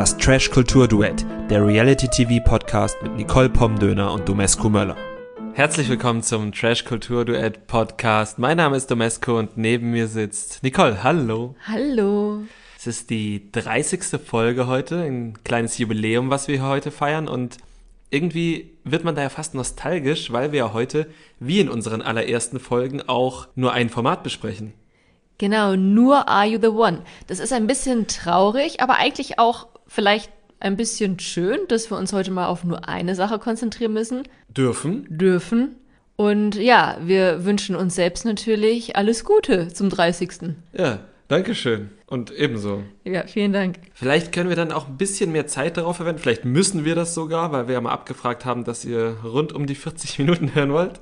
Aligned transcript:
Das 0.00 0.16
Trash-Kultur-Duett, 0.16 1.26
der 1.50 1.66
Reality-TV-Podcast 1.66 3.02
mit 3.02 3.16
Nicole 3.16 3.50
Pomdöner 3.50 4.10
und 4.14 4.26
Domescu 4.26 4.70
Möller. 4.70 4.96
Herzlich 5.52 5.90
willkommen 5.90 6.22
zum 6.22 6.52
Trash-Kultur-Duett-Podcast. 6.52 8.38
Mein 8.38 8.56
Name 8.56 8.78
ist 8.78 8.90
Domescu 8.90 9.32
und 9.32 9.58
neben 9.58 9.90
mir 9.90 10.06
sitzt 10.08 10.62
Nicole. 10.62 11.04
Hallo. 11.04 11.54
Hallo. 11.66 12.44
Es 12.78 12.86
ist 12.86 13.10
die 13.10 13.52
30. 13.52 14.18
Folge 14.24 14.66
heute, 14.68 15.02
ein 15.02 15.34
kleines 15.44 15.76
Jubiläum, 15.76 16.30
was 16.30 16.48
wir 16.48 16.62
heute 16.62 16.90
feiern 16.92 17.28
und 17.28 17.58
irgendwie 18.08 18.78
wird 18.84 19.04
man 19.04 19.14
da 19.14 19.20
ja 19.20 19.28
fast 19.28 19.54
nostalgisch, 19.54 20.32
weil 20.32 20.52
wir 20.52 20.60
ja 20.60 20.72
heute, 20.72 21.10
wie 21.40 21.60
in 21.60 21.68
unseren 21.68 22.00
allerersten 22.00 22.58
Folgen, 22.58 23.02
auch 23.06 23.48
nur 23.54 23.74
ein 23.74 23.90
Format 23.90 24.22
besprechen. 24.22 24.72
Genau, 25.40 25.74
nur 25.74 26.28
Are 26.28 26.46
You 26.46 26.58
the 26.60 26.68
One. 26.68 27.02
Das 27.26 27.38
ist 27.38 27.54
ein 27.54 27.66
bisschen 27.66 28.06
traurig, 28.06 28.82
aber 28.82 28.96
eigentlich 28.96 29.38
auch 29.38 29.68
vielleicht 29.90 30.30
ein 30.60 30.76
bisschen 30.76 31.18
schön, 31.18 31.58
dass 31.68 31.90
wir 31.90 31.98
uns 31.98 32.12
heute 32.12 32.30
mal 32.30 32.46
auf 32.46 32.64
nur 32.64 32.88
eine 32.88 33.14
Sache 33.16 33.38
konzentrieren 33.38 33.92
müssen. 33.92 34.22
Dürfen. 34.48 35.06
Dürfen. 35.10 35.74
Und 36.16 36.54
ja, 36.54 36.96
wir 37.02 37.44
wünschen 37.44 37.74
uns 37.74 37.96
selbst 37.96 38.24
natürlich 38.24 38.94
alles 38.94 39.24
Gute 39.24 39.68
zum 39.68 39.90
30. 39.90 40.54
Ja, 40.72 41.00
Dankeschön. 41.28 41.90
Und 42.06 42.32
ebenso. 42.32 42.82
Ja, 43.04 43.24
vielen 43.26 43.52
Dank. 43.52 43.76
Vielleicht 43.94 44.32
können 44.32 44.48
wir 44.48 44.56
dann 44.56 44.72
auch 44.72 44.88
ein 44.88 44.96
bisschen 44.96 45.30
mehr 45.32 45.46
Zeit 45.46 45.76
darauf 45.76 45.96
verwenden. 45.96 46.20
Vielleicht 46.20 46.44
müssen 46.44 46.84
wir 46.84 46.94
das 46.94 47.14
sogar, 47.14 47.52
weil 47.52 47.68
wir 47.68 47.74
ja 47.74 47.80
mal 47.80 47.92
abgefragt 47.92 48.44
haben, 48.44 48.64
dass 48.64 48.84
ihr 48.84 49.16
rund 49.24 49.52
um 49.52 49.66
die 49.66 49.76
40 49.76 50.18
Minuten 50.18 50.54
hören 50.54 50.72
wollt. 50.72 51.00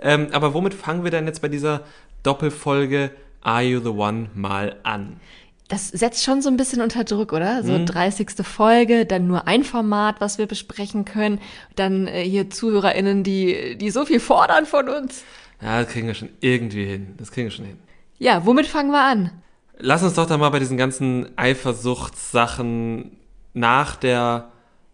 Ähm, 0.00 0.28
aber 0.32 0.54
womit 0.54 0.74
fangen 0.74 1.04
wir 1.04 1.10
denn 1.10 1.26
jetzt 1.26 1.42
bei 1.42 1.48
dieser 1.48 1.82
Doppelfolge 2.24 3.10
Are 3.40 3.62
You 3.62 3.80
the 3.80 3.90
One 3.90 4.30
mal 4.34 4.76
an? 4.82 5.20
Das 5.68 5.88
setzt 5.88 6.24
schon 6.24 6.40
so 6.40 6.48
ein 6.48 6.56
bisschen 6.56 6.80
unter 6.80 7.04
Druck, 7.04 7.32
oder? 7.34 7.62
So 7.62 7.72
Mhm. 7.72 7.84
30. 7.86 8.30
Folge, 8.42 9.04
dann 9.04 9.26
nur 9.26 9.46
ein 9.46 9.64
Format, 9.64 10.20
was 10.20 10.38
wir 10.38 10.46
besprechen 10.46 11.04
können. 11.04 11.40
Dann 11.76 12.06
äh, 12.06 12.22
hier 12.24 12.48
ZuhörerInnen, 12.48 13.22
die, 13.22 13.76
die 13.76 13.90
so 13.90 14.04
viel 14.06 14.18
fordern 14.20 14.64
von 14.64 14.88
uns. 14.88 15.24
Ja, 15.60 15.82
das 15.82 15.92
kriegen 15.92 16.06
wir 16.06 16.14
schon 16.14 16.30
irgendwie 16.40 16.84
hin. 16.86 17.14
Das 17.18 17.30
kriegen 17.32 17.48
wir 17.48 17.50
schon 17.50 17.66
hin. 17.66 17.78
Ja, 18.18 18.46
womit 18.46 18.66
fangen 18.66 18.90
wir 18.90 19.02
an? 19.04 19.30
Lass 19.78 20.02
uns 20.02 20.14
doch 20.14 20.26
da 20.26 20.38
mal 20.38 20.48
bei 20.50 20.58
diesen 20.58 20.76
ganzen 20.76 21.28
Eifersuchtssachen 21.36 23.16
nach 23.54 23.96
der 23.96 24.50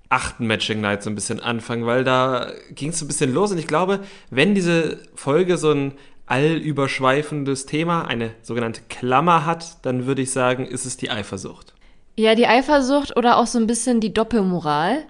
achten 0.09 0.47
Matching 0.47 0.81
Night 0.81 1.03
so 1.03 1.11
ein 1.11 1.15
bisschen 1.15 1.41
anfangen, 1.41 1.87
weil 1.87 2.05
da 2.05 2.53
ging 2.71 2.91
es 2.91 2.99
so 2.99 3.05
ein 3.05 3.09
bisschen 3.09 3.33
los 3.33 3.51
und 3.51 3.59
ich 3.59 3.67
glaube, 3.67 4.01
wenn 4.31 4.55
diese 4.55 4.99
Folge 5.15 5.57
so 5.57 5.73
ein 5.73 5.93
allüberschweifendes 6.27 7.67
Thema, 7.67 8.07
eine 8.07 8.31
sogenannte 8.43 8.83
Klammer 8.89 9.45
hat, 9.45 9.85
dann 9.85 10.07
würde 10.07 10.23
ich 10.23 10.31
sagen, 10.33 10.67
ist 10.67 10.87
es 10.87 10.97
die 10.97 11.11
Eifersucht. 11.11 11.75
Ja, 12.17 12.35
die 12.35 12.47
Eifersucht 12.47 13.17
oder 13.17 13.39
auch 13.39 13.47
so 13.47 13.59
ein 13.59 13.67
bisschen 13.67 14.01
die 14.01 14.15
Doppelmoral. 14.15 15.05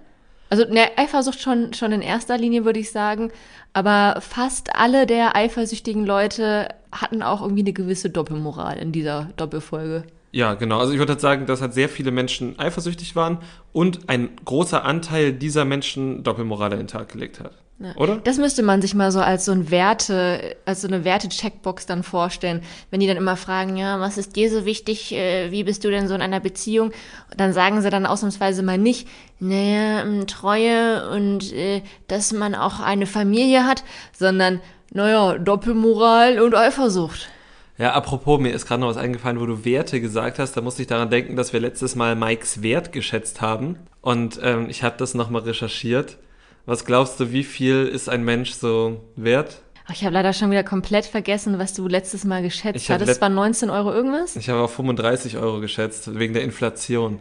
Also 0.51 0.65
ne, 0.65 0.97
Eifersucht 0.97 1.41
schon, 1.41 1.73
schon 1.75 1.93
in 1.93 2.03
erster 2.03 2.39
Linie, 2.39 2.65
würde 2.65 2.81
ich 2.81 2.91
sagen. 2.91 3.31
Aber 3.73 4.21
fast 4.21 4.75
alle 4.77 5.07
der 5.07 5.37
eifersüchtigen 5.37 6.07
Leute 6.07 6.69
hatten 6.93 7.23
auch 7.23 7.43
irgendwie 7.43 7.63
eine 7.63 7.73
gewisse 7.73 8.11
Doppelmoral 8.11 8.79
in 8.79 8.93
dieser 8.93 9.31
Doppelfolge. 9.37 10.05
Ja, 10.33 10.55
genau. 10.55 10.81
Also 10.81 10.93
ich 10.93 10.99
würde 10.99 11.19
sagen, 11.19 11.47
dass 11.47 11.61
halt 11.61 11.75
sehr 11.75 11.89
viele 11.89 12.11
Menschen 12.11 12.59
eifersüchtig 12.59 13.15
waren 13.15 13.39
und 13.73 14.09
ein 14.09 14.31
großer 14.45 14.85
Anteil 14.85 15.33
dieser 15.33 15.65
Menschen 15.65 16.25
Doppelmoral 16.25 16.73
an 16.73 16.79
den 16.79 16.89
Tag 16.89 17.11
gelegt 17.11 17.41
hat. 17.41 17.53
Ja. 17.81 17.97
Oder? 17.97 18.17
Das 18.17 18.39
müsste 18.39 18.63
man 18.63 18.81
sich 18.81 18.95
mal 18.95 19.11
so 19.11 19.21
als 19.21 19.47
so 19.47 19.53
ein 19.53 19.71
Werte, 19.71 20.57
als 20.65 20.83
so 20.83 20.89
eine 20.89 21.05
Werte-Checkbox 21.05 21.87
dann 21.87 22.05
vorstellen. 22.05 22.63
Wenn 22.91 23.01
die 23.01 23.09
dann 23.09 23.17
immer 23.17 23.37
fragen, 23.37 23.77
ja, 23.77 23.99
was 23.99 24.17
ist 24.17 24.37
dir 24.37 24.49
so 24.49 24.65
wichtig, 24.65 25.13
äh, 25.13 25.51
wie 25.51 25.65
bist 25.65 25.83
du 25.85 25.91
denn 25.91 26.07
so 26.07 26.15
in 26.15 26.23
einer 26.23 26.39
Beziehung? 26.39 26.89
Und 27.31 27.41
dann 27.41 27.53
sagen 27.53 27.83
sie 27.83 27.91
dann 27.91 28.07
ausnahmsweise 28.07 28.63
mal 28.63 28.79
nicht, 28.79 29.09
naja, 29.41 30.03
ähm, 30.03 30.27
Treue 30.29 31.11
und 31.11 31.53
äh, 31.53 31.83
dass 32.07 32.33
man 32.33 32.55
auch 32.55 32.79
eine 32.79 33.07
Familie 33.07 33.67
hat, 33.67 33.83
sondern, 34.17 34.61
naja, 34.93 35.37
Doppelmoral 35.39 36.41
und 36.41 36.55
Eifersucht. 36.55 37.29
Ja, 37.77 37.93
apropos, 37.93 38.39
mir 38.39 38.53
ist 38.53 38.67
gerade 38.67 38.83
noch 38.83 38.89
was 38.89 38.97
eingefallen, 38.97 39.41
wo 39.41 39.47
du 39.47 39.65
Werte 39.65 40.01
gesagt 40.01 40.39
hast. 40.39 40.57
Da 40.57 40.61
musste 40.61 40.83
ich 40.83 40.89
daran 40.89 41.11
denken, 41.11 41.35
dass 41.35 41.53
wir 41.53 41.59
letztes 41.59 41.97
Mal 41.97 42.15
Mikes 42.15 42.63
Wert 42.63 42.93
geschätzt 42.93 43.41
haben. 43.41 43.79
Und 44.01 44.39
ähm, 44.45 44.71
ich 44.71 44.85
habe 44.85 44.97
das 44.97 45.15
nochmal 45.15 45.43
recherchiert. 45.43 46.19
Was 46.67 46.85
glaubst 46.85 47.21
du, 47.21 47.31
wie 47.33 47.45
viel 47.45 47.87
ist 47.87 48.09
ein 48.09 48.25
Mensch 48.25 48.53
so 48.53 49.01
wert? 49.17 49.61
Ach, 49.87 49.93
ich 49.93 50.03
habe 50.05 50.15
leider 50.15 50.33
schon 50.33 50.51
wieder 50.51 50.65
komplett 50.65 51.05
vergessen, 51.05 51.59
was 51.59 51.75
du 51.75 51.87
letztes 51.89 52.25
Mal 52.25 52.43
geschätzt 52.43 52.89
let- 52.89 53.17
Es 53.17 53.21
war 53.21 53.29
19 53.29 53.69
Euro 53.69 53.93
irgendwas? 53.93 54.35
Ich 54.37 54.49
habe 54.49 54.61
auf 54.61 54.73
35 54.75 55.37
Euro 55.37 55.61
geschätzt, 55.61 56.19
wegen 56.19 56.33
der 56.33 56.43
Inflation. 56.43 57.19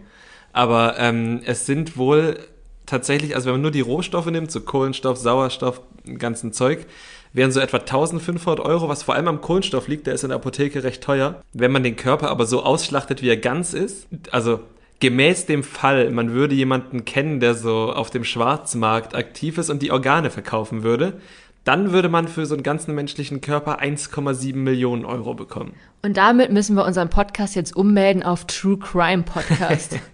Aber 0.53 0.95
ähm, 0.97 1.41
es 1.45 1.65
sind 1.65 1.97
wohl 1.97 2.39
tatsächlich, 2.85 3.35
also 3.35 3.47
wenn 3.47 3.55
man 3.55 3.61
nur 3.63 3.71
die 3.71 3.81
Rohstoffe 3.81 4.27
nimmt, 4.27 4.49
so 4.51 4.61
Kohlenstoff, 4.61 5.17
Sauerstoff, 5.17 5.81
ganzen 6.17 6.53
Zeug, 6.53 6.85
wären 7.33 7.51
so 7.51 7.59
etwa 7.59 7.77
1500 7.77 8.59
Euro, 8.65 8.87
was 8.87 9.03
vor 9.03 9.15
allem 9.15 9.27
am 9.27 9.41
Kohlenstoff 9.41 9.87
liegt, 9.89 10.07
der 10.07 10.13
ist 10.13 10.23
in 10.23 10.29
der 10.29 10.37
Apotheke 10.37 10.83
recht 10.85 11.03
teuer. 11.03 11.41
Wenn 11.51 11.71
man 11.71 11.83
den 11.83 11.95
Körper 11.97 12.29
aber 12.29 12.45
so 12.45 12.63
ausschlachtet, 12.63 13.21
wie 13.21 13.29
er 13.29 13.37
ganz 13.37 13.73
ist, 13.73 14.07
also 14.31 14.61
gemäß 15.03 15.45
dem 15.47 15.63
Fall, 15.63 16.11
man 16.11 16.31
würde 16.31 16.55
jemanden 16.55 17.03
kennen, 17.03 17.41
der 17.41 17.55
so 17.55 17.91
auf 17.91 18.09
dem 18.09 18.23
Schwarzmarkt 18.23 19.15
aktiv 19.15 19.57
ist 19.57 19.69
und 19.69 19.81
die 19.81 19.91
Organe 19.91 20.29
verkaufen 20.29 20.83
würde, 20.83 21.19
dann 21.65 21.91
würde 21.91 22.07
man 22.07 22.29
für 22.29 22.45
so 22.45 22.55
einen 22.55 22.63
ganzen 22.63 22.95
menschlichen 22.95 23.41
Körper 23.41 23.81
1,7 23.81 24.55
Millionen 24.55 25.03
Euro 25.03 25.33
bekommen. 25.33 25.73
Und 26.03 26.15
damit 26.15 26.53
müssen 26.53 26.77
wir 26.77 26.85
unseren 26.85 27.09
Podcast 27.09 27.53
jetzt 27.53 27.75
ummelden 27.75 28.23
auf 28.23 28.47
True 28.47 28.77
Crime 28.79 29.23
Podcast. 29.23 29.99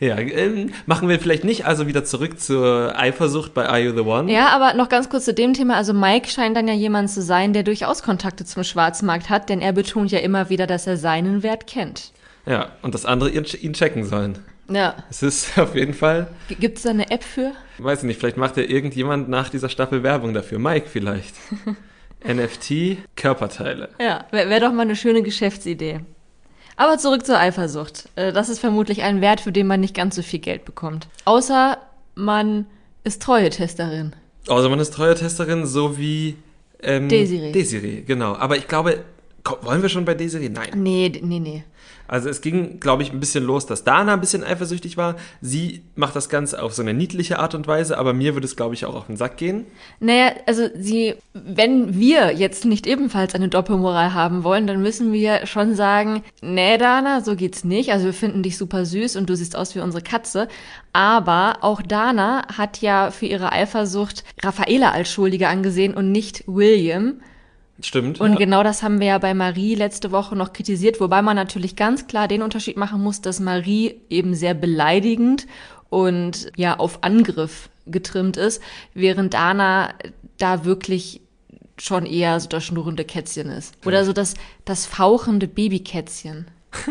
Ja, 0.00 0.16
ähm, 0.16 0.70
machen 0.86 1.08
wir 1.08 1.18
vielleicht 1.18 1.42
nicht 1.42 1.66
also 1.66 1.88
wieder 1.88 2.04
zurück 2.04 2.38
zur 2.38 2.96
Eifersucht 2.96 3.52
bei 3.52 3.68
Are 3.68 3.80
You 3.80 3.92
the 3.92 4.08
One? 4.08 4.32
Ja, 4.32 4.50
aber 4.50 4.74
noch 4.74 4.88
ganz 4.88 5.08
kurz 5.08 5.24
zu 5.24 5.34
dem 5.34 5.54
Thema. 5.54 5.74
Also 5.74 5.92
Mike 5.92 6.28
scheint 6.28 6.56
dann 6.56 6.68
ja 6.68 6.74
jemand 6.74 7.10
zu 7.10 7.20
sein, 7.20 7.52
der 7.52 7.64
durchaus 7.64 8.04
Kontakte 8.04 8.44
zum 8.44 8.62
Schwarzmarkt 8.62 9.28
hat, 9.28 9.48
denn 9.48 9.60
er 9.60 9.72
betont 9.72 10.12
ja 10.12 10.20
immer 10.20 10.50
wieder, 10.50 10.68
dass 10.68 10.86
er 10.86 10.98
seinen 10.98 11.42
Wert 11.42 11.66
kennt. 11.66 12.12
Ja, 12.48 12.70
und 12.82 12.94
das 12.94 13.04
andere 13.04 13.30
ihn, 13.30 13.44
checken 13.74 14.04
sollen. 14.04 14.38
Ja. 14.70 14.96
Es 15.10 15.22
ist 15.22 15.58
auf 15.58 15.74
jeden 15.74 15.94
Fall, 15.94 16.28
Gibt 16.60 16.78
es 16.78 16.84
da 16.84 16.90
eine 16.90 17.10
App 17.10 17.22
für? 17.24 17.52
weiß 17.78 18.00
ich 18.00 18.04
nicht, 18.04 18.18
vielleicht 18.20 18.36
macht 18.36 18.56
ja 18.56 18.62
irgendjemand 18.64 19.28
nach 19.28 19.48
dieser 19.50 19.68
Staffel 19.68 20.02
Werbung 20.02 20.34
dafür. 20.34 20.58
Mike 20.58 20.88
vielleicht. 20.88 21.34
NFT, 22.26 22.98
Körperteile. 23.16 23.90
Ja, 24.00 24.24
wäre 24.32 24.48
wär 24.50 24.60
doch 24.60 24.72
mal 24.72 24.82
eine 24.82 24.96
schöne 24.96 25.22
Geschäftsidee. 25.22 26.00
Aber 26.76 26.98
zurück 26.98 27.24
zur 27.24 27.38
Eifersucht. 27.38 28.08
Äh, 28.16 28.32
Das 28.32 28.48
ist 28.48 28.58
vermutlich 28.58 29.02
ein 29.02 29.20
Wert, 29.20 29.40
für 29.40 29.52
den 29.52 29.66
man 29.66 29.80
nicht 29.80 29.94
ganz 29.94 30.16
so 30.16 30.22
viel 30.22 30.40
Geld 30.40 30.64
bekommt. 30.64 31.08
Außer 31.24 31.78
man 32.14 32.66
ist 33.04 33.22
Treue-Testerin. 33.22 34.14
Also 34.48 34.68
man 34.68 34.80
ist 34.80 34.94
Treuertesterin, 34.94 35.66
so 35.66 35.98
wie 35.98 36.36
ähm, 36.82 37.08
Desiree. 37.08 37.52
Desiree, 37.52 38.02
genau. 38.02 38.34
Aber 38.36 38.56
ich 38.56 38.66
glaube, 38.66 39.04
wollen 39.62 39.82
wir 39.82 39.88
schon 39.88 40.04
bei 40.04 40.14
Desiree? 40.14 40.48
Nein. 40.48 40.70
Nee, 40.74 41.12
nee, 41.22 41.38
nee. 41.38 41.64
Also 42.08 42.30
es 42.30 42.40
ging, 42.40 42.80
glaube 42.80 43.02
ich, 43.02 43.12
ein 43.12 43.20
bisschen 43.20 43.44
los, 43.44 43.66
dass 43.66 43.84
Dana 43.84 44.14
ein 44.14 44.20
bisschen 44.20 44.42
eifersüchtig 44.42 44.96
war. 44.96 45.16
Sie 45.42 45.82
macht 45.94 46.16
das 46.16 46.28
Ganze 46.30 46.62
auf 46.62 46.72
so 46.74 46.82
eine 46.82 46.94
niedliche 46.94 47.38
Art 47.38 47.54
und 47.54 47.66
Weise, 47.66 47.98
aber 47.98 48.14
mir 48.14 48.34
würde 48.34 48.46
es, 48.46 48.56
glaube 48.56 48.74
ich, 48.74 48.86
auch 48.86 48.94
auf 48.94 49.06
den 49.06 49.16
Sack 49.16 49.36
gehen. 49.36 49.66
Naja, 50.00 50.32
also 50.46 50.68
sie, 50.74 51.14
wenn 51.34 51.98
wir 51.98 52.32
jetzt 52.32 52.64
nicht 52.64 52.86
ebenfalls 52.86 53.34
eine 53.34 53.48
Doppelmoral 53.48 54.14
haben 54.14 54.42
wollen, 54.42 54.66
dann 54.66 54.80
müssen 54.80 55.12
wir 55.12 55.46
schon 55.46 55.74
sagen, 55.74 56.22
nee, 56.40 56.78
Dana, 56.78 57.20
so 57.20 57.36
geht's 57.36 57.62
nicht. 57.62 57.92
Also 57.92 58.06
wir 58.06 58.14
finden 58.14 58.42
dich 58.42 58.56
super 58.56 58.86
süß 58.86 59.16
und 59.16 59.28
du 59.28 59.36
siehst 59.36 59.54
aus 59.54 59.74
wie 59.74 59.80
unsere 59.80 60.02
Katze. 60.02 60.48
Aber 60.94 61.58
auch 61.60 61.82
Dana 61.82 62.46
hat 62.56 62.80
ja 62.80 63.10
für 63.10 63.26
ihre 63.26 63.52
Eifersucht 63.52 64.24
Raffaela 64.42 64.92
als 64.92 65.12
Schuldige 65.12 65.48
angesehen 65.48 65.92
und 65.94 66.10
nicht 66.10 66.44
William. 66.46 67.20
Stimmt. 67.80 68.20
Und 68.20 68.36
genau 68.36 68.62
das 68.62 68.82
haben 68.82 68.98
wir 68.98 69.06
ja 69.06 69.18
bei 69.18 69.34
Marie 69.34 69.74
letzte 69.74 70.10
Woche 70.10 70.34
noch 70.34 70.52
kritisiert, 70.52 71.00
wobei 71.00 71.22
man 71.22 71.36
natürlich 71.36 71.76
ganz 71.76 72.08
klar 72.08 72.26
den 72.26 72.42
Unterschied 72.42 72.76
machen 72.76 73.02
muss, 73.02 73.20
dass 73.20 73.38
Marie 73.38 74.00
eben 74.10 74.34
sehr 74.34 74.54
beleidigend 74.54 75.46
und 75.88 76.50
ja 76.56 76.78
auf 76.78 77.04
Angriff 77.04 77.70
getrimmt 77.86 78.36
ist, 78.36 78.60
während 78.94 79.34
Dana 79.34 79.94
da 80.38 80.64
wirklich 80.64 81.20
schon 81.78 82.04
eher 82.04 82.40
so 82.40 82.48
das 82.48 82.64
schnurrende 82.64 83.04
Kätzchen 83.04 83.48
ist. 83.48 83.74
Oder 83.86 84.04
so 84.04 84.12
das, 84.12 84.34
das 84.64 84.84
fauchende 84.86 85.46
Babykätzchen. 85.46 86.46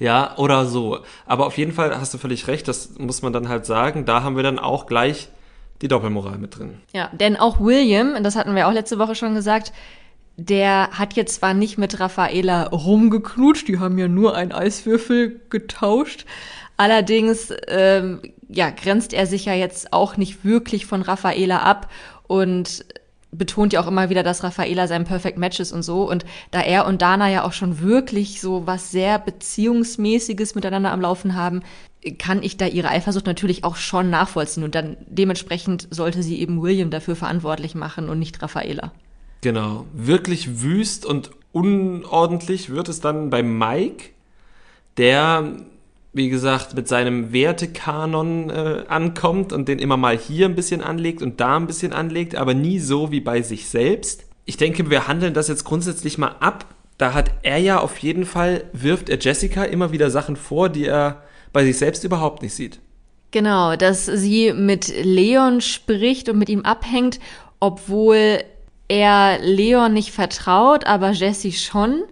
Ja, 0.00 0.34
oder 0.38 0.64
so. 0.64 1.00
Aber 1.26 1.46
auf 1.46 1.58
jeden 1.58 1.72
Fall 1.72 1.94
hast 2.00 2.14
du 2.14 2.18
völlig 2.18 2.48
recht, 2.48 2.66
das 2.66 2.98
muss 2.98 3.20
man 3.20 3.34
dann 3.34 3.50
halt 3.50 3.66
sagen. 3.66 4.06
Da 4.06 4.22
haben 4.22 4.34
wir 4.34 4.42
dann 4.42 4.58
auch 4.58 4.86
gleich 4.86 5.28
die 5.82 5.88
Doppelmoral 5.88 6.38
mit 6.38 6.58
drin. 6.58 6.80
Ja, 6.94 7.10
denn 7.12 7.36
auch 7.36 7.60
William, 7.60 8.14
und 8.14 8.24
das 8.24 8.34
hatten 8.34 8.54
wir 8.54 8.66
auch 8.66 8.72
letzte 8.72 8.98
Woche 8.98 9.14
schon 9.14 9.34
gesagt, 9.34 9.72
der 10.40 10.90
hat 10.92 11.14
jetzt 11.14 11.36
zwar 11.36 11.54
nicht 11.54 11.76
mit 11.76 12.00
Raffaela 12.00 12.68
rumgeknutscht, 12.68 13.68
die 13.68 13.78
haben 13.78 13.98
ja 13.98 14.08
nur 14.08 14.34
einen 14.34 14.52
Eiswürfel 14.52 15.40
getauscht. 15.50 16.24
Allerdings, 16.76 17.52
ähm, 17.68 18.20
ja, 18.48 18.70
grenzt 18.70 19.12
er 19.12 19.26
sich 19.26 19.44
ja 19.44 19.54
jetzt 19.54 19.92
auch 19.92 20.16
nicht 20.16 20.44
wirklich 20.44 20.86
von 20.86 21.02
Raffaela 21.02 21.58
ab 21.58 21.90
und 22.26 22.84
betont 23.32 23.72
ja 23.72 23.80
auch 23.80 23.86
immer 23.86 24.08
wieder, 24.08 24.22
dass 24.22 24.42
Raffaela 24.42 24.88
sein 24.88 25.04
Perfect 25.04 25.36
Match 25.36 25.60
ist 25.60 25.72
und 25.72 25.82
so. 25.82 26.08
Und 26.08 26.24
da 26.50 26.62
er 26.62 26.86
und 26.86 27.02
Dana 27.02 27.28
ja 27.28 27.44
auch 27.44 27.52
schon 27.52 27.80
wirklich 27.80 28.40
so 28.40 28.66
was 28.66 28.90
sehr 28.90 29.18
Beziehungsmäßiges 29.18 30.54
miteinander 30.54 30.90
am 30.90 31.02
Laufen 31.02 31.34
haben, 31.34 31.62
kann 32.18 32.42
ich 32.42 32.56
da 32.56 32.66
ihre 32.66 32.88
Eifersucht 32.88 33.26
natürlich 33.26 33.62
auch 33.62 33.76
schon 33.76 34.08
nachvollziehen. 34.08 34.64
Und 34.64 34.74
dann 34.74 34.96
dementsprechend 35.06 35.86
sollte 35.90 36.22
sie 36.22 36.40
eben 36.40 36.62
William 36.62 36.90
dafür 36.90 37.14
verantwortlich 37.14 37.74
machen 37.74 38.08
und 38.08 38.18
nicht 38.18 38.40
Raffaela. 38.42 38.92
Genau. 39.40 39.86
Wirklich 39.92 40.62
wüst 40.62 41.06
und 41.06 41.30
unordentlich 41.52 42.70
wird 42.70 42.88
es 42.88 43.00
dann 43.00 43.30
bei 43.30 43.42
Mike, 43.42 44.10
der, 44.96 45.56
wie 46.12 46.28
gesagt, 46.28 46.74
mit 46.74 46.88
seinem 46.88 47.32
Wertekanon 47.32 48.50
äh, 48.50 48.84
ankommt 48.88 49.52
und 49.52 49.68
den 49.68 49.78
immer 49.78 49.96
mal 49.96 50.16
hier 50.16 50.46
ein 50.46 50.54
bisschen 50.54 50.82
anlegt 50.82 51.22
und 51.22 51.40
da 51.40 51.56
ein 51.56 51.66
bisschen 51.66 51.92
anlegt, 51.92 52.34
aber 52.36 52.54
nie 52.54 52.78
so 52.78 53.10
wie 53.10 53.20
bei 53.20 53.42
sich 53.42 53.68
selbst. 53.68 54.24
Ich 54.44 54.56
denke, 54.56 54.90
wir 54.90 55.08
handeln 55.08 55.34
das 55.34 55.48
jetzt 55.48 55.64
grundsätzlich 55.64 56.18
mal 56.18 56.36
ab. 56.40 56.66
Da 56.98 57.14
hat 57.14 57.30
er 57.42 57.58
ja 57.58 57.80
auf 57.80 57.98
jeden 57.98 58.26
Fall, 58.26 58.64
wirft 58.72 59.08
er 59.08 59.18
Jessica 59.18 59.64
immer 59.64 59.90
wieder 59.92 60.10
Sachen 60.10 60.36
vor, 60.36 60.68
die 60.68 60.84
er 60.84 61.22
bei 61.52 61.64
sich 61.64 61.78
selbst 61.78 62.04
überhaupt 62.04 62.42
nicht 62.42 62.54
sieht. 62.54 62.78
Genau, 63.30 63.76
dass 63.76 64.06
sie 64.06 64.52
mit 64.52 64.92
Leon 65.04 65.60
spricht 65.60 66.28
und 66.28 66.38
mit 66.38 66.48
ihm 66.48 66.62
abhängt, 66.62 67.20
obwohl 67.60 68.42
er 68.90 69.38
Leon 69.40 69.92
nicht 69.92 70.10
vertraut, 70.10 70.84
aber 70.84 71.12
Jesse 71.12 71.52
schon. 71.52 72.02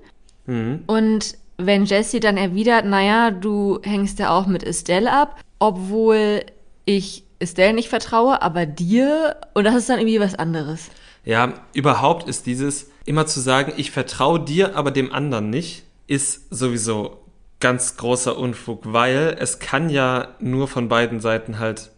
Mhm. 0.47 0.85
Und 0.87 1.37
wenn 1.57 1.85
Jesse 1.87 2.21
dann 2.21 2.37
erwidert, 2.37 2.85
naja, 2.85 3.33
du 3.33 3.81
hängst 3.83 4.21
ja 4.21 4.31
auch 4.31 4.47
mit 4.47 4.63
Estelle 4.63 5.13
ab, 5.13 5.41
obwohl 5.59 6.43
ich 6.85 7.25
Estelle 7.41 7.73
nicht 7.73 7.89
vertraue, 7.89 8.43
aber 8.43 8.65
dir, 8.65 9.37
und 9.55 9.65
das 9.65 9.75
ist 9.75 9.89
dann 9.89 9.99
irgendwie 9.99 10.21
was 10.21 10.37
anderes. 10.37 10.89
Ja, 11.25 11.55
überhaupt 11.73 12.29
ist 12.29 12.47
dieses 12.47 12.91
immer 13.05 13.27
zu 13.27 13.41
sagen, 13.41 13.73
ich 13.77 13.91
vertraue 13.91 14.39
dir, 14.39 14.77
aber 14.77 14.93
dem 14.93 15.13
anderen 15.13 15.51
nicht, 15.51 15.83
ist 16.07 16.47
sowieso 16.51 17.19
ganz 17.59 17.97
großer 17.97 18.39
Unfug, 18.39 18.83
weil 18.85 19.37
es 19.41 19.59
kann 19.59 19.91
ja 19.91 20.29
nur 20.39 20.69
von 20.69 20.89
beiden 20.89 21.19
Seiten 21.19 21.59
halt 21.59 21.91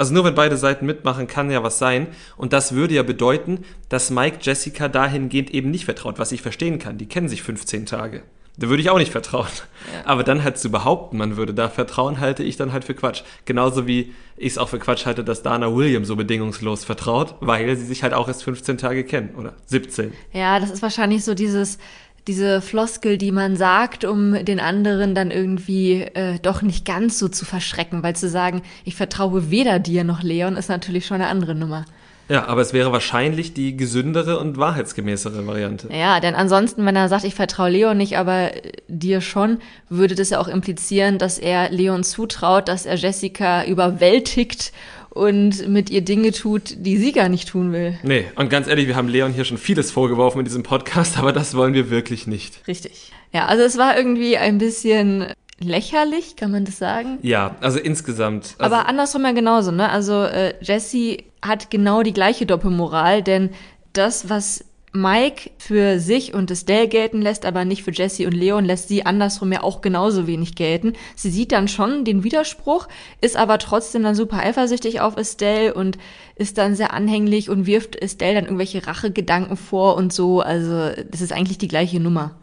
also 0.00 0.14
nur 0.14 0.24
wenn 0.24 0.34
beide 0.34 0.56
Seiten 0.56 0.86
mitmachen, 0.86 1.26
kann 1.26 1.50
ja 1.50 1.62
was 1.62 1.78
sein. 1.78 2.06
Und 2.38 2.54
das 2.54 2.74
würde 2.74 2.94
ja 2.94 3.02
bedeuten, 3.02 3.66
dass 3.90 4.08
Mike 4.08 4.38
Jessica 4.40 4.88
dahingehend 4.88 5.50
eben 5.50 5.70
nicht 5.70 5.84
vertraut, 5.84 6.18
was 6.18 6.32
ich 6.32 6.40
verstehen 6.40 6.78
kann. 6.78 6.96
Die 6.96 7.04
kennen 7.04 7.28
sich 7.28 7.42
15 7.42 7.84
Tage. 7.84 8.22
Da 8.56 8.70
würde 8.70 8.80
ich 8.80 8.88
auch 8.88 8.96
nicht 8.96 9.12
vertrauen. 9.12 9.48
Ja. 9.92 10.06
Aber 10.06 10.24
dann 10.24 10.42
halt 10.42 10.56
zu 10.56 10.70
behaupten, 10.70 11.18
man 11.18 11.36
würde 11.36 11.52
da 11.52 11.68
vertrauen, 11.68 12.18
halte 12.18 12.42
ich 12.42 12.56
dann 12.56 12.72
halt 12.72 12.84
für 12.84 12.94
Quatsch. 12.94 13.24
Genauso 13.44 13.86
wie 13.86 14.14
ich 14.38 14.52
es 14.52 14.58
auch 14.58 14.70
für 14.70 14.78
Quatsch 14.78 15.04
halte, 15.04 15.22
dass 15.22 15.42
Dana 15.42 15.74
Williams 15.76 16.08
so 16.08 16.16
bedingungslos 16.16 16.84
vertraut, 16.84 17.34
weil 17.40 17.76
sie 17.76 17.84
sich 17.84 18.02
halt 18.02 18.14
auch 18.14 18.26
erst 18.26 18.42
15 18.44 18.78
Tage 18.78 19.04
kennen 19.04 19.34
oder 19.36 19.52
17. 19.66 20.14
Ja, 20.32 20.60
das 20.60 20.70
ist 20.70 20.80
wahrscheinlich 20.80 21.24
so 21.24 21.34
dieses, 21.34 21.78
diese 22.26 22.60
Floskel, 22.60 23.18
die 23.18 23.32
man 23.32 23.56
sagt, 23.56 24.04
um 24.04 24.44
den 24.44 24.60
anderen 24.60 25.14
dann 25.14 25.30
irgendwie 25.30 26.02
äh, 26.02 26.38
doch 26.40 26.62
nicht 26.62 26.84
ganz 26.84 27.18
so 27.18 27.28
zu 27.28 27.44
verschrecken, 27.44 28.02
weil 28.02 28.16
zu 28.16 28.28
sagen, 28.28 28.62
ich 28.84 28.96
vertraue 28.96 29.50
weder 29.50 29.78
dir 29.78 30.04
noch 30.04 30.22
Leon, 30.22 30.56
ist 30.56 30.68
natürlich 30.68 31.06
schon 31.06 31.16
eine 31.16 31.28
andere 31.28 31.54
Nummer. 31.54 31.84
Ja, 32.30 32.46
aber 32.46 32.60
es 32.60 32.72
wäre 32.72 32.92
wahrscheinlich 32.92 33.54
die 33.54 33.76
gesündere 33.76 34.38
und 34.38 34.56
wahrheitsgemäßere 34.56 35.44
Variante. 35.48 35.88
Ja, 35.92 36.20
denn 36.20 36.36
ansonsten, 36.36 36.86
wenn 36.86 36.94
er 36.94 37.08
sagt, 37.08 37.24
ich 37.24 37.34
vertraue 37.34 37.70
Leon 37.70 37.96
nicht, 37.96 38.18
aber 38.18 38.54
äh, 38.54 38.72
dir 38.86 39.20
schon, 39.20 39.58
würde 39.88 40.14
das 40.14 40.30
ja 40.30 40.38
auch 40.38 40.46
implizieren, 40.46 41.18
dass 41.18 41.38
er 41.38 41.70
Leon 41.70 42.04
zutraut, 42.04 42.68
dass 42.68 42.86
er 42.86 42.94
Jessica 42.94 43.64
überwältigt 43.64 44.72
und 45.10 45.68
mit 45.68 45.90
ihr 45.90 46.02
Dinge 46.02 46.32
tut, 46.32 46.74
die 46.78 46.96
sie 46.96 47.12
gar 47.12 47.28
nicht 47.28 47.48
tun 47.48 47.72
will. 47.72 47.98
Nee, 48.02 48.26
und 48.36 48.48
ganz 48.48 48.68
ehrlich, 48.68 48.86
wir 48.86 48.96
haben 48.96 49.08
Leon 49.08 49.32
hier 49.32 49.44
schon 49.44 49.58
vieles 49.58 49.90
vorgeworfen 49.90 50.38
in 50.38 50.44
diesem 50.44 50.62
Podcast, 50.62 51.18
aber 51.18 51.32
das 51.32 51.54
wollen 51.54 51.74
wir 51.74 51.90
wirklich 51.90 52.26
nicht. 52.26 52.66
Richtig. 52.66 53.12
Ja, 53.32 53.46
also 53.46 53.62
es 53.62 53.76
war 53.76 53.96
irgendwie 53.96 54.36
ein 54.36 54.58
bisschen 54.58 55.26
lächerlich, 55.58 56.36
kann 56.36 56.50
man 56.50 56.64
das 56.64 56.78
sagen? 56.78 57.18
Ja, 57.22 57.56
also 57.60 57.78
insgesamt. 57.78 58.54
Also 58.58 58.74
aber 58.74 58.88
andersrum 58.88 59.24
ja 59.24 59.32
genauso, 59.32 59.70
ne? 59.70 59.90
Also 59.90 60.22
äh, 60.24 60.54
Jesse 60.60 61.18
hat 61.42 61.70
genau 61.70 62.02
die 62.02 62.12
gleiche 62.12 62.46
Doppelmoral, 62.46 63.22
denn 63.22 63.50
das, 63.92 64.28
was 64.28 64.64
Mike 64.92 65.50
für 65.58 66.00
sich 66.00 66.34
und 66.34 66.50
Estelle 66.50 66.88
gelten 66.88 67.22
lässt, 67.22 67.44
aber 67.44 67.64
nicht 67.64 67.84
für 67.84 67.92
Jesse 67.92 68.26
und 68.26 68.32
Leon, 68.32 68.64
lässt 68.64 68.88
sie 68.88 69.06
andersrum 69.06 69.52
ja 69.52 69.62
auch 69.62 69.82
genauso 69.82 70.26
wenig 70.26 70.56
gelten. 70.56 70.94
Sie 71.14 71.30
sieht 71.30 71.52
dann 71.52 71.68
schon 71.68 72.04
den 72.04 72.24
Widerspruch, 72.24 72.88
ist 73.20 73.36
aber 73.36 73.58
trotzdem 73.58 74.02
dann 74.02 74.16
super 74.16 74.38
eifersüchtig 74.38 75.00
auf 75.00 75.16
Estelle 75.16 75.74
und 75.74 75.96
ist 76.34 76.58
dann 76.58 76.74
sehr 76.74 76.92
anhänglich 76.92 77.48
und 77.48 77.66
wirft 77.66 77.94
Estelle 77.94 78.34
dann 78.34 78.44
irgendwelche 78.44 78.84
Rachegedanken 78.86 79.56
vor 79.56 79.96
und 79.96 80.12
so. 80.12 80.40
Also 80.40 80.90
das 81.08 81.20
ist 81.20 81.32
eigentlich 81.32 81.58
die 81.58 81.68
gleiche 81.68 82.00
Nummer. 82.00 82.36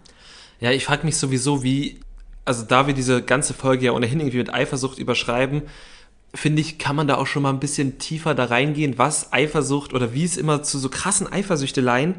Ja, 0.61 0.71
ich 0.71 0.85
frage 0.85 1.05
mich 1.05 1.17
sowieso, 1.17 1.63
wie, 1.63 1.99
also 2.45 2.63
da 2.63 2.87
wir 2.87 2.93
diese 2.93 3.21
ganze 3.21 3.53
Folge 3.53 3.87
ja 3.87 3.91
ohnehin 3.91 4.21
irgendwie 4.21 4.37
mit 4.37 4.53
Eifersucht 4.53 4.99
überschreiben, 4.99 5.63
finde 6.33 6.61
ich, 6.61 6.77
kann 6.77 6.95
man 6.95 7.07
da 7.07 7.15
auch 7.15 7.27
schon 7.27 7.43
mal 7.43 7.49
ein 7.51 7.59
bisschen 7.59 7.97
tiefer 7.99 8.35
da 8.35 8.45
reingehen, 8.45 8.97
was 8.97 9.33
Eifersucht 9.33 9.93
oder 9.93 10.13
wie 10.13 10.23
es 10.23 10.37
immer 10.37 10.63
zu 10.63 10.77
so 10.79 10.89
krassen 10.89 11.31
Eifersüchteleien 11.31 12.15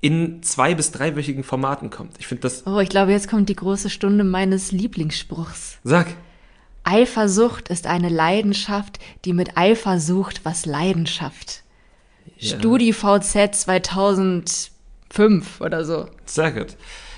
in 0.00 0.42
zwei- 0.42 0.74
bis 0.74 0.90
dreiwöchigen 0.92 1.44
Formaten 1.44 1.90
kommt. 1.90 2.16
Ich 2.18 2.26
finde 2.26 2.42
das. 2.42 2.66
Oh, 2.66 2.78
ich 2.80 2.88
glaube, 2.88 3.12
jetzt 3.12 3.28
kommt 3.28 3.48
die 3.48 3.56
große 3.56 3.90
Stunde 3.90 4.24
meines 4.24 4.72
Lieblingsspruchs. 4.72 5.78
Sag. 5.84 6.08
Eifersucht 6.84 7.68
ist 7.70 7.86
eine 7.86 8.10
Leidenschaft, 8.10 8.98
die 9.24 9.32
mit 9.32 9.56
Eifer 9.56 9.98
sucht, 10.00 10.44
was 10.44 10.66
Leidenschaft. 10.66 11.62
Ja. 12.38 12.58
Studi 12.58 12.92
VZ 12.92 13.54
2005 13.54 15.60
oder 15.60 15.84
so. 15.84 16.06
Sehr 16.26 16.52
gut. 16.52 16.76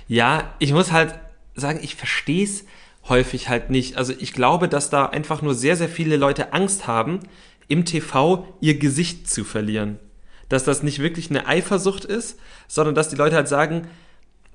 Ja, 0.09 0.55
ich 0.61 0.73
muss 0.73 0.93
halt 0.93 1.15
sagen, 1.57 1.81
ich 1.83 1.97
verstehe 1.97 2.45
es 2.45 2.65
häufig 3.09 3.49
halt 3.49 3.71
nicht. 3.71 3.97
Also 3.97 4.13
ich 4.19 4.33
glaube, 4.33 4.69
dass 4.69 4.91
da 4.91 5.07
einfach 5.07 5.43
nur 5.43 5.55
sehr, 5.55 5.77
sehr 5.77 5.89
viele 5.89 6.17
Leute 6.17 6.53
Angst 6.53 6.87
haben, 6.87 7.21
im 7.69 7.85
TV 7.85 8.47
ihr 8.61 8.79
Gesicht 8.79 9.29
zu 9.29 9.45
verlieren. 9.45 9.99
Dass 10.49 10.65
das 10.65 10.83
nicht 10.83 11.01
wirklich 11.01 11.31
eine 11.31 11.47
Eifersucht 11.47 12.05
ist, 12.05 12.39
sondern 12.69 12.95
dass 12.95 13.09
die 13.09 13.17
Leute 13.17 13.37
halt 13.37 13.49
sagen, 13.49 13.89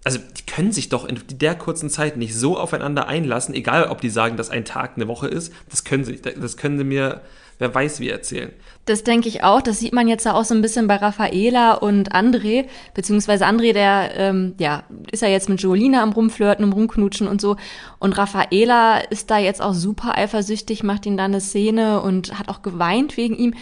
also 0.04 0.20
die 0.20 0.46
können 0.46 0.72
sich 0.72 0.90
doch 0.90 1.06
in 1.06 1.20
der 1.30 1.56
kurzen 1.56 1.90
Zeit 1.90 2.18
nicht 2.18 2.36
so 2.36 2.58
aufeinander 2.58 3.08
einlassen, 3.08 3.54
egal 3.54 3.86
ob 3.86 4.02
die 4.02 4.10
sagen, 4.10 4.38
dass 4.38 4.50
ein 4.50 4.66
Tag 4.66 4.94
eine 4.96 5.08
Woche 5.08 5.28
ist, 5.28 5.54
das 5.70 5.84
können 5.84 6.04
sie, 6.04 6.20
das 6.20 6.58
können 6.58 6.78
sie 6.78 6.84
mir 6.84 7.22
wer 7.62 7.74
weiß 7.74 8.00
wie 8.00 8.10
erzählen. 8.10 8.52
Das 8.86 9.04
denke 9.04 9.30
ich 9.30 9.44
auch. 9.44 9.62
Das 9.62 9.80
sieht 9.80 9.94
man 9.94 10.08
jetzt 10.08 10.28
auch 10.28 10.44
so 10.44 10.56
ein 10.56 10.64
bisschen 10.64 10.88
bei 10.88 10.96
Raffaela 10.96 11.76
und 11.76 12.12
André, 12.12 12.66
beziehungsweise 12.96 13.46
André, 13.46 13.72
der 13.72 14.16
ähm, 14.16 14.56
ja 14.58 14.84
ist 15.12 15.22
ja 15.22 15.28
jetzt 15.28 15.48
mit 15.48 15.62
Jolina 15.62 16.02
am 16.02 16.12
rumflirten, 16.12 16.66
am 16.66 16.74
rumknutschen 16.74 17.28
und 17.28 17.40
so. 17.40 17.58
Und 18.00 18.18
Raffaela 18.18 18.98
ist 18.98 19.30
da 19.30 19.38
jetzt 19.38 19.62
auch 19.62 19.76
super 19.76 20.18
eifersüchtig, 20.18 20.82
macht 20.82 21.06
ihn 21.06 21.18
da 21.18 21.26
eine 21.26 21.40
Szene 21.40 22.02
und 22.02 22.40
hat 22.40 22.50
auch 22.50 22.64
geweint 22.64 23.16
wegen 23.16 23.36
ihm. 23.36 23.54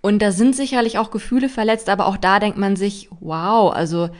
Und 0.00 0.22
da 0.22 0.30
sind 0.30 0.54
sicherlich 0.54 0.98
auch 0.98 1.10
Gefühle 1.10 1.48
verletzt, 1.48 1.88
aber 1.88 2.06
auch 2.06 2.16
da 2.16 2.38
denkt 2.38 2.56
man 2.56 2.76
sich, 2.76 3.10
wow, 3.18 3.74
also 3.74 4.10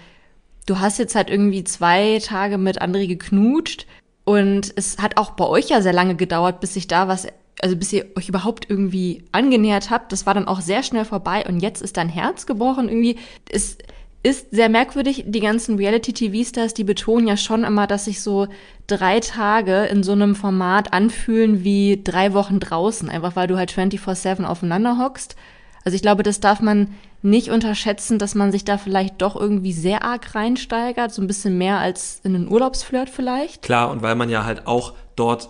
du 0.66 0.81
hast 0.81 0.99
jetzt 0.99 1.14
halt 1.14 1.31
irgendwie 1.31 1.62
zwei 1.62 2.19
Tage 2.21 2.59
mit 2.59 2.83
André 2.83 3.07
geknutscht. 3.07 3.87
Und 4.25 4.73
es 4.76 4.99
hat 4.99 5.16
auch 5.16 5.31
bei 5.31 5.47
euch 5.47 5.71
ja 5.71 5.83
sehr 5.83 5.93
lange 5.93 6.16
gedauert, 6.16 6.61
bis 6.61 6.75
sich 6.75 6.88
da 6.88 7.07
was 7.07 7.26
also 7.62 7.76
bis 7.76 7.93
ihr 7.93 8.07
euch 8.17 8.29
überhaupt 8.29 8.69
irgendwie 8.69 9.25
angenähert 9.33 9.90
habt, 9.90 10.12
das 10.12 10.26
war 10.26 10.35
dann 10.35 10.49
auch 10.49 10.61
sehr 10.61 10.83
schnell 10.83 11.05
vorbei 11.05 11.45
und 11.47 11.61
jetzt 11.61 11.83
ist 11.83 11.97
dein 11.97 12.09
Herz 12.09 12.47
gebrochen 12.47 12.88
irgendwie. 12.88 13.17
Es 13.50 13.79
ist 14.23 14.50
sehr 14.50 14.69
merkwürdig, 14.69 15.25
die 15.26 15.40
ganzen 15.40 15.76
Reality-TV-Stars, 15.76 16.75
die 16.75 16.85
betonen 16.85 17.26
ja 17.26 17.37
schon 17.37 17.64
immer, 17.64 17.87
dass 17.87 18.05
sich 18.05 18.21
so 18.21 18.49
drei 18.87 19.21
Tage 19.21 19.85
in 19.85 20.02
so 20.02 20.12
einem 20.12 20.35
Format 20.35 20.93
anfühlen 20.93 21.64
wie 21.64 22.02
drei 22.02 22.35
Wochen 22.35 22.61
draußen, 22.61 23.09
einfach 23.09 23.37
weil 23.37 23.47
du 23.47 23.57
halt 23.57 23.73
24-7 23.73 24.45
aufeinander 24.45 24.99
hockst. 24.99 25.37
Also 25.85 25.97
ich 25.97 26.02
glaube, 26.02 26.23
das 26.23 26.40
darf 26.40 26.61
man 26.61 26.95
nicht 27.23 27.50
unterschätzen, 27.50 28.19
dass 28.19 28.35
man 28.35 28.52
sich 28.52 28.64
da 28.64 28.76
vielleicht 28.76 29.23
doch 29.23 29.37
irgendwie 29.37 29.73
sehr 29.73 30.05
arg 30.05 30.35
reinsteigert, 30.35 31.12
so 31.12 31.23
ein 31.23 31.26
bisschen 31.26 31.57
mehr 31.57 31.79
als 31.79 32.21
in 32.23 32.35
einen 32.35 32.50
Urlaubsflirt 32.50 33.09
vielleicht. 33.09 33.62
Klar, 33.62 33.90
und 33.90 34.02
weil 34.02 34.14
man 34.14 34.29
ja 34.29 34.45
halt 34.45 34.67
auch 34.67 34.95
dort 35.17 35.49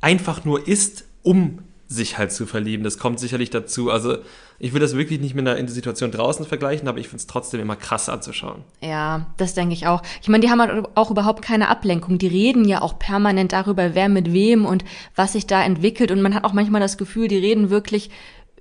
einfach 0.00 0.44
nur 0.44 0.66
ist 0.66 1.04
um 1.22 1.58
sich 1.92 2.18
halt 2.18 2.32
zu 2.32 2.46
verlieben. 2.46 2.84
Das 2.84 2.98
kommt 2.98 3.20
sicherlich 3.20 3.50
dazu. 3.50 3.90
Also 3.90 4.18
ich 4.58 4.72
will 4.72 4.80
das 4.80 4.96
wirklich 4.96 5.20
nicht 5.20 5.34
mit 5.34 5.46
einer 5.46 5.68
Situation 5.68 6.10
draußen 6.10 6.46
vergleichen, 6.46 6.88
aber 6.88 6.98
ich 6.98 7.08
finde 7.08 7.18
es 7.18 7.26
trotzdem 7.26 7.60
immer 7.60 7.76
krass 7.76 8.08
anzuschauen. 8.08 8.62
Ja, 8.80 9.26
das 9.36 9.54
denke 9.54 9.74
ich 9.74 9.86
auch. 9.86 10.02
Ich 10.22 10.28
meine, 10.28 10.42
die 10.42 10.50
haben 10.50 10.60
halt 10.60 10.88
auch 10.94 11.10
überhaupt 11.10 11.42
keine 11.42 11.68
Ablenkung. 11.68 12.18
Die 12.18 12.28
reden 12.28 12.64
ja 12.64 12.80
auch 12.80 12.98
permanent 12.98 13.52
darüber, 13.52 13.94
wer 13.94 14.08
mit 14.08 14.32
wem 14.32 14.64
und 14.64 14.84
was 15.14 15.32
sich 15.32 15.46
da 15.46 15.62
entwickelt. 15.62 16.10
Und 16.10 16.22
man 16.22 16.34
hat 16.34 16.44
auch 16.44 16.52
manchmal 16.52 16.80
das 16.80 16.96
Gefühl, 16.96 17.28
die 17.28 17.38
reden 17.38 17.70
wirklich 17.70 18.10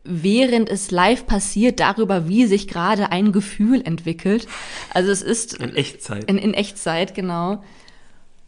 während 0.03 0.67
es 0.67 0.89
live 0.89 1.27
passiert, 1.27 1.79
darüber, 1.79 2.27
wie 2.27 2.47
sich 2.47 2.67
gerade 2.67 3.11
ein 3.11 3.31
Gefühl 3.31 3.81
entwickelt. 3.85 4.47
Also 4.93 5.11
es 5.11 5.21
ist 5.21 5.59
in 5.59 5.75
Echtzeit. 5.75 6.23
In, 6.23 6.39
in 6.39 6.55
Echtzeit, 6.55 7.13
genau. 7.13 7.63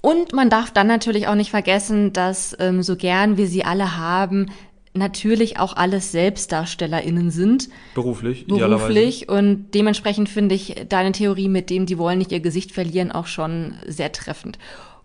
Und 0.06 0.34
man 0.34 0.50
darf 0.50 0.70
dann 0.70 0.88
natürlich 0.88 1.30
auch 1.30 1.36
nicht 1.36 1.50
vergessen, 1.50 2.12
dass 2.12 2.54
ähm, 2.60 2.84
so 2.84 2.98
gern 2.98 3.38
wir 3.38 3.48
sie 3.48 3.64
alle 3.64 3.96
haben, 3.96 4.48
natürlich 4.94 5.60
auch 5.60 5.78
alles 5.78 6.12
SelbstdarstellerInnen 6.12 7.32
sind. 7.32 7.70
Beruflich, 7.96 8.46
Beruflich. 8.46 9.30
Und 9.30 9.72
dementsprechend 9.74 10.28
finde 10.28 10.56
ich 10.56 10.76
deine 10.90 11.14
Theorie 11.14 11.48
mit 11.48 11.70
dem, 11.70 11.86
die 11.86 11.98
wollen 11.98 12.18
nicht 12.18 12.34
ihr 12.34 12.42
Gesicht 12.42 12.74
verlieren, 12.74 13.14
auch 13.14 13.28
schon 13.28 13.76
sehr 13.88 14.12
treffend. 14.12 14.60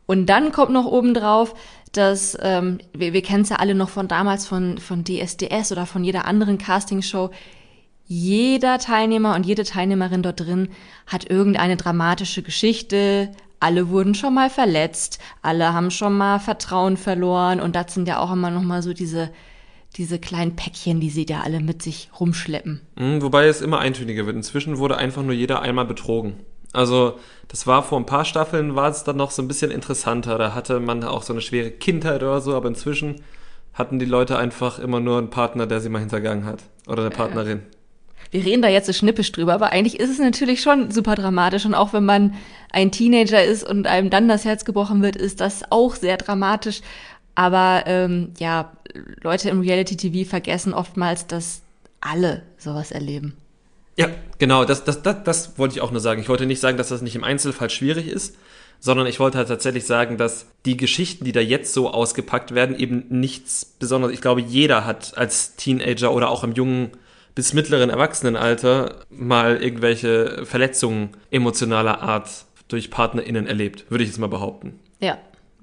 Und 0.06 0.26
dann 0.26 0.50
kommt 0.50 0.72
noch 0.72 0.86
obendrauf, 0.86 1.54
dass 1.92 2.36
ähm, 2.42 2.78
wir, 2.92 3.12
wir 3.12 3.22
kennen 3.22 3.42
es 3.42 3.50
ja 3.50 3.56
alle 3.56 3.76
noch 3.76 3.90
von 3.90 4.08
damals 4.08 4.48
von, 4.48 4.78
von 4.78 5.04
DSDS 5.04 5.70
oder 5.70 5.86
von 5.86 6.02
jeder 6.02 6.24
anderen 6.24 6.58
Castingshow. 6.58 7.30
Jeder 8.08 8.80
Teilnehmer 8.80 9.36
und 9.36 9.46
jede 9.46 9.62
Teilnehmerin 9.62 10.24
dort 10.24 10.40
drin 10.40 10.70
hat 11.06 11.30
irgendeine 11.30 11.76
dramatische 11.76 12.42
Geschichte. 12.42 13.30
Alle 13.60 13.88
wurden 13.88 14.14
schon 14.14 14.34
mal 14.34 14.50
verletzt, 14.50 15.18
alle 15.42 15.72
haben 15.72 15.90
schon 15.90 16.16
mal 16.16 16.38
Vertrauen 16.38 16.96
verloren 16.96 17.60
und 17.60 17.74
das 17.74 17.94
sind 17.94 18.06
ja 18.06 18.20
auch 18.20 18.32
immer 18.32 18.50
noch 18.50 18.62
mal 18.62 18.82
so 18.82 18.92
diese 18.92 19.30
diese 19.96 20.18
kleinen 20.18 20.54
Päckchen, 20.54 21.00
die 21.00 21.10
sie 21.10 21.26
da 21.26 21.40
alle 21.40 21.60
mit 21.60 21.82
sich 21.82 22.10
rumschleppen. 22.18 22.80
Mhm, 22.96 23.22
wobei 23.22 23.46
es 23.46 23.60
immer 23.60 23.78
eintöniger 23.78 24.26
wird. 24.26 24.36
Inzwischen 24.36 24.78
wurde 24.78 24.96
einfach 24.96 25.22
nur 25.22 25.32
jeder 25.32 25.62
einmal 25.62 25.86
betrogen. 25.86 26.34
Also 26.72 27.18
das 27.48 27.66
war 27.66 27.82
vor 27.82 27.98
ein 27.98 28.06
paar 28.06 28.24
Staffeln, 28.24 28.76
war 28.76 28.90
es 28.90 29.04
dann 29.04 29.16
noch 29.16 29.30
so 29.30 29.40
ein 29.40 29.48
bisschen 29.48 29.70
interessanter. 29.70 30.36
Da 30.36 30.54
hatte 30.54 30.80
man 30.80 31.02
auch 31.04 31.22
so 31.22 31.32
eine 31.32 31.40
schwere 31.40 31.70
Kindheit 31.70 32.22
oder 32.22 32.40
so, 32.40 32.54
aber 32.54 32.68
inzwischen 32.68 33.22
hatten 33.72 33.98
die 33.98 34.04
Leute 34.04 34.38
einfach 34.38 34.78
immer 34.78 35.00
nur 35.00 35.18
einen 35.18 35.30
Partner, 35.30 35.66
der 35.66 35.80
sie 35.80 35.88
mal 35.88 36.00
hintergangen 36.00 36.44
hat. 36.44 36.64
Oder 36.86 37.02
eine 37.02 37.10
Partnerin. 37.10 37.62
Wir 38.30 38.44
reden 38.44 38.62
da 38.62 38.68
jetzt 38.68 38.86
so 38.86 38.92
schnippisch 38.92 39.32
drüber, 39.32 39.54
aber 39.54 39.72
eigentlich 39.72 39.98
ist 39.98 40.10
es 40.10 40.18
natürlich 40.18 40.60
schon 40.60 40.90
super 40.90 41.14
dramatisch. 41.14 41.64
Und 41.64 41.74
auch 41.74 41.92
wenn 41.92 42.04
man 42.04 42.34
ein 42.70 42.92
Teenager 42.92 43.42
ist 43.42 43.64
und 43.64 43.86
einem 43.86 44.10
dann 44.10 44.28
das 44.28 44.44
Herz 44.44 44.64
gebrochen 44.64 45.02
wird, 45.02 45.16
ist 45.16 45.40
das 45.40 45.62
auch 45.70 45.94
sehr 45.94 46.16
dramatisch. 46.16 46.80
Aber 47.34 47.84
ähm, 47.86 48.32
ja, 48.38 48.72
Leute 49.22 49.48
im 49.48 49.60
Reality-TV 49.60 50.28
vergessen 50.28 50.74
oftmals, 50.74 51.26
dass 51.26 51.62
alle 52.00 52.42
sowas 52.58 52.90
erleben. 52.90 53.36
Ja, 53.96 54.08
genau, 54.38 54.64
das, 54.64 54.84
das, 54.84 55.02
das, 55.02 55.24
das 55.24 55.58
wollte 55.58 55.74
ich 55.76 55.80
auch 55.80 55.90
nur 55.90 56.00
sagen. 56.00 56.20
Ich 56.20 56.28
wollte 56.28 56.46
nicht 56.46 56.60
sagen, 56.60 56.76
dass 56.76 56.88
das 56.88 57.02
nicht 57.02 57.16
im 57.16 57.24
Einzelfall 57.24 57.70
schwierig 57.70 58.08
ist, 58.08 58.36
sondern 58.80 59.06
ich 59.06 59.18
wollte 59.18 59.38
halt 59.38 59.48
tatsächlich 59.48 59.86
sagen, 59.86 60.18
dass 60.18 60.46
die 60.64 60.76
Geschichten, 60.76 61.24
die 61.24 61.32
da 61.32 61.40
jetzt 61.40 61.74
so 61.74 61.90
ausgepackt 61.90 62.54
werden, 62.54 62.78
eben 62.78 63.04
nichts 63.08 63.64
Besonderes. 63.64 64.14
Ich 64.14 64.20
glaube, 64.20 64.40
jeder 64.40 64.84
hat 64.84 65.16
als 65.16 65.56
Teenager 65.56 66.12
oder 66.12 66.30
auch 66.30 66.44
im 66.44 66.52
jungen 66.52 66.90
bis 67.38 67.52
mittleren 67.52 67.88
Erwachsenenalter 67.88 68.96
mal 69.10 69.62
irgendwelche 69.62 70.44
Verletzungen 70.44 71.10
emotionaler 71.30 72.02
Art 72.02 72.46
durch 72.66 72.90
PartnerInnen 72.90 73.46
erlebt, 73.46 73.88
würde 73.90 74.02
ich 74.02 74.10
jetzt 74.10 74.18
mal 74.18 74.26
behaupten. 74.26 74.80
Ja, 74.98 75.18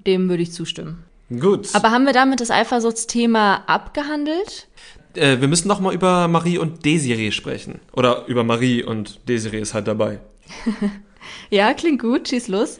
dem 0.06 0.30
würde 0.30 0.42
ich 0.42 0.52
zustimmen. 0.52 1.04
Gut. 1.28 1.74
Aber 1.74 1.90
haben 1.90 2.06
wir 2.06 2.14
damit 2.14 2.40
das 2.40 2.50
Eifersuchtsthema 2.50 3.64
abgehandelt? 3.66 4.68
Äh, 5.12 5.42
wir 5.42 5.48
müssen 5.48 5.68
noch 5.68 5.80
mal 5.80 5.92
über 5.92 6.28
Marie 6.28 6.56
und 6.56 6.86
Desiree 6.86 7.30
sprechen. 7.30 7.80
Oder 7.92 8.24
über 8.26 8.42
Marie 8.42 8.82
und 8.82 9.28
Desiree 9.28 9.60
ist 9.60 9.74
halt 9.74 9.86
dabei. 9.86 10.20
ja, 11.50 11.74
klingt 11.74 12.00
gut. 12.00 12.28
Schieß 12.28 12.48
los. 12.48 12.78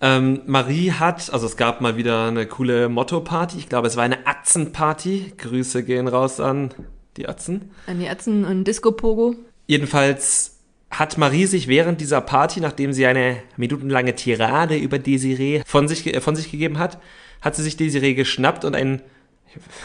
Ähm, 0.00 0.42
Marie 0.46 0.92
hat, 0.92 1.32
also 1.32 1.46
es 1.46 1.56
gab 1.56 1.80
mal 1.80 1.96
wieder 1.96 2.28
eine 2.28 2.46
coole 2.46 2.88
Motto-Party. 2.88 3.58
Ich 3.58 3.68
glaube, 3.68 3.88
es 3.88 3.96
war 3.96 4.04
eine 4.04 4.24
Atzen-Party. 4.24 5.32
Grüße 5.36 5.82
gehen 5.82 6.06
raus 6.06 6.38
an 6.38 6.72
die 7.16 7.28
Atzen. 7.28 7.70
An 7.86 7.98
die 7.98 8.08
Atzen 8.08 8.44
und 8.44 8.64
Disco-Pogo. 8.64 9.34
Jedenfalls 9.66 10.56
hat 10.90 11.18
Marie 11.18 11.46
sich 11.46 11.68
während 11.68 12.00
dieser 12.00 12.20
Party, 12.20 12.60
nachdem 12.60 12.92
sie 12.92 13.06
eine 13.06 13.42
minutenlange 13.56 14.14
Tirade 14.14 14.76
über 14.76 14.98
Desiree 14.98 15.62
von 15.66 15.88
sich, 15.88 16.06
äh, 16.06 16.20
von 16.20 16.36
sich 16.36 16.50
gegeben 16.50 16.78
hat, 16.78 16.98
hat 17.40 17.56
sie 17.56 17.62
sich 17.62 17.76
Desiree 17.76 18.14
geschnappt 18.14 18.64
und 18.64 18.74
ein, 18.74 19.02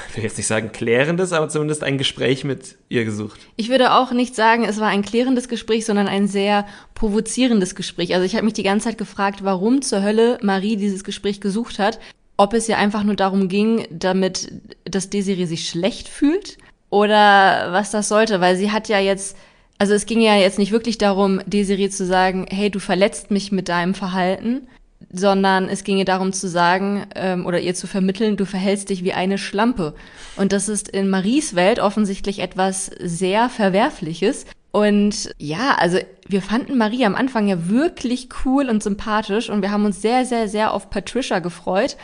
ich 0.09 0.17
will 0.17 0.23
jetzt 0.23 0.38
nicht 0.38 0.47
sagen 0.47 0.71
klärendes, 0.71 1.33
aber 1.33 1.50
zumindest 1.50 1.83
ein 1.83 1.97
Gespräch 1.97 2.43
mit 2.43 2.77
ihr 2.88 3.03
gesucht. 3.03 3.39
Ich 3.55 3.69
würde 3.69 3.93
auch 3.93 4.11
nicht 4.11 4.35
sagen, 4.35 4.63
es 4.63 4.79
war 4.79 4.88
ein 4.88 5.01
klärendes 5.01 5.47
Gespräch, 5.47 5.85
sondern 5.85 6.07
ein 6.07 6.27
sehr 6.27 6.65
provozierendes 6.93 7.75
Gespräch. 7.75 8.13
Also 8.13 8.25
ich 8.25 8.35
habe 8.35 8.45
mich 8.45 8.53
die 8.53 8.63
ganze 8.63 8.89
Zeit 8.89 8.97
gefragt, 8.97 9.43
warum 9.43 9.81
zur 9.81 10.03
Hölle 10.03 10.38
Marie 10.41 10.77
dieses 10.77 11.03
Gespräch 11.03 11.41
gesucht 11.41 11.79
hat. 11.79 12.00
Ob 12.38 12.53
es 12.53 12.69
ihr 12.69 12.77
einfach 12.77 13.03
nur 13.03 13.15
darum 13.15 13.50
ging, 13.50 13.85
damit, 13.91 14.51
dass 14.85 15.09
Desiree 15.09 15.45
sich 15.45 15.69
schlecht 15.69 16.07
fühlt 16.07 16.57
oder 16.91 17.71
was 17.71 17.89
das 17.89 18.07
sollte, 18.07 18.39
weil 18.39 18.55
sie 18.55 18.71
hat 18.71 18.88
ja 18.88 19.00
jetzt 19.00 19.36
also 19.81 19.95
es 19.95 20.05
ging 20.05 20.21
ja 20.21 20.36
jetzt 20.36 20.60
nicht 20.60 20.71
wirklich 20.71 21.00
darum, 21.00 21.41
Desiree 21.48 21.89
zu 21.89 22.05
sagen, 22.05 22.45
hey, 22.51 22.69
du 22.69 22.77
verletzt 22.77 23.31
mich 23.31 23.51
mit 23.51 23.67
deinem 23.67 23.95
Verhalten, 23.95 24.67
sondern 25.12 25.67
es 25.69 25.83
ginge 25.83 26.05
darum 26.05 26.33
zu 26.33 26.48
sagen 26.48 27.07
ähm, 27.15 27.48
oder 27.48 27.60
ihr 27.60 27.74
zu 27.74 27.88
vermitteln, 27.88 28.38
du 28.38 28.45
verhältst 28.45 28.89
dich 28.89 29.03
wie 29.03 29.13
eine 29.13 29.39
Schlampe. 29.39 29.95
Und 30.36 30.51
das 30.53 30.69
ist 30.69 30.88
in 30.88 31.10
Maries 31.10 31.55
Welt 31.55 31.79
offensichtlich 31.79 32.39
etwas 32.39 32.91
sehr 33.00 33.50
Verwerfliches. 33.50 34.45
Und 34.69 35.33
ja, 35.39 35.75
also 35.79 35.98
wir 36.27 36.43
fanden 36.43 36.77
Marie 36.77 37.05
am 37.05 37.15
Anfang 37.15 37.48
ja 37.48 37.67
wirklich 37.67 38.29
cool 38.45 38.69
und 38.69 38.81
sympathisch 38.83 39.50
und 39.50 39.63
wir 39.63 39.71
haben 39.71 39.86
uns 39.86 40.01
sehr, 40.01 40.25
sehr, 40.25 40.48
sehr 40.48 40.74
auf 40.74 40.89
Patricia 40.89 41.39
gefreut. 41.39 41.98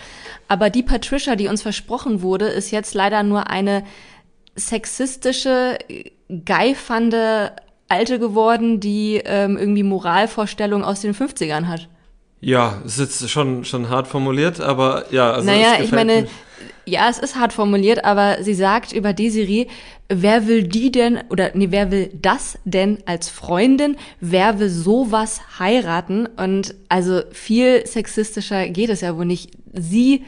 Aber 0.48 0.72
die 0.72 0.84
Patricia, 0.84 1.36
die 1.36 1.48
uns 1.48 1.62
versprochen 1.62 2.24
wurde, 2.24 2.48
ist 2.48 2.72
jetzt 2.72 2.94
leider 2.94 3.22
nur 3.22 3.52
eine 3.52 3.84
sexistische, 4.58 5.78
geifernde 6.46 7.54
Alte 7.88 8.20
geworden, 8.20 8.80
die 8.80 9.22
ähm, 9.24 9.58
irgendwie 9.58 9.84
Moralvorstellungen 9.84 10.86
aus 10.86 11.02
den 11.02 11.14
50ern 11.14 11.68
hat. 11.68 11.88
Ja, 12.40 12.82
es 12.86 13.00
ist 13.00 13.22
jetzt 13.22 13.32
schon, 13.32 13.66
schon 13.66 13.90
hart 13.90 14.08
formuliert, 14.08 14.60
aber 14.60 15.06
ja. 15.12 15.32
Also 15.32 15.50
naja, 15.50 15.78
ich 15.82 15.92
meine, 15.92 16.24
mir. 16.24 16.28
ja, 16.86 17.10
es 17.10 17.18
ist 17.18 17.36
hart 17.36 17.54
formuliert, 17.54 18.06
aber 18.06 18.44
sie 18.44 18.54
sagt 18.54 18.92
über 18.92 19.14
Desiree, 19.14 19.68
wer 20.10 20.48
will 20.48 20.64
die 20.64 20.92
denn, 20.92 21.20
oder 21.30 21.52
nee, 21.56 21.68
wer 21.72 21.90
will 21.90 22.12
das 22.14 22.60
denn 22.64 23.00
als 23.06 23.30
Freundin? 23.30 23.98
Wer 24.20 24.60
will 24.60 24.70
sowas 24.70 25.42
heiraten? 25.60 26.28
Und 26.28 26.76
also 26.90 27.22
viel 27.32 27.88
sexistischer 27.88 28.70
geht 28.70 28.90
es 28.90 29.02
ja 29.02 29.18
wohl 29.18 29.26
nicht. 29.26 29.52
Sie 29.74 30.24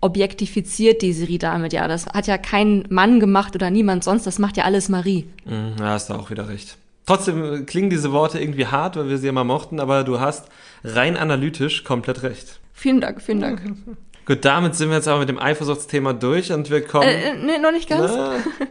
objektifiziert 0.00 1.02
Desiree 1.02 1.38
damit 1.38 1.72
ja. 1.72 1.88
Das 1.88 2.06
hat 2.06 2.26
ja 2.26 2.38
kein 2.38 2.84
Mann 2.88 3.20
gemacht 3.20 3.54
oder 3.54 3.70
niemand 3.70 4.04
sonst, 4.04 4.26
das 4.26 4.38
macht 4.38 4.56
ja 4.56 4.64
alles 4.64 4.88
Marie. 4.88 5.26
Mhm, 5.44 5.74
ja, 5.78 5.86
hast 5.86 6.10
du 6.10 6.14
auch 6.14 6.30
wieder 6.30 6.48
recht. 6.48 6.76
Trotzdem 7.06 7.64
klingen 7.64 7.88
diese 7.88 8.12
Worte 8.12 8.38
irgendwie 8.38 8.66
hart, 8.66 8.96
weil 8.96 9.08
wir 9.08 9.18
sie 9.18 9.28
immer 9.28 9.44
mochten, 9.44 9.80
aber 9.80 10.04
du 10.04 10.20
hast 10.20 10.48
rein 10.84 11.16
analytisch 11.16 11.82
komplett 11.84 12.22
recht. 12.22 12.60
Vielen 12.74 13.00
Dank, 13.00 13.22
vielen 13.22 13.40
Dank. 13.40 13.62
Gut, 14.26 14.44
damit 14.44 14.74
sind 14.74 14.90
wir 14.90 14.96
jetzt 14.96 15.08
aber 15.08 15.20
mit 15.20 15.30
dem 15.30 15.38
Eifersuchtsthema 15.38 16.12
durch 16.12 16.52
und 16.52 16.68
wir 16.68 16.82
kommen. 16.82 17.08
Äh, 17.08 17.34
nee, 17.42 17.58
noch 17.58 17.72
nicht 17.72 17.88
ganz. 17.88 18.12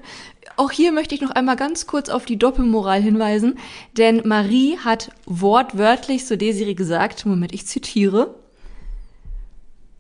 Auch 0.56 0.70
hier 0.70 0.92
möchte 0.92 1.16
ich 1.16 1.22
noch 1.22 1.32
einmal 1.32 1.56
ganz 1.56 1.88
kurz 1.88 2.10
auf 2.10 2.26
die 2.26 2.38
Doppelmoral 2.38 3.02
hinweisen, 3.02 3.58
denn 3.98 4.22
Marie 4.26 4.78
hat 4.78 5.10
wortwörtlich 5.26 6.26
zu 6.26 6.38
Desiree 6.38 6.76
gesagt, 6.76 7.26
Moment, 7.26 7.54
ich 7.54 7.66
zitiere, 7.66 8.36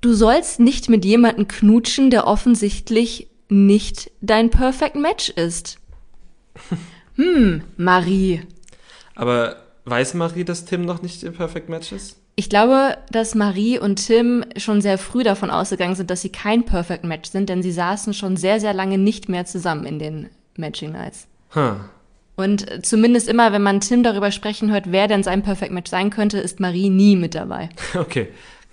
du 0.01 0.13
sollst 0.13 0.60
nicht 0.60 0.89
mit 0.89 1.06
jemandem 1.06 1.48
knutschen, 1.48 2.10
der 2.10 2.27
offensichtlich 2.27 3.27
nicht 3.50 4.12
dein 4.22 4.50
Perfect 4.50 4.96
Match 4.96 5.30
ist. 5.30 5.80
Hm, 7.18 7.63
Marie. 7.77 8.44
Aber 9.16 9.56
weiß 9.86 10.13
Marie, 10.13 10.44
dass 10.44 10.66
Tim 10.66 10.86
noch 10.86 11.01
nicht 11.01 11.24
ihr 11.24 11.32
Perfect 11.32 11.68
Match 11.68 11.92
ist? 11.92 12.18
Ich 12.36 12.48
glaube, 12.48 12.96
dass 13.10 13.34
Marie 13.34 13.80
und 13.80 14.06
Tim 14.06 14.46
schon 14.56 14.82
sehr 14.82 15.00
früh 15.00 15.24
davon 15.24 15.50
ausgegangen 15.50 15.96
sind, 15.96 16.12
dass 16.12 16.22
sie 16.22 16.30
kein 16.30 16.63
Perfect 16.66 17.04
Match 17.04 17.32
sind, 17.32 17.50
denn 17.50 17.63
sie 17.63 17.72
saßen 17.72 18.13
schon 18.13 18.38
sehr, 18.38 18.60
sehr 18.60 18.75
lange 18.75 19.00
nicht 19.00 19.27
mehr 19.27 19.46
zusammen 19.46 19.88
in 19.88 19.98
den 19.98 20.30
Matching 20.56 20.92
Nights. 20.92 21.25
Huh. 21.56 21.77
Und 22.36 22.86
zumindest 22.86 23.27
immer, 23.27 23.51
wenn 23.51 23.63
man 23.63 23.80
Tim 23.80 24.04
darüber 24.04 24.30
sprechen 24.30 24.72
hört, 24.72 24.92
wer 24.92 25.08
denn 25.08 25.24
sein 25.24 25.42
Perfect 25.42 25.72
Match 25.72 25.89
sein 25.89 26.12
könnte, 26.12 26.38
ist 26.38 26.60
Marie 26.60 26.92
nie 26.92 27.16
mit 27.16 27.34
dabei. 27.34 27.70
Okay, 27.96 28.27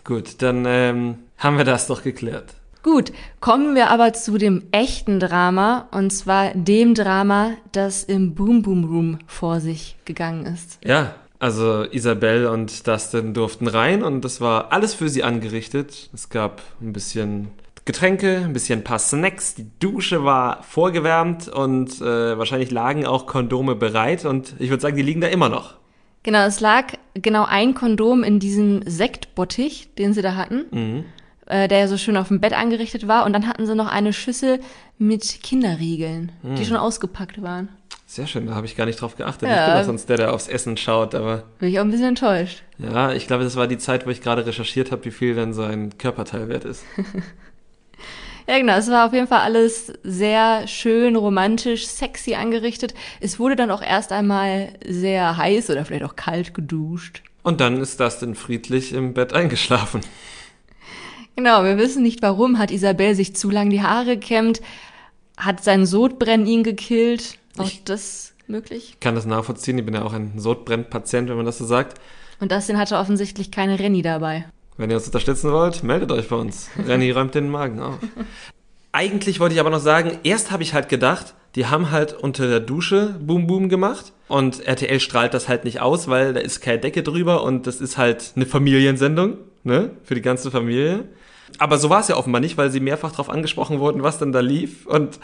gut, 0.04 0.42
dann 0.42 0.64
ähm, 0.66 1.16
haben 1.38 1.58
wir 1.58 1.64
das 1.64 1.86
doch 1.86 2.02
geklärt. 2.02 2.54
Gut, 2.82 3.12
kommen 3.40 3.74
wir 3.74 3.90
aber 3.90 4.12
zu 4.12 4.36
dem 4.36 4.64
echten 4.70 5.18
Drama 5.18 5.88
und 5.90 6.10
zwar 6.10 6.52
dem 6.52 6.94
Drama, 6.94 7.52
das 7.72 8.04
im 8.04 8.34
Boom 8.34 8.60
Boom 8.60 8.84
Room 8.84 9.18
vor 9.26 9.60
sich 9.60 9.96
gegangen 10.04 10.44
ist. 10.44 10.78
Ja, 10.84 11.14
also 11.38 11.84
Isabel 11.84 12.46
und 12.46 12.86
Dustin 12.86 13.32
durften 13.32 13.68
rein 13.68 14.02
und 14.02 14.22
das 14.22 14.42
war 14.42 14.70
alles 14.70 14.92
für 14.92 15.08
sie 15.08 15.22
angerichtet. 15.24 16.10
Es 16.12 16.28
gab 16.28 16.60
ein 16.82 16.92
bisschen 16.92 17.52
Getränke, 17.86 18.42
ein 18.44 18.52
bisschen 18.52 18.80
ein 18.80 18.84
paar 18.84 18.98
Snacks, 18.98 19.54
die 19.54 19.70
Dusche 19.78 20.24
war 20.24 20.62
vorgewärmt 20.62 21.48
und 21.48 22.00
äh, 22.00 22.38
wahrscheinlich 22.38 22.70
lagen 22.70 23.06
auch 23.06 23.26
Kondome 23.26 23.74
bereit 23.74 24.24
und 24.24 24.54
ich 24.58 24.70
würde 24.70 24.80
sagen, 24.80 24.96
die 24.96 25.02
liegen 25.02 25.20
da 25.20 25.28
immer 25.28 25.50
noch. 25.50 25.74
Genau, 26.24 26.44
es 26.44 26.58
lag 26.60 26.86
genau 27.14 27.44
ein 27.44 27.74
Kondom 27.74 28.24
in 28.24 28.40
diesem 28.40 28.82
Sektbottich, 28.84 29.94
den 29.96 30.12
sie 30.12 30.22
da 30.22 30.34
hatten. 30.34 30.64
Mhm 30.72 31.04
äh, 31.46 31.68
der 31.68 31.78
ja 31.78 31.88
so 31.88 31.96
schön 31.96 32.16
auf 32.16 32.28
dem 32.28 32.40
Bett 32.40 32.52
angerichtet 32.52 33.08
war. 33.08 33.24
Und 33.24 33.32
dann 33.32 33.46
hatten 33.46 33.66
sie 33.66 33.74
noch 33.74 33.88
eine 33.88 34.12
Schüssel 34.12 34.60
mit 34.98 35.42
Kinderriegeln, 35.42 36.32
hm. 36.42 36.56
die 36.56 36.64
schon 36.64 36.76
ausgepackt 36.76 37.42
waren. 37.42 37.68
Sehr 38.06 38.26
schön, 38.26 38.46
da 38.46 38.54
habe 38.54 38.66
ich 38.66 38.76
gar 38.76 38.86
nicht 38.86 39.00
drauf 39.00 39.16
geachtet. 39.16 39.48
Ja. 39.48 39.66
Ich 39.66 39.72
bin 39.72 39.80
auch 39.80 39.86
sonst 39.86 40.08
der, 40.08 40.16
der 40.18 40.32
aufs 40.32 40.46
Essen 40.46 40.76
schaut, 40.76 41.14
aber. 41.14 41.44
Bin 41.58 41.70
ich 41.70 41.78
auch 41.80 41.84
ein 41.84 41.90
bisschen 41.90 42.08
enttäuscht. 42.08 42.62
Ja, 42.78 43.12
ich 43.12 43.26
glaube, 43.26 43.44
das 43.44 43.56
war 43.56 43.66
die 43.66 43.78
Zeit, 43.78 44.06
wo 44.06 44.10
ich 44.10 44.20
gerade 44.20 44.46
recherchiert 44.46 44.92
habe, 44.92 45.04
wie 45.04 45.10
viel 45.10 45.34
denn 45.34 45.52
so 45.52 45.62
ein 45.62 45.96
Körperteil 45.98 46.48
wert 46.48 46.64
ist. 46.64 46.84
ja, 48.46 48.58
genau. 48.58 48.76
Es 48.76 48.88
war 48.90 49.06
auf 49.06 49.12
jeden 49.12 49.26
Fall 49.26 49.40
alles 49.40 49.92
sehr 50.02 50.66
schön, 50.66 51.16
romantisch, 51.16 51.86
sexy 51.86 52.34
angerichtet. 52.34 52.94
Es 53.20 53.38
wurde 53.38 53.56
dann 53.56 53.70
auch 53.70 53.82
erst 53.82 54.12
einmal 54.12 54.70
sehr 54.86 55.36
heiß 55.36 55.70
oder 55.70 55.84
vielleicht 55.84 56.04
auch 56.04 56.16
kalt 56.16 56.54
geduscht. 56.54 57.22
Und 57.42 57.60
dann 57.60 57.80
ist 57.80 58.00
das 58.00 58.18
denn 58.20 58.34
friedlich 58.34 58.92
im 58.92 59.14
Bett 59.14 59.32
eingeschlafen. 59.32 60.00
Genau, 61.36 61.64
wir 61.64 61.76
wissen 61.78 62.02
nicht 62.02 62.22
warum. 62.22 62.58
Hat 62.58 62.70
Isabel 62.70 63.14
sich 63.14 63.34
zu 63.34 63.50
lang 63.50 63.70
die 63.70 63.82
Haare 63.82 64.16
gekämmt? 64.16 64.60
Hat 65.36 65.64
sein 65.64 65.84
Sodbrennen 65.84 66.46
ihn 66.46 66.62
gekillt? 66.62 67.38
Auch 67.58 67.66
Ich- 67.66 67.82
das 67.84 68.34
möglich? 68.46 68.90
Ich 68.94 69.00
kann 69.00 69.14
das 69.14 69.26
nachvollziehen. 69.26 69.78
Ich 69.78 69.84
bin 69.84 69.94
ja 69.94 70.02
auch 70.04 70.12
ein 70.12 70.38
Sodbrennpatient, 70.38 71.28
wenn 71.28 71.36
man 71.36 71.46
das 71.46 71.58
so 71.58 71.64
sagt. 71.64 71.98
Und 72.40 72.52
Dustin 72.52 72.78
hatte 72.78 72.98
offensichtlich 72.98 73.50
keine 73.50 73.78
Renny 73.78 74.02
dabei. 74.02 74.44
Wenn 74.76 74.90
ihr 74.90 74.96
uns 74.96 75.06
unterstützen 75.06 75.52
wollt, 75.52 75.82
meldet 75.82 76.10
euch 76.10 76.28
bei 76.28 76.36
uns. 76.36 76.68
Renny 76.86 77.10
räumt 77.10 77.34
den 77.34 77.48
Magen 77.50 77.80
auf. 77.80 77.98
Eigentlich 78.92 79.40
wollte 79.40 79.54
ich 79.54 79.60
aber 79.60 79.70
noch 79.70 79.80
sagen, 79.80 80.18
erst 80.24 80.50
habe 80.50 80.62
ich 80.62 80.74
halt 80.74 80.88
gedacht, 80.88 81.34
die 81.54 81.66
haben 81.66 81.90
halt 81.90 82.12
unter 82.12 82.48
der 82.48 82.60
Dusche 82.60 83.14
Boom 83.20 83.46
Boom 83.46 83.68
gemacht 83.68 84.12
und 84.28 84.66
RTL 84.66 84.98
strahlt 85.00 85.34
das 85.34 85.48
halt 85.48 85.64
nicht 85.64 85.80
aus, 85.80 86.08
weil 86.08 86.32
da 86.32 86.40
ist 86.40 86.60
keine 86.60 86.78
Decke 86.80 87.02
drüber 87.02 87.42
und 87.44 87.66
das 87.66 87.80
ist 87.80 87.98
halt 87.98 88.32
eine 88.34 88.46
Familiensendung, 88.46 89.38
ne, 89.62 89.90
für 90.02 90.14
die 90.14 90.22
ganze 90.22 90.50
Familie. 90.50 91.04
Aber 91.58 91.78
so 91.78 91.90
war 91.90 92.00
es 92.00 92.08
ja 92.08 92.16
offenbar 92.16 92.40
nicht, 92.40 92.56
weil 92.56 92.70
sie 92.70 92.80
mehrfach 92.80 93.12
darauf 93.12 93.30
angesprochen 93.30 93.78
wurden, 93.78 94.02
was 94.02 94.18
denn 94.18 94.32
da 94.32 94.40
lief 94.40 94.86
und 94.86 95.20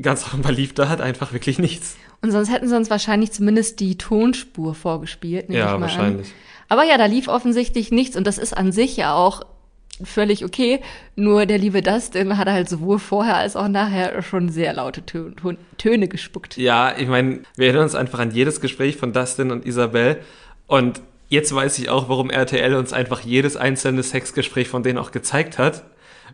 ganz 0.00 0.24
offenbar 0.24 0.52
lief 0.52 0.74
da 0.74 0.88
halt 0.88 1.00
einfach 1.00 1.32
wirklich 1.32 1.58
nichts. 1.58 1.96
Und 2.22 2.32
sonst 2.32 2.50
hätten 2.50 2.68
sie 2.68 2.76
uns 2.76 2.90
wahrscheinlich 2.90 3.32
zumindest 3.32 3.80
die 3.80 3.96
Tonspur 3.96 4.74
vorgespielt. 4.74 5.48
nehme 5.48 5.60
ich 5.60 5.66
Ja, 5.66 5.72
mal 5.74 5.82
wahrscheinlich. 5.82 6.28
An. 6.28 6.34
Aber 6.70 6.84
ja, 6.84 6.96
da 6.96 7.04
lief 7.04 7.28
offensichtlich 7.28 7.90
nichts 7.90 8.16
und 8.16 8.26
das 8.26 8.38
ist 8.38 8.56
an 8.56 8.72
sich 8.72 8.96
ja 8.96 9.12
auch 9.12 9.42
völlig 10.02 10.44
okay. 10.44 10.80
Nur 11.16 11.44
der 11.44 11.58
liebe 11.58 11.82
Dustin 11.82 12.38
hat 12.38 12.48
halt 12.48 12.68
sowohl 12.70 12.98
vorher 12.98 13.36
als 13.36 13.56
auch 13.56 13.68
nachher 13.68 14.22
schon 14.22 14.48
sehr 14.48 14.72
laute 14.72 15.04
Tö 15.04 15.32
Tön- 15.32 15.58
Töne 15.76 16.08
gespuckt. 16.08 16.56
Ja, 16.56 16.96
ich 16.96 17.08
meine, 17.08 17.40
wir 17.56 17.66
erinnern 17.66 17.82
uns 17.84 17.94
einfach 17.94 18.18
an 18.20 18.30
jedes 18.30 18.60
Gespräch 18.62 18.96
von 18.96 19.12
Dustin 19.12 19.50
und 19.50 19.66
Isabel. 19.66 20.20
Und 20.66 21.02
jetzt 21.28 21.54
weiß 21.54 21.78
ich 21.80 21.90
auch, 21.90 22.08
warum 22.08 22.30
RTL 22.30 22.74
uns 22.76 22.92
einfach 22.92 23.20
jedes 23.20 23.56
einzelne 23.56 24.02
Sexgespräch 24.02 24.68
von 24.68 24.82
denen 24.82 24.98
auch 24.98 25.10
gezeigt 25.10 25.58
hat. 25.58 25.82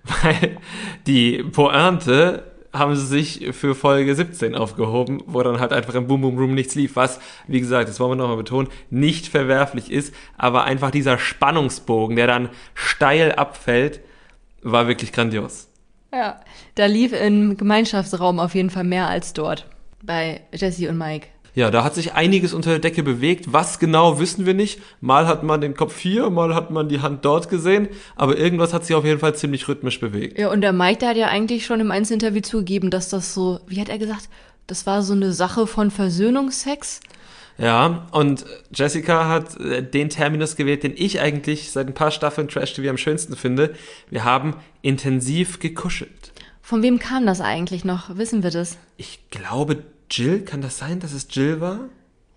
Weil 0.23 0.59
die 1.07 1.43
Pointe 1.43 2.45
haben 2.73 2.97
sie 2.97 3.07
sich 3.07 3.55
für 3.55 3.75
Folge 3.75 4.15
17 4.15 4.55
aufgehoben, 4.55 5.23
wo 5.27 5.43
dann 5.43 5.61
halt 5.61 5.73
einfach 5.73 5.95
im 5.95 6.07
Boom 6.07 6.23
Boom 6.23 6.39
Room 6.39 6.55
nichts 6.55 6.75
lief, 6.75 6.97
was, 6.97 7.21
wie 7.47 7.61
gesagt, 7.61 7.89
das 7.89 8.01
wollen 8.01 8.13
wir 8.13 8.17
nochmal 8.17 8.37
betonen, 8.37 8.69
nicht 8.91 9.27
verwerflich 9.29 9.91
ist, 9.91 10.15
aber 10.37 10.65
einfach 10.65 10.91
dieser 10.91 11.19
Spannungsbogen, 11.19 12.17
der 12.17 12.27
dann 12.27 12.49
steil 12.75 13.33
abfällt, 13.33 14.01
war 14.63 14.89
wirklich 14.89 15.13
grandios. 15.13 15.69
Ja, 16.13 16.41
da 16.75 16.87
lief 16.87 17.13
im 17.13 17.57
Gemeinschaftsraum 17.57 18.41
auf 18.41 18.55
jeden 18.55 18.71
Fall 18.71 18.85
mehr 18.85 19.09
als 19.09 19.33
dort. 19.33 19.69
Bei 20.03 20.43
Jesse 20.53 20.89
und 20.89 20.99
Mike. 20.99 21.29
Ja, 21.57 21.71
da 21.71 21.85
hat 21.85 21.95
sich 21.95 22.13
einiges 22.13 22.53
unter 22.53 22.69
der 22.69 22.81
Decke 22.81 23.03
bewegt. 23.03 23.51
Was 23.51 23.79
genau, 23.79 24.21
wissen 24.21 24.45
wir 24.45 24.53
nicht. 24.53 24.79
Mal 25.01 25.27
hat 25.27 25.43
man 25.43 25.63
den 25.63 25.73
Kopf 25.73 25.99
hier, 25.99 26.29
mal 26.29 26.55
hat 26.55 26.71
man 26.71 26.91
die 26.91 27.01
Hand 27.01 27.25
dort 27.25 27.49
gesehen. 27.49 27.89
Aber 28.15 28.37
irgendwas 28.37 28.75
hat 28.75 28.85
sich 28.85 28.95
auf 28.95 29.07
jeden 29.07 29.21
Fall 29.21 29.35
ziemlich 29.35 29.67
rhythmisch 29.67 29.99
bewegt. 29.99 30.39
Ja, 30.39 30.51
und 30.51 30.61
der 30.61 30.75
Mike, 30.75 30.99
der 30.99 31.09
hat 31.09 31.17
ja 31.17 31.29
eigentlich 31.29 31.65
schon 31.65 31.81
im 31.81 31.91
Einzelinterview 31.91 32.43
zugegeben, 32.43 32.91
dass 32.91 33.09
das 33.09 33.33
so, 33.33 33.59
wie 33.67 33.81
hat 33.81 33.89
er 33.89 33.97
gesagt, 33.97 34.29
das 34.67 34.85
war 34.85 35.01
so 35.01 35.15
eine 35.15 35.33
Sache 35.33 35.67
von 35.67 35.91
Versöhnungsex. 35.91 37.01
Ja, 37.57 38.07
und 38.11 38.45
Jessica 38.75 39.27
hat 39.27 39.59
äh, 39.59 39.83
den 39.83 40.11
Terminus 40.11 40.57
gewählt, 40.57 40.83
den 40.83 40.93
ich 40.95 41.23
eigentlich 41.23 41.71
seit 41.71 41.87
ein 41.87 41.95
paar 41.95 42.11
Staffeln 42.11 42.49
Trash 42.49 42.75
TV 42.75 42.91
am 42.91 42.99
schönsten 42.99 43.35
finde. 43.35 43.75
Wir 44.11 44.25
haben 44.25 44.57
intensiv 44.83 45.59
gekuschelt. 45.59 46.33
Von 46.61 46.83
wem 46.83 46.99
kam 46.99 47.25
das 47.25 47.41
eigentlich 47.41 47.87
noch? 47.87 48.15
Wissen 48.19 48.43
wir 48.43 48.51
das? 48.51 48.77
Ich 48.99 49.31
glaube, 49.31 49.85
Jill, 50.11 50.41
kann 50.45 50.61
das 50.61 50.79
sein, 50.79 51.01
dass 51.01 51.13
es 51.13 51.27
Jill 51.31 51.61
war? 51.61 51.81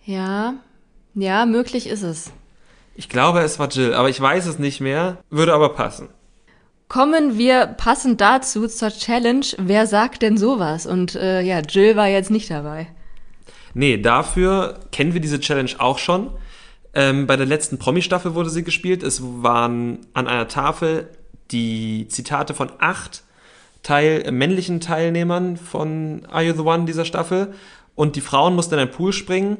Ja, 0.05 0.55
ja, 1.13 1.45
möglich 1.45 1.87
ist 1.87 2.03
es. 2.03 2.31
Ich 2.95 3.09
glaube, 3.09 3.39
es 3.41 3.59
war 3.59 3.69
Jill, 3.69 3.93
aber 3.93 4.09
ich 4.09 4.19
weiß 4.19 4.45
es 4.45 4.59
nicht 4.59 4.81
mehr. 4.81 5.17
Würde 5.29 5.53
aber 5.53 5.69
passen. 5.69 6.09
Kommen 6.87 7.37
wir 7.37 7.67
passend 7.67 8.19
dazu 8.19 8.67
zur 8.67 8.89
Challenge. 8.89 9.45
Wer 9.57 9.85
sagt 9.85 10.21
denn 10.21 10.37
sowas? 10.37 10.85
Und 10.85 11.15
äh, 11.15 11.41
ja, 11.41 11.59
Jill 11.59 11.95
war 11.95 12.07
jetzt 12.07 12.31
nicht 12.31 12.49
dabei. 12.49 12.87
Nee, 13.73 13.97
dafür 13.97 14.79
kennen 14.91 15.13
wir 15.13 15.21
diese 15.21 15.39
Challenge 15.39 15.71
auch 15.77 15.99
schon. 15.99 16.31
Ähm, 16.93 17.27
bei 17.27 17.37
der 17.37 17.45
letzten 17.45 17.77
Promi-Staffel 17.77 18.33
wurde 18.33 18.49
sie 18.49 18.63
gespielt. 18.63 19.03
Es 19.03 19.21
waren 19.23 19.99
an 20.13 20.27
einer 20.27 20.47
Tafel 20.47 21.09
die 21.51 22.07
Zitate 22.09 22.53
von 22.53 22.71
acht 22.79 23.23
Teil, 23.89 24.21
äh, 24.23 24.31
männlichen 24.31 24.79
Teilnehmern 24.79 25.57
von 25.57 26.21
Are 26.29 26.43
You 26.43 26.53
the 26.53 26.61
One 26.61 26.85
dieser 26.85 27.05
Staffel. 27.05 27.53
Und 27.95 28.15
die 28.15 28.21
Frauen 28.21 28.53
mussten 28.53 28.75
in 28.75 28.81
einen 28.81 28.91
Pool 28.91 29.13
springen, 29.13 29.57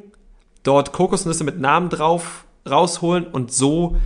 dort 0.62 0.94
Kokosnüsse 0.94 1.44
mit 1.44 1.60
Namen 1.60 1.90
drauf 1.90 2.46
rausholen 2.70 3.26
und 3.26 3.52
so 3.52 3.98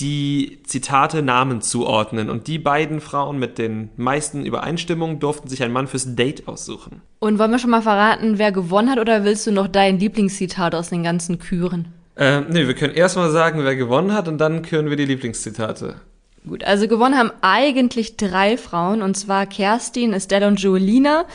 die 0.00 0.60
Zitate 0.64 1.22
Namen 1.22 1.60
zuordnen. 1.60 2.28
Und 2.28 2.48
die 2.48 2.58
beiden 2.58 3.00
Frauen 3.00 3.38
mit 3.38 3.56
den 3.58 3.90
meisten 3.96 4.44
Übereinstimmungen 4.44 5.20
durften 5.20 5.48
sich 5.48 5.62
einen 5.62 5.72
Mann 5.72 5.86
fürs 5.86 6.16
Date 6.16 6.48
aussuchen. 6.48 7.00
Und 7.20 7.38
wollen 7.38 7.52
wir 7.52 7.60
schon 7.60 7.70
mal 7.70 7.82
verraten, 7.82 8.38
wer 8.38 8.50
gewonnen 8.50 8.90
hat, 8.90 8.98
oder 8.98 9.24
willst 9.24 9.46
du 9.46 9.52
noch 9.52 9.68
dein 9.68 10.00
Lieblingszitat 10.00 10.74
aus 10.74 10.90
den 10.90 11.04
ganzen 11.04 11.38
Küren? 11.38 11.94
Ähm, 12.16 12.46
nee, 12.50 12.66
wir 12.66 12.74
können 12.74 12.94
erstmal 12.94 13.30
sagen, 13.30 13.62
wer 13.62 13.76
gewonnen 13.76 14.12
hat 14.12 14.26
und 14.26 14.38
dann 14.38 14.62
können 14.62 14.90
wir 14.90 14.96
die 14.96 15.04
Lieblingszitate. 15.04 16.00
Gut, 16.46 16.64
also 16.64 16.88
gewonnen 16.88 17.16
haben 17.16 17.32
eigentlich 17.42 18.16
drei 18.16 18.56
Frauen, 18.56 19.02
und 19.02 19.16
zwar 19.16 19.46
Kerstin, 19.46 20.12
Estelle 20.12 20.46
und 20.46 20.60
Joelina. 20.60 21.26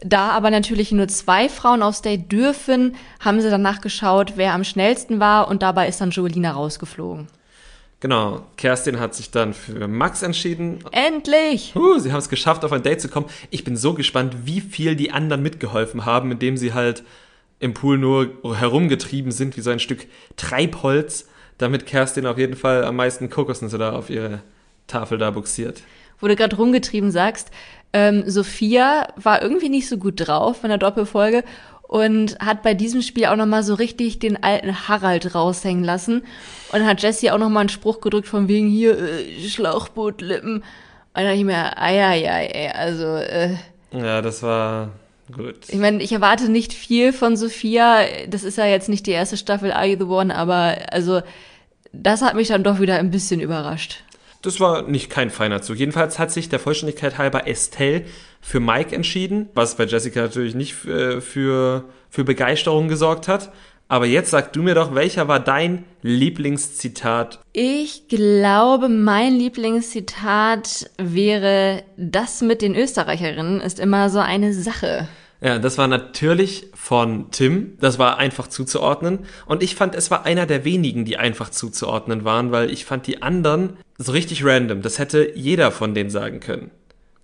Da 0.00 0.30
aber 0.30 0.50
natürlich 0.50 0.92
nur 0.92 1.08
zwei 1.08 1.48
Frauen 1.48 1.82
aufs 1.82 2.02
Date 2.02 2.30
dürfen, 2.30 2.94
haben 3.20 3.40
sie 3.40 3.50
danach 3.50 3.80
geschaut, 3.80 4.34
wer 4.36 4.52
am 4.54 4.64
schnellsten 4.64 5.18
war, 5.18 5.48
und 5.48 5.62
dabei 5.62 5.88
ist 5.88 6.00
dann 6.00 6.10
Joelina 6.10 6.52
rausgeflogen. 6.52 7.26
Genau, 8.00 8.46
Kerstin 8.56 9.00
hat 9.00 9.16
sich 9.16 9.32
dann 9.32 9.54
für 9.54 9.88
Max 9.88 10.22
entschieden. 10.22 10.84
Endlich! 10.92 11.74
Uh, 11.74 11.98
sie 11.98 12.12
haben 12.12 12.20
es 12.20 12.28
geschafft, 12.28 12.64
auf 12.64 12.72
ein 12.72 12.84
Date 12.84 13.00
zu 13.00 13.08
kommen. 13.08 13.26
Ich 13.50 13.64
bin 13.64 13.76
so 13.76 13.92
gespannt, 13.92 14.36
wie 14.44 14.60
viel 14.60 14.94
die 14.94 15.10
anderen 15.10 15.42
mitgeholfen 15.42 16.04
haben, 16.04 16.30
indem 16.30 16.56
sie 16.56 16.74
halt 16.74 17.02
im 17.58 17.74
Pool 17.74 17.98
nur 17.98 18.38
herumgetrieben 18.56 19.32
sind, 19.32 19.56
wie 19.56 19.62
so 19.62 19.70
ein 19.70 19.80
Stück 19.80 20.06
Treibholz, 20.36 21.28
damit 21.58 21.86
Kerstin 21.86 22.26
auf 22.26 22.38
jeden 22.38 22.56
Fall 22.56 22.84
am 22.84 22.96
meisten 22.96 23.30
Kokosnüsse 23.30 23.78
da 23.78 23.92
auf 23.92 24.10
ihre 24.10 24.40
Tafel 24.86 25.18
da 25.18 25.30
buxiert. 25.30 25.82
Wo 26.20 26.26
du 26.26 26.34
gerade 26.34 26.56
rumgetrieben 26.56 27.10
sagst, 27.10 27.50
ähm, 27.92 28.24
Sophia 28.26 29.08
war 29.16 29.42
irgendwie 29.42 29.68
nicht 29.68 29.88
so 29.88 29.98
gut 29.98 30.14
drauf 30.16 30.62
in 30.62 30.68
der 30.68 30.78
Doppelfolge 30.78 31.44
und 31.82 32.38
hat 32.38 32.62
bei 32.62 32.74
diesem 32.74 33.02
Spiel 33.02 33.26
auch 33.26 33.36
nochmal 33.36 33.62
so 33.62 33.74
richtig 33.74 34.18
den 34.18 34.42
alten 34.42 34.88
Harald 34.88 35.34
raushängen 35.34 35.84
lassen 35.84 36.22
und 36.72 36.84
hat 36.86 37.02
Jessie 37.02 37.30
auch 37.30 37.38
nochmal 37.38 37.62
einen 37.62 37.68
Spruch 37.70 38.00
gedrückt 38.00 38.28
von 38.28 38.46
wegen 38.46 38.68
hier 38.68 38.98
äh, 38.98 39.48
Schlauchbootlippen. 39.48 40.56
Und 40.56 40.64
da 41.14 41.22
dachte 41.22 41.36
ich 41.36 41.44
mir, 41.44 41.78
ei, 41.78 42.04
ei, 42.04 42.30
ei, 42.30 42.74
also 42.74 43.06
äh, 43.06 43.54
Ja, 43.92 44.20
das 44.20 44.42
war 44.42 44.90
gut. 45.32 45.56
ich 45.68 45.78
meine, 45.78 46.02
ich 46.02 46.12
erwarte 46.12 46.50
nicht 46.50 46.72
viel 46.72 47.12
von 47.12 47.36
Sophia. 47.36 48.00
Das 48.28 48.44
ist 48.44 48.58
ja 48.58 48.66
jetzt 48.66 48.88
nicht 48.88 49.06
die 49.06 49.12
erste 49.12 49.36
Staffel 49.36 49.72
Are 49.72 49.86
You 49.86 49.96
the 49.98 50.04
One, 50.04 50.34
aber 50.34 50.76
also 50.90 51.22
das 51.92 52.22
hat 52.22 52.34
mich 52.34 52.48
dann 52.48 52.64
doch 52.64 52.80
wieder 52.80 52.96
ein 52.96 53.10
bisschen 53.10 53.40
überrascht. 53.40 54.04
Das 54.42 54.60
war 54.60 54.82
nicht 54.82 55.10
kein 55.10 55.30
feiner 55.30 55.62
Zug. 55.62 55.76
Jedenfalls 55.78 56.18
hat 56.18 56.30
sich 56.30 56.48
der 56.48 56.60
Vollständigkeit 56.60 57.18
halber 57.18 57.48
Estelle 57.48 58.04
für 58.40 58.60
Mike 58.60 58.94
entschieden, 58.94 59.48
was 59.54 59.76
bei 59.76 59.84
Jessica 59.84 60.22
natürlich 60.22 60.54
nicht 60.54 60.84
äh, 60.84 61.20
für, 61.20 61.84
für 62.08 62.24
Begeisterung 62.24 62.88
gesorgt 62.88 63.26
hat. 63.26 63.50
Aber 63.88 64.04
jetzt 64.04 64.30
sag 64.30 64.52
du 64.52 64.62
mir 64.62 64.74
doch, 64.74 64.94
welcher 64.94 65.28
war 65.28 65.40
dein 65.40 65.84
Lieblingszitat? 66.02 67.40
Ich 67.54 68.06
glaube, 68.08 68.90
mein 68.90 69.34
Lieblingszitat 69.34 70.90
wäre, 70.98 71.82
das 71.96 72.42
mit 72.42 72.60
den 72.60 72.76
Österreicherinnen 72.76 73.62
ist 73.62 73.80
immer 73.80 74.10
so 74.10 74.18
eine 74.18 74.52
Sache. 74.52 75.08
Ja, 75.40 75.58
das 75.58 75.78
war 75.78 75.86
natürlich 75.86 76.66
von 76.74 77.30
Tim. 77.30 77.76
Das 77.80 77.98
war 77.98 78.18
einfach 78.18 78.48
zuzuordnen. 78.48 79.20
Und 79.46 79.62
ich 79.62 79.76
fand, 79.76 79.94
es 79.94 80.10
war 80.10 80.26
einer 80.26 80.46
der 80.46 80.64
wenigen, 80.64 81.04
die 81.04 81.16
einfach 81.16 81.50
zuzuordnen 81.50 82.24
waren, 82.24 82.50
weil 82.50 82.70
ich 82.70 82.84
fand 82.84 83.06
die 83.06 83.22
anderen 83.22 83.76
so 83.98 84.12
richtig 84.12 84.44
random. 84.44 84.82
Das 84.82 84.98
hätte 84.98 85.32
jeder 85.36 85.70
von 85.70 85.94
denen 85.94 86.10
sagen 86.10 86.40
können. 86.40 86.70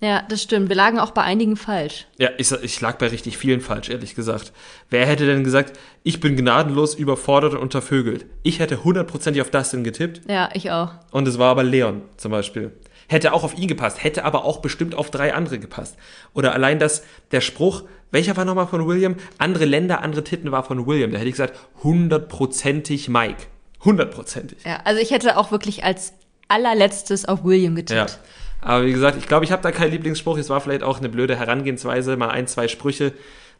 Ja, 0.00 0.22
das 0.28 0.42
stimmt. 0.42 0.68
Wir 0.68 0.76
lagen 0.76 0.98
auch 0.98 1.12
bei 1.12 1.22
einigen 1.22 1.56
falsch. 1.56 2.06
Ja, 2.18 2.28
ich, 2.36 2.52
ich 2.52 2.80
lag 2.80 2.98
bei 2.98 3.08
richtig 3.08 3.38
vielen 3.38 3.60
falsch, 3.60 3.88
ehrlich 3.88 4.14
gesagt. 4.14 4.52
Wer 4.90 5.06
hätte 5.06 5.24
denn 5.24 5.44
gesagt, 5.44 5.78
ich 6.02 6.20
bin 6.20 6.36
gnadenlos 6.36 6.94
überfordert 6.94 7.54
und 7.54 7.60
untervögelt? 7.60 8.26
Ich 8.42 8.58
hätte 8.58 8.84
hundertprozentig 8.84 9.40
auf 9.40 9.50
Dustin 9.50 9.82
getippt 9.82 10.20
Ja, 10.28 10.50
ich 10.52 10.70
auch. 10.70 10.90
und 11.10 11.26
es 11.26 11.38
war 11.38 11.50
aber 11.50 11.62
Leon 11.64 12.02
zum 12.18 12.32
Beispiel. 12.32 12.72
Hätte 13.08 13.32
auch 13.32 13.44
auf 13.44 13.56
ihn 13.56 13.68
gepasst, 13.68 14.02
hätte 14.02 14.24
aber 14.24 14.44
auch 14.44 14.58
bestimmt 14.58 14.94
auf 14.94 15.10
drei 15.10 15.32
andere 15.32 15.58
gepasst. 15.58 15.96
Oder 16.34 16.52
allein 16.52 16.78
das, 16.78 17.02
der 17.32 17.40
Spruch, 17.40 17.84
welcher 18.14 18.36
war 18.36 18.44
nochmal 18.46 18.66
von 18.66 18.86
William? 18.86 19.16
Andere 19.38 19.66
Länder, 19.66 20.00
andere 20.02 20.24
Titten 20.24 20.50
war 20.52 20.62
von 20.64 20.86
William. 20.86 21.10
Da 21.10 21.18
hätte 21.18 21.28
ich 21.28 21.34
gesagt, 21.34 21.58
hundertprozentig 21.82 23.08
Mike. 23.08 23.42
Hundertprozentig. 23.84 24.58
Ja, 24.64 24.80
also 24.84 25.00
ich 25.00 25.10
hätte 25.10 25.36
auch 25.36 25.50
wirklich 25.50 25.84
als 25.84 26.14
allerletztes 26.48 27.26
auf 27.26 27.44
William 27.44 27.76
Ja. 27.76 27.82
getippt. 27.82 28.18
Aber 28.60 28.86
wie 28.86 28.92
gesagt, 28.92 29.18
ich 29.18 29.26
glaube, 29.28 29.44
ich 29.44 29.52
habe 29.52 29.62
da 29.62 29.72
keinen 29.72 29.90
Lieblingsspruch. 29.90 30.38
Es 30.38 30.48
war 30.48 30.60
vielleicht 30.60 30.82
auch 30.82 30.98
eine 30.98 31.10
blöde 31.10 31.36
Herangehensweise, 31.36 32.16
mal 32.16 32.30
ein, 32.30 32.46
zwei 32.46 32.68
Sprüche 32.68 33.12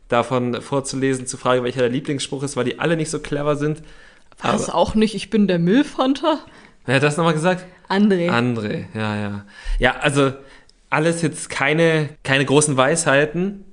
davon 0.08 0.62
vorzulesen, 0.62 1.26
zu 1.26 1.36
fragen, 1.36 1.62
welcher 1.64 1.80
der 1.80 1.90
Lieblingsspruch 1.90 2.42
ist, 2.42 2.56
weil 2.56 2.64
die 2.64 2.78
alle 2.78 2.96
nicht 2.96 3.10
so 3.10 3.18
clever 3.18 3.56
sind. 3.56 3.82
Was 4.40 4.70
auch 4.70 4.94
nicht, 4.94 5.14
ich 5.14 5.30
bin 5.30 5.46
der 5.46 5.58
Milfhunter? 5.58 6.38
Wer 6.86 6.96
hat 6.96 7.02
das 7.02 7.16
nochmal 7.16 7.34
gesagt? 7.34 7.64
André. 7.88 8.30
André, 8.30 8.84
ja, 8.94 9.16
ja. 9.16 9.44
Ja, 9.78 9.96
also 10.00 10.32
alles 10.90 11.22
jetzt 11.22 11.50
keine, 11.50 12.10
keine 12.22 12.44
großen 12.44 12.76
Weisheiten, 12.76 13.64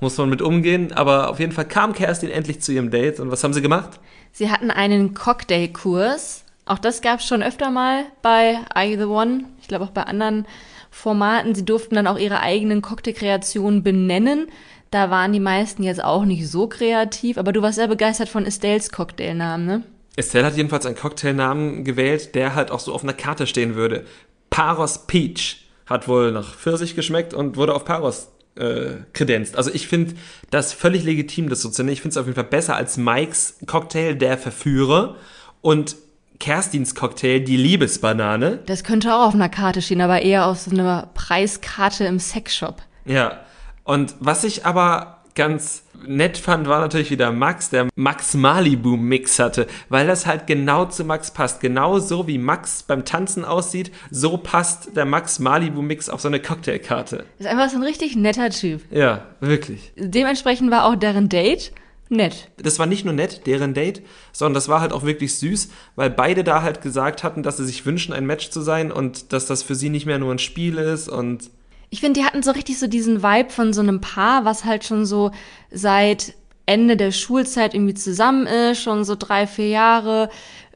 muss 0.00 0.16
man 0.18 0.28
mit 0.28 0.42
umgehen, 0.42 0.92
aber 0.92 1.30
auf 1.30 1.40
jeden 1.40 1.52
Fall 1.52 1.66
kam 1.66 1.92
Kerstin 1.92 2.30
endlich 2.30 2.60
zu 2.60 2.72
ihrem 2.72 2.90
Date 2.90 3.20
und 3.20 3.30
was 3.30 3.44
haben 3.44 3.52
sie 3.52 3.62
gemacht? 3.62 4.00
Sie 4.32 4.50
hatten 4.50 4.70
einen 4.70 5.14
Cocktailkurs. 5.14 6.44
Auch 6.64 6.78
das 6.78 7.02
gab 7.02 7.20
es 7.20 7.26
schon 7.26 7.42
öfter 7.42 7.70
mal 7.70 8.04
bei 8.22 8.58
I 8.76 8.96
The 8.96 9.04
One. 9.04 9.44
Ich 9.60 9.68
glaube 9.68 9.84
auch 9.84 9.90
bei 9.90 10.04
anderen 10.04 10.46
Formaten. 10.90 11.54
Sie 11.54 11.64
durften 11.64 11.94
dann 11.94 12.06
auch 12.06 12.18
ihre 12.18 12.40
eigenen 12.40 12.82
Cocktailkreationen 12.82 13.82
benennen. 13.82 14.46
Da 14.90 15.10
waren 15.10 15.32
die 15.32 15.40
meisten 15.40 15.82
jetzt 15.82 16.02
auch 16.02 16.24
nicht 16.24 16.48
so 16.48 16.66
kreativ, 16.66 17.38
aber 17.38 17.52
du 17.52 17.62
warst 17.62 17.76
sehr 17.76 17.88
begeistert 17.88 18.28
von 18.28 18.44
Estelles 18.44 18.90
Cocktailnamen, 18.90 19.66
ne? 19.66 19.82
Estelle 20.16 20.46
hat 20.46 20.56
jedenfalls 20.56 20.84
einen 20.84 20.96
Cocktailnamen 20.96 21.84
gewählt, 21.84 22.34
der 22.34 22.56
halt 22.56 22.70
auch 22.72 22.80
so 22.80 22.92
auf 22.92 23.04
einer 23.04 23.12
Karte 23.12 23.46
stehen 23.46 23.76
würde. 23.76 24.04
Paros 24.50 25.06
Peach 25.06 25.68
hat 25.86 26.08
wohl 26.08 26.32
nach 26.32 26.54
Pfirsich 26.54 26.96
geschmeckt 26.96 27.32
und 27.34 27.56
wurde 27.56 27.74
auf 27.74 27.84
Paros 27.84 28.28
äh, 28.56 29.02
kredenzt. 29.12 29.56
Also 29.56 29.70
ich 29.72 29.88
finde 29.88 30.14
das 30.50 30.72
völlig 30.72 31.04
legitim, 31.04 31.48
das 31.48 31.62
so 31.62 31.70
zu 31.70 31.82
nennen. 31.82 31.92
Ich 31.92 32.02
finde 32.02 32.12
es 32.12 32.16
auf 32.16 32.26
jeden 32.26 32.34
Fall 32.34 32.44
besser 32.44 32.76
als 32.76 32.96
Mikes 32.96 33.58
Cocktail, 33.66 34.14
der 34.14 34.38
Verführer 34.38 35.16
und 35.60 35.96
Kerstins 36.38 36.94
Cocktail, 36.94 37.40
die 37.40 37.56
Liebesbanane. 37.56 38.60
Das 38.66 38.82
könnte 38.82 39.14
auch 39.14 39.28
auf 39.28 39.34
einer 39.34 39.50
Karte 39.50 39.82
stehen, 39.82 40.00
aber 40.00 40.22
eher 40.22 40.46
auf 40.46 40.58
so 40.60 40.70
einer 40.70 41.10
Preiskarte 41.14 42.04
im 42.04 42.18
Sexshop. 42.18 42.82
Ja. 43.04 43.40
Und 43.84 44.14
was 44.20 44.44
ich 44.44 44.64
aber 44.64 45.19
ganz 45.34 45.82
nett 46.06 46.38
fand, 46.38 46.68
war 46.68 46.80
natürlich 46.80 47.10
wieder 47.10 47.32
Max, 47.32 47.70
der 47.70 47.88
Max 47.94 48.34
Malibu 48.34 48.96
Mix 48.96 49.38
hatte, 49.38 49.66
weil 49.88 50.06
das 50.06 50.26
halt 50.26 50.46
genau 50.46 50.86
zu 50.86 51.04
Max 51.04 51.30
passt. 51.30 51.60
Genau 51.60 51.98
so 51.98 52.26
wie 52.26 52.38
Max 52.38 52.82
beim 52.82 53.04
Tanzen 53.04 53.44
aussieht, 53.44 53.92
so 54.10 54.36
passt 54.36 54.96
der 54.96 55.04
Max 55.04 55.38
Malibu 55.38 55.82
Mix 55.82 56.08
auf 56.08 56.20
so 56.20 56.28
eine 56.28 56.40
Cocktailkarte. 56.40 57.24
Ist 57.38 57.46
einfach 57.46 57.70
so 57.70 57.76
ein 57.76 57.82
richtig 57.82 58.16
netter 58.16 58.50
Typ. 58.50 58.82
Ja, 58.90 59.26
wirklich. 59.40 59.92
Dementsprechend 59.96 60.70
war 60.70 60.84
auch 60.84 60.96
deren 60.96 61.28
Date 61.28 61.72
nett. 62.10 62.50
Das 62.56 62.78
war 62.78 62.86
nicht 62.86 63.04
nur 63.04 63.14
nett, 63.14 63.46
deren 63.46 63.72
Date, 63.72 64.02
sondern 64.32 64.54
das 64.54 64.68
war 64.68 64.80
halt 64.80 64.92
auch 64.92 65.04
wirklich 65.04 65.36
süß, 65.36 65.70
weil 65.96 66.10
beide 66.10 66.44
da 66.44 66.62
halt 66.62 66.82
gesagt 66.82 67.22
hatten, 67.22 67.42
dass 67.42 67.56
sie 67.56 67.64
sich 67.64 67.86
wünschen, 67.86 68.12
ein 68.12 68.26
Match 68.26 68.50
zu 68.50 68.60
sein 68.60 68.90
und 68.90 69.32
dass 69.32 69.46
das 69.46 69.62
für 69.62 69.74
sie 69.74 69.90
nicht 69.90 70.06
mehr 70.06 70.18
nur 70.18 70.32
ein 70.32 70.38
Spiel 70.38 70.78
ist 70.78 71.08
und 71.08 71.50
Ich 71.90 72.00
finde, 72.00 72.20
die 72.20 72.26
hatten 72.26 72.42
so 72.42 72.52
richtig 72.52 72.78
so 72.78 72.86
diesen 72.86 73.22
Vibe 73.22 73.50
von 73.50 73.72
so 73.72 73.80
einem 73.80 74.00
Paar, 74.00 74.44
was 74.44 74.64
halt 74.64 74.84
schon 74.84 75.04
so 75.04 75.32
seit 75.70 76.34
Ende 76.66 76.96
der 76.96 77.10
Schulzeit 77.10 77.74
irgendwie 77.74 77.94
zusammen 77.94 78.46
ist, 78.46 78.80
schon 78.80 79.04
so 79.04 79.16
drei, 79.16 79.48
vier 79.48 79.68
Jahre, 79.68 80.30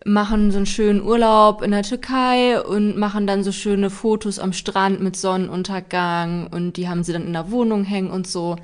machen 0.05 0.51
so 0.51 0.57
einen 0.57 0.67
schönen 0.67 1.03
Urlaub 1.03 1.63
in 1.63 1.71
der 1.71 1.85
Türkei 1.85 2.61
und 2.61 2.97
machen 2.97 3.29
dann 3.29 3.45
so 3.45 3.53
schöne 3.53 3.91
Fotos 3.91 4.41
am 4.41 4.53
Strand 4.53 5.01
mit 5.01 5.17
Sonnenuntergang 5.17 6.49
und 6.49 6.77
die 6.77 6.89
haben 6.89 7.05
sie 7.05 7.13
dann 7.13 7.27
in 7.27 7.33
der 7.33 7.51
Wohnung 7.53 7.85
hängen 7.85 8.11
und 8.11 8.27
so. 8.27 8.57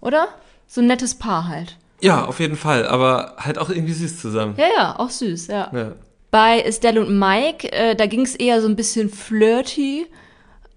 Oder? 0.00 0.28
So 0.66 0.80
ein 0.80 0.88
nettes 0.88 1.14
Paar 1.14 1.46
halt. 1.48 1.76
ja, 2.00 2.24
auf 2.24 2.40
jeden 2.40 2.56
Fall, 2.56 2.86
aber 2.86 3.36
halt 3.38 3.58
auch 3.58 3.70
irgendwie 3.70 3.92
süß 3.92 4.20
zusammen. 4.20 4.54
Ja, 4.58 4.66
ja, 4.76 4.98
auch 4.98 5.10
süß, 5.10 5.46
ja. 5.46 5.70
Ja. 5.72 5.92
Bei 6.30 6.60
Estelle 6.60 7.00
und 7.00 7.16
Mike, 7.18 7.72
äh, 7.72 7.94
da 7.94 8.06
ging 8.06 8.22
es 8.22 8.34
eher 8.34 8.60
so 8.60 8.68
ein 8.68 8.76
bisschen 8.76 9.08
flirty 9.08 10.06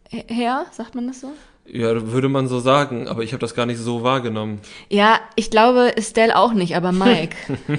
her, 0.10 0.66
sagt 0.72 0.96
man 0.96 1.08
das 1.08 1.22
so? 1.22 1.32
Ja, 1.66 2.12
würde 2.12 2.30
man 2.30 2.48
so 2.48 2.60
sagen, 2.60 3.08
aber 3.08 3.24
ich 3.24 3.34
habe 3.34 3.42
das 3.42 3.54
gar 3.54 3.66
nicht 3.66 3.80
so 3.80 4.04
wahrgenommen. 4.04 4.62
Ja, 4.90 5.20
ich 5.36 5.52
glaube 5.52 5.98
Estelle 5.98 6.38
auch 6.38 6.54
nicht, 6.54 6.76
aber 6.76 6.92
Mike. 6.92 7.36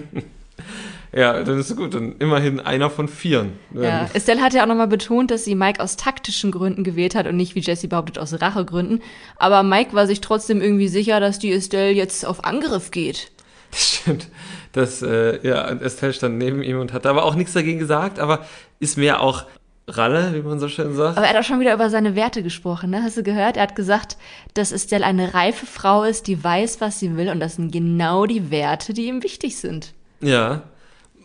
Ja, 1.13 1.43
dann 1.43 1.59
ist 1.59 1.71
es 1.71 1.77
gut, 1.77 1.95
dann 1.95 2.17
immerhin 2.19 2.61
einer 2.61 2.91
von 2.91 3.09
vieren. 3.09 3.53
ja. 3.73 4.09
Estelle 4.13 4.43
hat 4.43 4.53
ja 4.53 4.63
auch 4.63 4.69
nochmal 4.69 4.89
betont, 4.89 5.31
dass 5.31 5.45
sie 5.45 5.55
Mike 5.55 5.83
aus 5.83 5.97
taktischen 5.97 6.51
Gründen 6.51 6.85
gewählt 6.85 7.15
hat 7.15 7.27
und 7.27 7.37
nicht, 7.37 7.55
wie 7.55 7.61
Jessie 7.61 7.87
behauptet, 7.87 8.19
aus 8.19 8.39
Rachegründen. 8.41 9.03
Aber 9.37 9.63
Mike 9.63 9.95
war 9.95 10.07
sich 10.07 10.21
trotzdem 10.21 10.61
irgendwie 10.61 10.89
sicher, 10.89 11.19
dass 11.19 11.39
die 11.39 11.53
Estelle 11.53 11.93
jetzt 11.93 12.27
auf 12.27 12.45
Angriff 12.45 12.91
geht. 12.91 13.31
Das 13.71 13.87
stimmt. 13.87 14.29
Das, 14.73 15.03
äh, 15.03 15.47
ja, 15.47 15.67
Estelle 15.81 16.13
stand 16.13 16.37
neben 16.39 16.63
ihm 16.63 16.79
und 16.79 16.93
hat 16.93 17.07
aber 17.07 17.25
auch 17.25 17.35
nichts 17.35 17.55
dagegen 17.55 17.79
gesagt, 17.79 18.19
aber 18.19 18.47
ist 18.79 18.99
mir 18.99 19.21
auch 19.21 19.45
Ralle, 19.89 20.35
wie 20.35 20.43
man 20.43 20.59
so 20.59 20.69
schön 20.69 20.95
sagt. 20.95 21.17
Aber 21.17 21.27
er 21.27 21.33
hat 21.33 21.41
auch 21.41 21.49
schon 21.49 21.61
wieder 21.61 21.75
über 21.75 21.91
seine 21.91 22.15
Werte 22.15 22.43
gesprochen, 22.43 22.91
ne? 22.91 23.03
Hast 23.03 23.17
du 23.17 23.23
gehört? 23.23 23.57
Er 23.57 23.65
hat 23.65 23.75
gesagt, 23.75 24.17
dass 24.55 24.71
Estelle 24.71 25.05
eine 25.05 25.35
reife 25.35 25.67
Frau 25.67 26.05
ist, 26.05 26.27
die 26.27 26.43
weiß, 26.43 26.81
was 26.81 27.01
sie 27.01 27.17
will 27.17 27.29
und 27.31 27.41
das 27.41 27.57
sind 27.57 27.73
genau 27.73 28.27
die 28.27 28.51
Werte, 28.51 28.93
die 28.93 29.07
ihm 29.07 29.23
wichtig 29.23 29.57
sind. 29.57 29.95
Ja. 30.21 30.63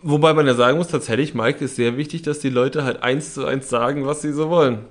Wobei 0.01 0.33
man 0.33 0.47
ja 0.47 0.53
sagen 0.53 0.77
muss, 0.77 0.87
tatsächlich, 0.87 1.33
Mike 1.33 1.63
ist 1.63 1.75
sehr 1.75 1.97
wichtig, 1.97 2.23
dass 2.23 2.39
die 2.39 2.49
Leute 2.49 2.83
halt 2.83 3.03
eins 3.03 3.33
zu 3.33 3.45
eins 3.45 3.69
sagen, 3.69 4.05
was 4.05 4.21
sie 4.21 4.33
so 4.33 4.49
wollen. 4.49 4.85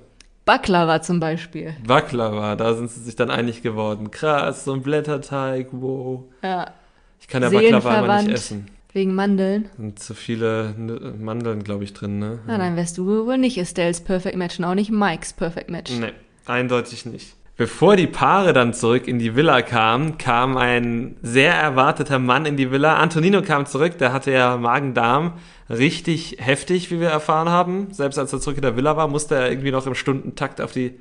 Baklava 0.45 1.01
zum 1.01 1.19
Beispiel. 1.19 1.75
Baklava, 1.85 2.55
da 2.55 2.73
sind 2.73 2.91
sie 2.91 2.99
sich 2.99 3.15
dann 3.15 3.31
einig 3.31 3.61
geworden. 3.61 4.11
Krass, 4.11 4.65
so 4.65 4.73
ein 4.73 4.81
Blätterteig, 4.81 5.67
wow. 5.71 6.23
Ja. 6.43 6.71
Ich 7.19 7.27
kann 7.27 7.43
ja 7.43 7.49
Baklava 7.49 7.99
immer 7.99 8.21
nicht 8.23 8.33
essen. 8.33 8.67
Wegen 8.93 9.15
Mandeln. 9.15 9.69
Sind 9.75 9.97
zu 9.97 10.13
viele 10.13 10.75
Mandeln, 11.19 11.63
glaube 11.63 11.83
ich, 11.83 11.93
drin, 11.93 12.19
ne? 12.19 12.39
Na, 12.45 12.59
dann 12.59 12.75
wärst 12.75 12.99
du 12.99 13.25
wohl 13.25 13.37
nicht 13.39 13.57
Estelles 13.57 14.01
Perfect 14.01 14.37
Match 14.37 14.59
und 14.59 14.65
auch 14.65 14.75
nicht 14.75 14.91
Mikes 14.91 15.33
Perfect 15.33 15.71
Match. 15.71 15.91
Nee, 15.91 16.13
eindeutig 16.45 17.05
nicht. 17.07 17.35
Bevor 17.55 17.95
die 17.95 18.07
Paare 18.07 18.53
dann 18.53 18.73
zurück 18.73 19.07
in 19.07 19.19
die 19.19 19.35
Villa 19.35 19.61
kamen, 19.61 20.17
kam 20.17 20.57
ein 20.57 21.17
sehr 21.21 21.53
erwarteter 21.53 22.17
Mann 22.17 22.45
in 22.45 22.57
die 22.57 22.71
Villa. 22.71 22.97
Antonino 22.97 23.43
kam 23.43 23.67
zurück, 23.67 23.99
der 23.99 24.11
hatte 24.11 24.31
ja 24.31 24.57
Magen-Darm. 24.57 25.33
Richtig 25.69 26.37
heftig, 26.39 26.89
wie 26.89 26.99
wir 26.99 27.09
erfahren 27.09 27.49
haben. 27.49 27.93
Selbst 27.93 28.17
als 28.17 28.33
er 28.33 28.41
zurück 28.41 28.57
in 28.57 28.63
der 28.63 28.75
Villa 28.75 28.97
war, 28.97 29.07
musste 29.07 29.35
er 29.35 29.49
irgendwie 29.49 29.71
noch 29.71 29.85
im 29.85 29.93
Stundentakt 29.93 30.61
auf 30.61 30.71
die 30.71 30.99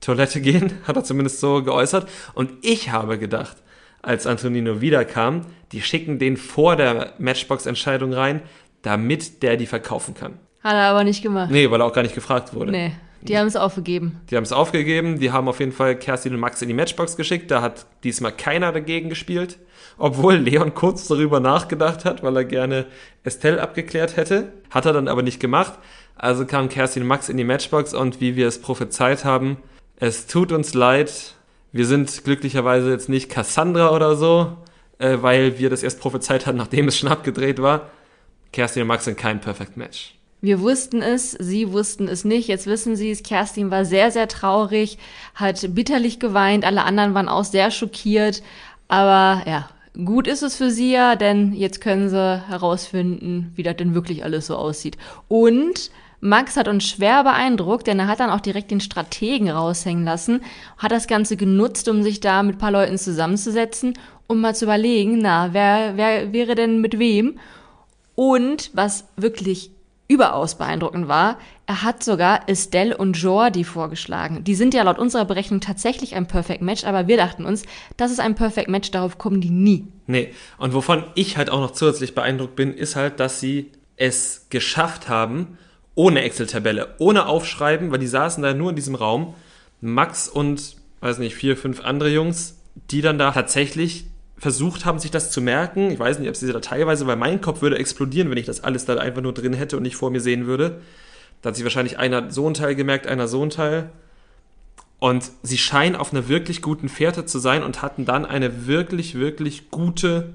Toilette 0.00 0.42
gehen. 0.42 0.72
Hat 0.86 0.96
er 0.96 1.04
zumindest 1.04 1.40
so 1.40 1.62
geäußert. 1.62 2.08
Und 2.34 2.52
ich 2.62 2.90
habe 2.90 3.18
gedacht, 3.18 3.56
als 4.02 4.26
Antonino 4.26 4.80
wiederkam, 4.80 5.42
die 5.72 5.82
schicken 5.82 6.18
den 6.18 6.36
vor 6.36 6.76
der 6.76 7.14
Matchbox-Entscheidung 7.18 8.12
rein, 8.12 8.42
damit 8.82 9.42
der 9.42 9.56
die 9.56 9.66
verkaufen 9.66 10.14
kann. 10.14 10.34
Hat 10.62 10.74
er 10.74 10.84
aber 10.84 11.04
nicht 11.04 11.22
gemacht. 11.22 11.50
Nee, 11.50 11.70
weil 11.70 11.80
er 11.80 11.86
auch 11.86 11.92
gar 11.92 12.02
nicht 12.02 12.14
gefragt 12.14 12.54
wurde. 12.54 12.70
Nee, 12.72 12.92
die 13.22 13.36
haben 13.36 13.46
es 13.46 13.56
aufgegeben. 13.56 14.20
Die 14.30 14.36
haben 14.36 14.44
es 14.44 14.52
aufgegeben, 14.52 15.18
die 15.18 15.30
haben 15.32 15.48
auf 15.48 15.60
jeden 15.60 15.72
Fall 15.72 15.96
Kerstin 15.96 16.34
und 16.34 16.40
Max 16.40 16.62
in 16.62 16.68
die 16.68 16.74
Matchbox 16.74 17.16
geschickt. 17.16 17.50
Da 17.50 17.62
hat 17.62 17.86
diesmal 18.04 18.32
keiner 18.32 18.72
dagegen 18.72 19.08
gespielt. 19.08 19.58
Obwohl 19.96 20.36
Leon 20.36 20.74
kurz 20.74 21.08
darüber 21.08 21.40
nachgedacht 21.40 22.04
hat, 22.04 22.22
weil 22.22 22.36
er 22.36 22.44
gerne 22.44 22.86
Estelle 23.24 23.60
abgeklärt 23.60 24.16
hätte. 24.16 24.52
Hat 24.70 24.86
er 24.86 24.92
dann 24.92 25.08
aber 25.08 25.22
nicht 25.22 25.40
gemacht. 25.40 25.74
Also 26.16 26.46
kam 26.46 26.68
Kerstin 26.68 27.02
und 27.02 27.08
Max 27.08 27.28
in 27.28 27.36
die 27.36 27.44
Matchbox 27.44 27.94
und 27.94 28.20
wie 28.20 28.36
wir 28.36 28.46
es 28.46 28.60
prophezeit 28.60 29.24
haben, 29.24 29.58
es 29.96 30.26
tut 30.26 30.52
uns 30.52 30.74
leid. 30.74 31.34
Wir 31.72 31.86
sind 31.86 32.24
glücklicherweise 32.24 32.90
jetzt 32.90 33.08
nicht 33.08 33.28
Cassandra 33.28 33.94
oder 33.94 34.16
so, 34.16 34.56
äh, 34.98 35.18
weil 35.20 35.58
wir 35.58 35.68
das 35.68 35.82
erst 35.82 36.00
prophezeit 36.00 36.46
hatten, 36.46 36.58
nachdem 36.58 36.88
es 36.88 36.96
schon 36.96 37.10
abgedreht 37.10 37.60
war. 37.60 37.90
Kerstin 38.52 38.82
und 38.82 38.88
Max 38.88 39.04
sind 39.04 39.18
kein 39.18 39.40
Perfect 39.40 39.76
Match. 39.76 40.14
Wir 40.40 40.60
wussten 40.60 41.02
es, 41.02 41.32
sie 41.32 41.72
wussten 41.72 42.06
es 42.08 42.24
nicht. 42.24 42.48
Jetzt 42.48 42.66
wissen 42.66 42.96
sie 42.96 43.10
es. 43.10 43.22
Kerstin 43.22 43.70
war 43.70 43.84
sehr, 43.84 44.10
sehr 44.10 44.28
traurig, 44.28 44.96
hat 45.34 45.74
bitterlich 45.74 46.20
geweint. 46.20 46.64
Alle 46.64 46.84
anderen 46.84 47.14
waren 47.14 47.28
auch 47.28 47.44
sehr 47.44 47.70
schockiert. 47.70 48.42
Aber 48.86 49.42
ja, 49.46 49.68
gut 50.04 50.26
ist 50.28 50.42
es 50.42 50.56
für 50.56 50.70
sie 50.70 50.92
ja, 50.92 51.16
denn 51.16 51.52
jetzt 51.52 51.80
können 51.80 52.08
sie 52.08 52.42
herausfinden, 52.48 53.52
wie 53.56 53.64
das 53.64 53.76
denn 53.76 53.94
wirklich 53.94 54.24
alles 54.24 54.46
so 54.46 54.56
aussieht. 54.56 54.96
Und 55.26 55.90
Max 56.20 56.56
hat 56.56 56.68
uns 56.68 56.88
schwer 56.88 57.22
beeindruckt, 57.22 57.86
denn 57.86 57.98
er 58.00 58.08
hat 58.08 58.20
dann 58.20 58.30
auch 58.30 58.40
direkt 58.40 58.70
den 58.70 58.80
Strategen 58.80 59.48
raushängen 59.50 60.04
lassen, 60.04 60.42
hat 60.76 60.90
das 60.90 61.06
Ganze 61.06 61.36
genutzt, 61.36 61.88
um 61.88 62.02
sich 62.02 62.20
da 62.20 62.42
mit 62.42 62.56
ein 62.56 62.58
paar 62.58 62.72
Leuten 62.72 62.98
zusammenzusetzen, 62.98 63.94
um 64.26 64.40
mal 64.40 64.54
zu 64.54 64.64
überlegen, 64.64 65.18
na, 65.18 65.52
wer, 65.52 65.96
wer 65.96 66.32
wäre 66.32 66.54
denn 66.54 66.80
mit 66.80 66.98
wem? 66.98 67.38
Und 68.14 68.70
was 68.74 69.06
wirklich 69.16 69.70
überaus 70.08 70.56
beeindruckend 70.56 71.06
war, 71.06 71.38
er 71.66 71.82
hat 71.82 72.02
sogar 72.02 72.48
Estelle 72.48 72.96
und 72.96 73.12
Jordi 73.12 73.62
vorgeschlagen. 73.62 74.42
Die 74.42 74.54
sind 74.54 74.72
ja 74.72 74.82
laut 74.82 74.98
unserer 74.98 75.26
Berechnung 75.26 75.60
tatsächlich 75.60 76.14
ein 76.16 76.26
Perfect 76.26 76.62
Match, 76.62 76.84
aber 76.84 77.06
wir 77.06 77.18
dachten 77.18 77.44
uns, 77.44 77.64
das 77.98 78.10
ist 78.10 78.18
ein 78.18 78.34
Perfect 78.34 78.68
Match, 78.68 78.90
darauf 78.90 79.18
kommen 79.18 79.42
die 79.42 79.50
nie. 79.50 79.86
Nee, 80.06 80.32
und 80.56 80.72
wovon 80.72 81.04
ich 81.14 81.36
halt 81.36 81.50
auch 81.50 81.60
noch 81.60 81.72
zusätzlich 81.72 82.14
beeindruckt 82.14 82.56
bin, 82.56 82.72
ist 82.72 82.96
halt, 82.96 83.20
dass 83.20 83.38
sie 83.38 83.70
es 83.96 84.46
geschafft 84.48 85.10
haben, 85.10 85.58
ohne 85.98 86.22
Excel-Tabelle, 86.22 86.94
ohne 86.98 87.26
Aufschreiben, 87.26 87.90
weil 87.90 87.98
die 87.98 88.06
saßen 88.06 88.40
da 88.40 88.54
nur 88.54 88.70
in 88.70 88.76
diesem 88.76 88.94
Raum, 88.94 89.34
Max 89.80 90.28
und, 90.28 90.76
weiß 91.00 91.18
nicht, 91.18 91.34
vier, 91.34 91.56
fünf 91.56 91.80
andere 91.80 92.08
Jungs, 92.08 92.56
die 92.92 93.00
dann 93.00 93.18
da 93.18 93.32
tatsächlich 93.32 94.04
versucht 94.36 94.84
haben, 94.84 95.00
sich 95.00 95.10
das 95.10 95.32
zu 95.32 95.40
merken. 95.40 95.90
Ich 95.90 95.98
weiß 95.98 96.20
nicht, 96.20 96.28
ob 96.28 96.36
sie 96.36 96.52
da 96.52 96.60
teilweise, 96.60 97.08
weil 97.08 97.16
mein 97.16 97.40
Kopf 97.40 97.62
würde 97.62 97.78
explodieren, 97.78 98.30
wenn 98.30 98.38
ich 98.38 98.46
das 98.46 98.62
alles 98.62 98.84
da 98.84 98.94
einfach 98.94 99.22
nur 99.22 99.34
drin 99.34 99.52
hätte 99.52 99.76
und 99.76 99.82
nicht 99.82 99.96
vor 99.96 100.12
mir 100.12 100.20
sehen 100.20 100.46
würde. 100.46 100.80
Da 101.42 101.48
hat 101.48 101.56
sich 101.56 101.64
wahrscheinlich 101.64 101.98
einer 101.98 102.30
so 102.30 102.46
einen 102.46 102.54
Teil 102.54 102.76
gemerkt, 102.76 103.08
einer 103.08 103.26
so 103.26 103.42
einen 103.42 103.50
Teil. 103.50 103.90
Und 105.00 105.32
sie 105.42 105.58
scheinen 105.58 105.96
auf 105.96 106.12
einer 106.12 106.28
wirklich 106.28 106.62
guten 106.62 106.88
Fährte 106.88 107.24
zu 107.24 107.40
sein 107.40 107.64
und 107.64 107.82
hatten 107.82 108.04
dann 108.04 108.24
eine 108.24 108.68
wirklich, 108.68 109.16
wirklich 109.16 109.72
gute 109.72 110.32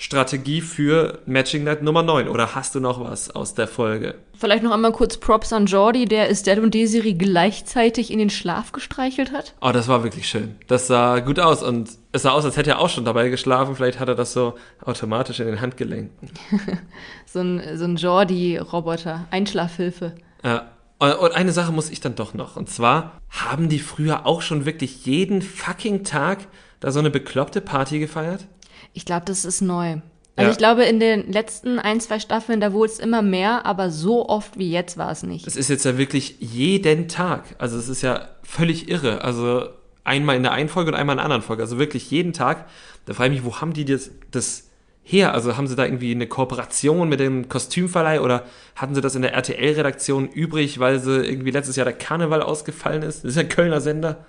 Strategie 0.00 0.62
für 0.62 1.18
Matching 1.26 1.62
Night 1.62 1.82
Nummer 1.82 2.02
9. 2.02 2.26
Oder 2.26 2.54
hast 2.54 2.74
du 2.74 2.80
noch 2.80 3.04
was 3.04 3.30
aus 3.36 3.52
der 3.52 3.68
Folge? 3.68 4.14
Vielleicht 4.32 4.62
noch 4.62 4.72
einmal 4.72 4.92
kurz 4.92 5.18
Props 5.18 5.52
an 5.52 5.66
Jordi, 5.66 6.06
der 6.06 6.30
Estelle 6.30 6.62
und 6.62 6.72
Desiree 6.72 7.12
gleichzeitig 7.12 8.10
in 8.10 8.18
den 8.18 8.30
Schlaf 8.30 8.72
gestreichelt 8.72 9.30
hat. 9.30 9.54
Oh, 9.60 9.72
das 9.72 9.88
war 9.88 10.02
wirklich 10.02 10.26
schön. 10.26 10.56
Das 10.68 10.86
sah 10.86 11.20
gut 11.20 11.38
aus 11.38 11.62
und 11.62 11.90
es 12.12 12.22
sah 12.22 12.30
aus, 12.30 12.46
als 12.46 12.56
hätte 12.56 12.70
er 12.70 12.78
auch 12.78 12.88
schon 12.88 13.04
dabei 13.04 13.28
geschlafen. 13.28 13.76
Vielleicht 13.76 14.00
hat 14.00 14.08
er 14.08 14.14
das 14.14 14.32
so 14.32 14.54
automatisch 14.82 15.38
in 15.38 15.46
den 15.46 15.60
Handgelenken. 15.60 16.30
so 17.26 17.40
ein, 17.40 17.76
so 17.76 17.84
ein 17.84 17.96
Jordi-Roboter, 17.96 19.26
Einschlafhilfe. 19.30 20.14
Ja. 20.42 20.70
Und 20.98 21.32
eine 21.32 21.52
Sache 21.52 21.72
muss 21.72 21.90
ich 21.90 22.00
dann 22.00 22.14
doch 22.14 22.32
noch. 22.32 22.56
Und 22.56 22.70
zwar 22.70 23.20
haben 23.28 23.68
die 23.68 23.78
früher 23.78 24.24
auch 24.24 24.40
schon 24.40 24.64
wirklich 24.64 25.04
jeden 25.04 25.42
fucking 25.42 26.04
Tag 26.04 26.46
da 26.80 26.90
so 26.90 27.00
eine 27.00 27.10
bekloppte 27.10 27.60
Party 27.60 27.98
gefeiert? 27.98 28.46
Ich 28.92 29.04
glaube, 29.04 29.24
das 29.26 29.44
ist 29.44 29.60
neu. 29.60 30.00
Also 30.36 30.48
Ja. 30.48 30.50
ich 30.52 30.58
glaube, 30.58 30.84
in 30.84 31.00
den 31.00 31.32
letzten 31.32 31.78
ein, 31.78 32.00
zwei 32.00 32.18
Staffeln, 32.18 32.60
da 32.60 32.72
wurde 32.72 32.92
es 32.92 32.98
immer 32.98 33.20
mehr, 33.22 33.66
aber 33.66 33.90
so 33.90 34.28
oft 34.28 34.58
wie 34.58 34.70
jetzt 34.70 34.96
war 34.96 35.10
es 35.10 35.22
nicht. 35.22 35.46
Es 35.46 35.56
ist 35.56 35.68
jetzt 35.68 35.84
ja 35.84 35.98
wirklich 35.98 36.36
jeden 36.40 37.08
Tag. 37.08 37.44
Also 37.58 37.76
es 37.78 37.88
ist 37.88 38.02
ja 38.02 38.28
völlig 38.42 38.88
irre. 38.88 39.22
Also 39.22 39.68
einmal 40.04 40.36
in 40.36 40.42
der 40.42 40.52
einen 40.52 40.68
Folge 40.68 40.90
und 40.90 40.96
einmal 40.96 41.14
in 41.14 41.18
der 41.18 41.24
anderen 41.24 41.42
Folge. 41.42 41.62
Also 41.62 41.78
wirklich 41.78 42.10
jeden 42.10 42.32
Tag. 42.32 42.66
Da 43.06 43.12
frage 43.14 43.34
ich 43.34 43.40
mich, 43.42 43.44
wo 43.52 43.60
haben 43.60 43.72
die 43.72 43.84
das, 43.84 44.10
das 44.30 44.68
her? 45.02 45.34
Also 45.34 45.56
haben 45.56 45.66
sie 45.66 45.76
da 45.76 45.84
irgendwie 45.84 46.12
eine 46.12 46.26
Kooperation 46.26 47.08
mit 47.08 47.20
dem 47.20 47.48
Kostümverleih 47.48 48.20
oder 48.20 48.44
hatten 48.76 48.94
sie 48.94 49.00
das 49.00 49.14
in 49.14 49.22
der 49.22 49.34
RTL-Redaktion 49.34 50.28
übrig, 50.28 50.78
weil 50.78 51.00
sie 51.00 51.24
irgendwie 51.24 51.50
letztes 51.50 51.76
Jahr 51.76 51.84
der 51.84 51.94
Karneval 51.94 52.42
ausgefallen 52.42 53.02
ist? 53.02 53.24
Das 53.24 53.30
ist 53.30 53.36
ja 53.36 53.42
ein 53.42 53.48
Kölner 53.48 53.80
Sender. 53.80 54.24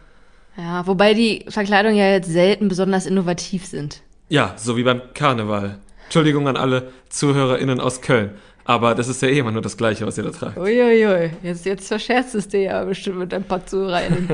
Ja, 0.58 0.86
wobei 0.88 1.14
die 1.14 1.46
Verkleidungen 1.48 1.96
ja 1.96 2.10
jetzt 2.12 2.30
selten 2.30 2.68
besonders 2.68 3.06
innovativ 3.06 3.66
sind. 3.66 4.02
Ja, 4.32 4.56
so 4.56 4.78
wie 4.78 4.84
beim 4.84 5.02
Karneval. 5.14 5.80
Entschuldigung 6.06 6.48
an 6.48 6.56
alle 6.56 6.94
ZuhörerInnen 7.10 7.82
aus 7.82 8.00
Köln. 8.00 8.30
Aber 8.64 8.96
das 8.96 9.10
ist 9.10 9.22
ja 9.22 9.28
eh 9.28 9.40
immer 9.40 9.52
nur 9.52 9.62
das 9.62 9.76
Gleiche, 9.76 10.08
was 10.08 10.18
ihr 10.18 10.24
da 10.24 10.30
tragt. 10.30 10.58
Uiuiui, 10.58 11.32
jetzt, 11.44 11.66
jetzt 11.66 11.90
verscherzt 11.90 12.34
es 12.36 12.48
dir 12.48 12.62
ja 12.62 12.86
bestimmt 12.86 13.18
mit 13.18 13.34
ein 13.34 13.44
paar 13.44 13.66
Zuhörerinnen. 13.66 14.30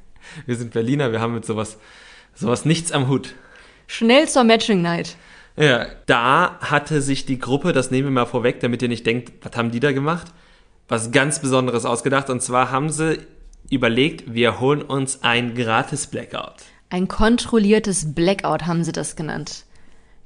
Wir 0.46 0.56
sind 0.56 0.72
Berliner, 0.72 1.12
wir 1.12 1.20
haben 1.20 1.34
mit 1.34 1.44
sowas, 1.44 1.76
sowas 2.32 2.64
nichts 2.64 2.92
am 2.92 3.08
Hut. 3.08 3.34
Schnell 3.88 4.26
zur 4.26 4.44
Matching 4.44 4.80
Night. 4.80 5.16
Ja, 5.56 5.86
da 6.06 6.58
hatte 6.60 7.02
sich 7.02 7.26
die 7.26 7.38
Gruppe, 7.38 7.74
das 7.74 7.90
nehmen 7.90 8.08
wir 8.08 8.12
mal 8.12 8.24
vorweg, 8.24 8.60
damit 8.60 8.80
ihr 8.80 8.88
nicht 8.88 9.04
denkt, 9.04 9.32
was 9.42 9.54
haben 9.54 9.70
die 9.70 9.80
da 9.80 9.92
gemacht? 9.92 10.28
Was 10.88 11.10
ganz 11.10 11.40
Besonderes 11.40 11.84
ausgedacht. 11.84 12.30
Und 12.30 12.40
zwar 12.40 12.70
haben 12.70 12.88
sie 12.88 13.18
überlegt, 13.68 14.32
wir 14.32 14.60
holen 14.60 14.80
uns 14.80 15.22
ein 15.22 15.54
gratis 15.54 16.06
Blackout. 16.06 16.71
Ein 16.92 17.08
kontrolliertes 17.08 18.12
Blackout 18.12 18.66
haben 18.66 18.84
sie 18.84 18.92
das 18.92 19.16
genannt. 19.16 19.64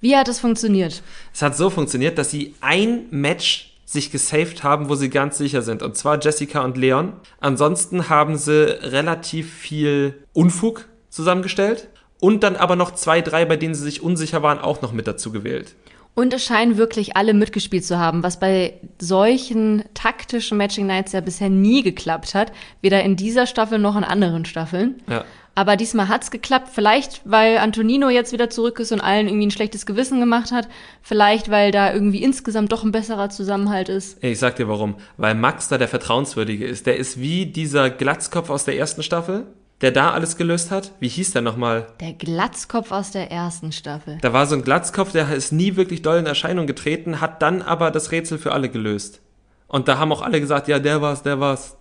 Wie 0.00 0.16
hat 0.16 0.26
es 0.26 0.40
funktioniert? 0.40 1.00
Es 1.32 1.40
hat 1.40 1.56
so 1.56 1.70
funktioniert, 1.70 2.18
dass 2.18 2.32
sie 2.32 2.56
ein 2.60 3.04
Match 3.10 3.76
sich 3.84 4.10
gesaved 4.10 4.64
haben, 4.64 4.88
wo 4.88 4.96
sie 4.96 5.08
ganz 5.08 5.38
sicher 5.38 5.62
sind. 5.62 5.84
Und 5.84 5.96
zwar 5.96 6.20
Jessica 6.20 6.64
und 6.64 6.76
Leon. 6.76 7.12
Ansonsten 7.38 8.08
haben 8.08 8.36
sie 8.36 8.64
relativ 8.82 9.54
viel 9.54 10.24
Unfug 10.32 10.88
zusammengestellt. 11.08 11.86
Und 12.18 12.42
dann 12.42 12.56
aber 12.56 12.74
noch 12.74 12.96
zwei, 12.96 13.20
drei, 13.20 13.44
bei 13.44 13.56
denen 13.56 13.76
sie 13.76 13.84
sich 13.84 14.02
unsicher 14.02 14.42
waren, 14.42 14.58
auch 14.58 14.82
noch 14.82 14.90
mit 14.90 15.06
dazu 15.06 15.30
gewählt. 15.30 15.76
Und 16.18 16.32
es 16.32 16.44
scheinen 16.44 16.78
wirklich 16.78 17.14
alle 17.14 17.34
mitgespielt 17.34 17.84
zu 17.84 17.98
haben, 17.98 18.22
was 18.22 18.40
bei 18.40 18.80
solchen 18.98 19.84
taktischen 19.92 20.56
Matching 20.56 20.86
Nights 20.86 21.12
ja 21.12 21.20
bisher 21.20 21.50
nie 21.50 21.82
geklappt 21.82 22.34
hat. 22.34 22.52
Weder 22.80 23.02
in 23.04 23.16
dieser 23.16 23.46
Staffel 23.46 23.78
noch 23.78 23.96
in 23.96 24.02
anderen 24.02 24.46
Staffeln. 24.46 25.02
Ja. 25.10 25.26
Aber 25.54 25.76
diesmal 25.76 26.08
hat's 26.08 26.30
geklappt. 26.30 26.68
Vielleicht, 26.72 27.20
weil 27.26 27.58
Antonino 27.58 28.08
jetzt 28.08 28.32
wieder 28.32 28.48
zurück 28.48 28.80
ist 28.80 28.92
und 28.92 29.02
allen 29.02 29.26
irgendwie 29.26 29.46
ein 29.46 29.50
schlechtes 29.50 29.84
Gewissen 29.84 30.18
gemacht 30.18 30.52
hat. 30.52 30.68
Vielleicht, 31.02 31.50
weil 31.50 31.70
da 31.70 31.92
irgendwie 31.92 32.22
insgesamt 32.22 32.72
doch 32.72 32.82
ein 32.82 32.92
besserer 32.92 33.28
Zusammenhalt 33.28 33.90
ist. 33.90 34.22
Ich 34.24 34.38
sag 34.38 34.56
dir 34.56 34.68
warum. 34.68 34.96
Weil 35.18 35.34
Max 35.34 35.68
da 35.68 35.76
der 35.76 35.88
Vertrauenswürdige 35.88 36.66
ist. 36.66 36.86
Der 36.86 36.96
ist 36.96 37.20
wie 37.20 37.44
dieser 37.44 37.90
Glatzkopf 37.90 38.48
aus 38.48 38.64
der 38.64 38.78
ersten 38.78 39.02
Staffel, 39.02 39.46
der 39.82 39.90
da 39.90 40.12
alles 40.12 40.36
gelöst 40.36 40.70
hat. 40.70 40.92
Wie 41.00 41.08
hieß 41.08 41.32
der 41.32 41.42
nochmal? 41.42 41.86
Der 42.00 42.14
Glatzkopf 42.14 42.92
aus 42.92 43.10
der 43.10 43.30
ersten 43.30 43.72
Staffel. 43.72 44.18
Da 44.22 44.32
war 44.32 44.46
so 44.46 44.54
ein 44.54 44.62
Glatzkopf, 44.62 45.12
der 45.12 45.34
ist 45.34 45.52
nie 45.52 45.76
wirklich 45.76 46.02
doll 46.02 46.18
in 46.18 46.26
Erscheinung 46.26 46.66
getreten, 46.66 47.20
hat 47.20 47.42
dann 47.42 47.62
aber 47.62 47.90
das 47.90 48.12
Rätsel 48.12 48.38
für 48.38 48.52
alle 48.52 48.68
gelöst. 48.68 49.20
Und 49.68 49.88
da 49.88 49.98
haben 49.98 50.12
auch 50.12 50.22
alle 50.22 50.40
gesagt, 50.40 50.68
ja, 50.68 50.78
der 50.78 51.02
war's, 51.02 51.22
der 51.22 51.40
war's. 51.40 51.76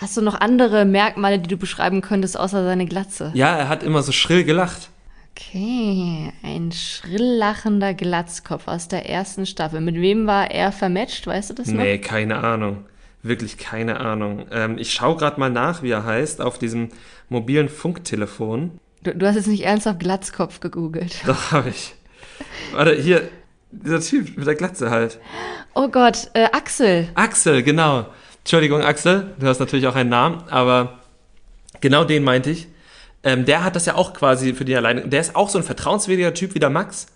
Hast 0.00 0.16
du 0.16 0.22
noch 0.22 0.40
andere 0.40 0.84
Merkmale, 0.84 1.38
die 1.38 1.48
du 1.48 1.56
beschreiben 1.56 2.02
könntest, 2.02 2.38
außer 2.38 2.64
seine 2.64 2.86
Glatze? 2.86 3.30
Ja, 3.34 3.56
er 3.56 3.68
hat 3.68 3.82
immer 3.82 4.02
so 4.02 4.12
schrill 4.12 4.44
gelacht. 4.44 4.90
Okay, 5.32 6.32
ein 6.42 6.72
schrill 6.72 7.36
lachender 7.38 7.92
Glatzkopf 7.92 8.68
aus 8.68 8.88
der 8.88 9.08
ersten 9.08 9.44
Staffel. 9.44 9.80
Mit 9.82 9.96
wem 9.96 10.26
war 10.26 10.50
er 10.50 10.72
vermatcht? 10.72 11.26
Weißt 11.26 11.50
du 11.50 11.54
das 11.54 11.68
noch? 11.68 11.82
Nee, 11.82 11.98
keine 11.98 12.38
Ahnung. 12.38 12.84
Wirklich 13.26 13.58
keine 13.58 14.00
Ahnung. 14.00 14.46
Ähm, 14.50 14.78
ich 14.78 14.92
schaue 14.92 15.16
gerade 15.16 15.40
mal 15.40 15.50
nach, 15.50 15.82
wie 15.82 15.90
er 15.90 16.04
heißt, 16.04 16.40
auf 16.40 16.58
diesem 16.58 16.90
mobilen 17.28 17.68
Funktelefon. 17.68 18.78
Du, 19.02 19.14
du 19.14 19.26
hast 19.26 19.36
jetzt 19.36 19.48
nicht 19.48 19.64
ernsthaft 19.64 20.00
Glatzkopf 20.00 20.60
gegoogelt. 20.60 21.22
Doch, 21.26 21.52
habe 21.52 21.70
ich. 21.70 21.94
Warte, 22.72 22.94
hier, 22.94 23.28
dieser 23.70 24.00
Typ 24.00 24.36
mit 24.36 24.46
der 24.46 24.54
Glatze 24.54 24.90
halt. 24.90 25.18
Oh 25.74 25.88
Gott, 25.88 26.30
äh, 26.34 26.44
Axel. 26.52 27.08
Axel, 27.14 27.62
genau. 27.62 28.06
Entschuldigung, 28.38 28.82
Axel, 28.82 29.34
du 29.38 29.46
hast 29.46 29.58
natürlich 29.58 29.86
auch 29.86 29.96
einen 29.96 30.10
Namen, 30.10 30.44
aber 30.50 31.00
genau 31.80 32.04
den 32.04 32.22
meinte 32.22 32.50
ich. 32.50 32.68
Ähm, 33.24 33.44
der 33.44 33.64
hat 33.64 33.74
das 33.74 33.86
ja 33.86 33.96
auch 33.96 34.14
quasi 34.14 34.54
für 34.54 34.64
die 34.64 34.76
alleine. 34.76 35.08
Der 35.08 35.20
ist 35.20 35.34
auch 35.34 35.48
so 35.48 35.58
ein 35.58 35.64
vertrauenswürdiger 35.64 36.32
Typ 36.32 36.54
wie 36.54 36.60
der 36.60 36.70
Max. 36.70 37.06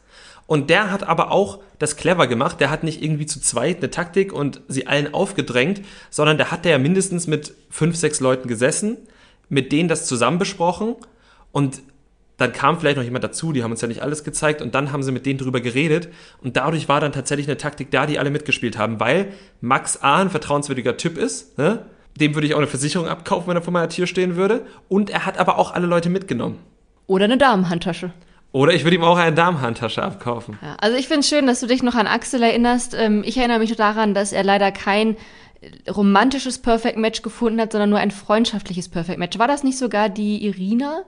Und 0.50 0.68
der 0.68 0.90
hat 0.90 1.04
aber 1.04 1.30
auch 1.30 1.60
das 1.78 1.96
clever 1.96 2.26
gemacht. 2.26 2.58
Der 2.58 2.70
hat 2.70 2.82
nicht 2.82 3.04
irgendwie 3.04 3.24
zu 3.24 3.40
zweit 3.40 3.76
eine 3.76 3.90
Taktik 3.92 4.32
und 4.32 4.62
sie 4.66 4.88
allen 4.88 5.14
aufgedrängt, 5.14 5.80
sondern 6.10 6.38
der 6.38 6.50
hat 6.50 6.66
ja 6.66 6.76
mindestens 6.76 7.28
mit 7.28 7.54
fünf, 7.70 7.94
sechs 7.94 8.18
Leuten 8.18 8.48
gesessen, 8.48 8.96
mit 9.48 9.70
denen 9.70 9.88
das 9.88 10.06
zusammen 10.06 10.40
besprochen 10.40 10.96
und 11.52 11.82
dann 12.36 12.52
kam 12.52 12.80
vielleicht 12.80 12.96
noch 12.96 13.04
jemand 13.04 13.22
dazu, 13.22 13.52
die 13.52 13.62
haben 13.62 13.70
uns 13.70 13.80
ja 13.80 13.86
nicht 13.86 14.02
alles 14.02 14.24
gezeigt 14.24 14.60
und 14.60 14.74
dann 14.74 14.90
haben 14.90 15.04
sie 15.04 15.12
mit 15.12 15.24
denen 15.24 15.38
drüber 15.38 15.60
geredet 15.60 16.08
und 16.42 16.56
dadurch 16.56 16.88
war 16.88 17.00
dann 17.00 17.12
tatsächlich 17.12 17.46
eine 17.46 17.56
Taktik 17.56 17.92
da, 17.92 18.06
die 18.06 18.18
alle 18.18 18.30
mitgespielt 18.30 18.76
haben, 18.76 18.98
weil 18.98 19.32
Max 19.60 20.02
A 20.02 20.20
ein 20.20 20.30
vertrauenswürdiger 20.30 20.96
Typ 20.96 21.16
ist, 21.16 21.58
ne? 21.58 21.86
dem 22.18 22.34
würde 22.34 22.48
ich 22.48 22.54
auch 22.54 22.58
eine 22.58 22.66
Versicherung 22.66 23.06
abkaufen, 23.06 23.46
wenn 23.46 23.56
er 23.56 23.62
vor 23.62 23.72
meiner 23.72 23.88
Tür 23.88 24.08
stehen 24.08 24.34
würde 24.34 24.66
und 24.88 25.10
er 25.10 25.26
hat 25.26 25.38
aber 25.38 25.58
auch 25.58 25.74
alle 25.74 25.86
Leute 25.86 26.10
mitgenommen. 26.10 26.58
Oder 27.06 27.26
eine 27.26 27.38
Damenhandtasche. 27.38 28.12
Oder 28.52 28.74
ich 28.74 28.84
würde 28.84 28.96
ihm 28.96 29.04
auch 29.04 29.16
eine 29.16 29.34
Damenhandtasche 29.34 30.02
abkaufen. 30.02 30.58
Ja, 30.60 30.76
also 30.80 30.96
ich 30.96 31.06
finde 31.06 31.20
es 31.20 31.28
schön, 31.28 31.46
dass 31.46 31.60
du 31.60 31.66
dich 31.66 31.82
noch 31.82 31.94
an 31.94 32.06
Axel 32.06 32.42
erinnerst. 32.42 32.94
Ähm, 32.94 33.22
ich 33.24 33.36
erinnere 33.36 33.60
mich 33.60 33.74
daran, 33.76 34.12
dass 34.12 34.32
er 34.32 34.42
leider 34.42 34.72
kein 34.72 35.16
romantisches 35.88 36.58
Perfect 36.58 36.96
Match 36.96 37.22
gefunden 37.22 37.60
hat, 37.60 37.72
sondern 37.72 37.90
nur 37.90 37.98
ein 37.98 38.10
freundschaftliches 38.10 38.88
Perfect 38.88 39.18
Match. 39.18 39.38
War 39.38 39.48
das 39.48 39.62
nicht 39.62 39.78
sogar 39.78 40.08
die 40.08 40.44
Irina, 40.44 41.02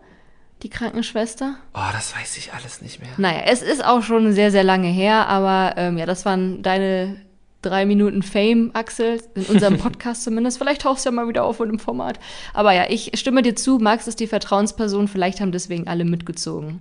die 0.62 0.70
Krankenschwester? 0.70 1.56
Oh, 1.74 1.92
das 1.92 2.14
weiß 2.14 2.36
ich 2.36 2.52
alles 2.52 2.82
nicht 2.82 3.00
mehr. 3.00 3.10
Naja, 3.16 3.42
es 3.46 3.62
ist 3.62 3.84
auch 3.84 4.02
schon 4.02 4.32
sehr, 4.32 4.50
sehr 4.50 4.64
lange 4.64 4.88
her, 4.88 5.26
aber 5.28 5.74
ähm, 5.76 5.98
ja, 5.98 6.06
das 6.06 6.24
waren 6.24 6.62
deine 6.62 7.16
drei 7.62 7.86
Minuten 7.86 8.22
Fame, 8.22 8.70
Axel, 8.74 9.20
in 9.34 9.44
unserem 9.44 9.78
Podcast 9.78 10.24
zumindest. 10.24 10.58
Vielleicht 10.58 10.82
tauchst 10.82 11.06
du 11.06 11.10
ja 11.10 11.14
mal 11.14 11.28
wieder 11.28 11.44
auf 11.44 11.60
in 11.60 11.68
dem 11.68 11.78
Format. 11.78 12.18
Aber 12.52 12.72
ja, 12.72 12.86
ich 12.88 13.12
stimme 13.14 13.42
dir 13.42 13.56
zu, 13.56 13.78
Max 13.78 14.06
ist 14.06 14.20
die 14.20 14.26
Vertrauensperson, 14.26 15.08
vielleicht 15.08 15.40
haben 15.40 15.52
deswegen 15.52 15.88
alle 15.88 16.04
mitgezogen. 16.04 16.80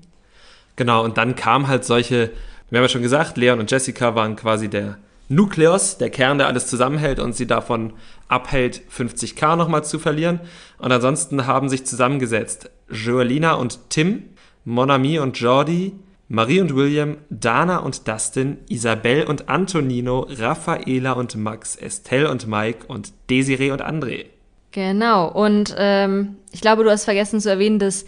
Genau, 0.81 1.05
und 1.05 1.19
dann 1.19 1.35
kam 1.35 1.67
halt 1.67 1.85
solche, 1.85 2.31
wir 2.71 2.79
haben 2.79 2.85
ja 2.85 2.89
schon 2.89 3.03
gesagt, 3.03 3.37
Leon 3.37 3.59
und 3.59 3.69
Jessica 3.69 4.15
waren 4.15 4.35
quasi 4.35 4.67
der 4.67 4.97
Nukleus, 5.29 5.99
der 5.99 6.09
Kern, 6.09 6.39
der 6.39 6.47
alles 6.47 6.65
zusammenhält 6.65 7.19
und 7.19 7.35
sie 7.35 7.45
davon 7.45 7.93
abhält, 8.27 8.81
50k 8.91 9.57
nochmal 9.57 9.83
zu 9.83 9.99
verlieren. 9.99 10.39
Und 10.79 10.91
ansonsten 10.91 11.45
haben 11.45 11.69
sich 11.69 11.85
zusammengesetzt 11.85 12.71
Joelina 12.89 13.53
und 13.53 13.91
Tim, 13.91 14.23
Monami 14.65 15.19
und 15.19 15.37
Jordi, 15.37 15.93
Marie 16.29 16.61
und 16.61 16.75
William, 16.75 17.17
Dana 17.29 17.77
und 17.77 18.07
Dustin, 18.07 18.57
Isabel 18.67 19.25
und 19.25 19.49
Antonino, 19.49 20.25
Raffaela 20.31 21.11
und 21.11 21.35
Max, 21.35 21.75
Estelle 21.75 22.31
und 22.31 22.47
Mike 22.47 22.87
und 22.87 23.13
Desiree 23.29 23.69
und 23.69 23.83
André. 23.83 24.25
Genau, 24.71 25.31
und 25.31 25.75
ähm, 25.77 26.37
ich 26.51 26.61
glaube, 26.61 26.83
du 26.83 26.89
hast 26.89 27.05
vergessen 27.05 27.39
zu 27.39 27.51
erwähnen, 27.51 27.77
dass 27.77 28.05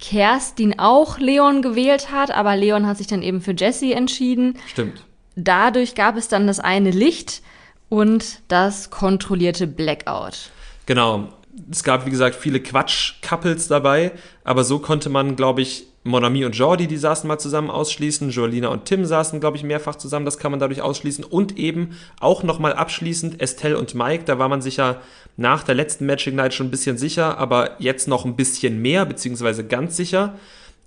Kerstin 0.00 0.78
auch 0.78 1.18
Leon 1.18 1.62
gewählt 1.62 2.10
hat, 2.10 2.30
aber 2.30 2.56
Leon 2.56 2.86
hat 2.86 2.98
sich 2.98 3.06
dann 3.06 3.22
eben 3.22 3.40
für 3.40 3.54
Jesse 3.56 3.94
entschieden. 3.94 4.58
Stimmt. 4.66 5.04
Dadurch 5.36 5.94
gab 5.94 6.16
es 6.16 6.28
dann 6.28 6.46
das 6.46 6.60
eine 6.60 6.90
Licht 6.90 7.42
und 7.88 8.42
das 8.48 8.90
kontrollierte 8.90 9.66
Blackout. 9.66 10.50
Genau. 10.86 11.28
Es 11.70 11.84
gab, 11.84 12.04
wie 12.04 12.10
gesagt, 12.10 12.34
viele 12.34 12.60
Quatsch-Couples 12.60 13.68
dabei, 13.68 14.12
aber 14.42 14.64
so 14.64 14.80
konnte 14.80 15.08
man, 15.08 15.36
glaube 15.36 15.62
ich, 15.62 15.86
Monami 16.04 16.44
und 16.44 16.54
Jordi, 16.54 16.86
die 16.86 16.98
saßen 16.98 17.26
mal 17.26 17.38
zusammen 17.38 17.70
ausschließen, 17.70 18.28
Jolina 18.28 18.68
und 18.68 18.84
Tim 18.84 19.06
saßen, 19.06 19.40
glaube 19.40 19.56
ich, 19.56 19.62
mehrfach 19.62 19.96
zusammen, 19.96 20.26
das 20.26 20.38
kann 20.38 20.50
man 20.50 20.60
dadurch 20.60 20.82
ausschließen. 20.82 21.24
Und 21.24 21.58
eben 21.58 21.96
auch 22.20 22.42
nochmal 22.42 22.74
abschließend 22.74 23.40
Estelle 23.40 23.78
und 23.78 23.94
Mike, 23.94 24.24
da 24.24 24.38
war 24.38 24.50
man 24.50 24.60
sich 24.60 24.76
ja 24.76 25.00
nach 25.38 25.64
der 25.64 25.74
letzten 25.74 26.04
Matching 26.04 26.36
Night 26.36 26.52
schon 26.52 26.68
ein 26.68 26.70
bisschen 26.70 26.98
sicher, 26.98 27.38
aber 27.38 27.76
jetzt 27.78 28.06
noch 28.06 28.26
ein 28.26 28.36
bisschen 28.36 28.82
mehr, 28.82 29.06
beziehungsweise 29.06 29.64
ganz 29.66 29.96
sicher. 29.96 30.34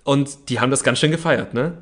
Und 0.04 0.48
die 0.48 0.60
haben 0.60 0.70
das 0.70 0.84
ganz 0.84 1.00
schön 1.00 1.10
gefeiert, 1.10 1.52
ne? 1.52 1.78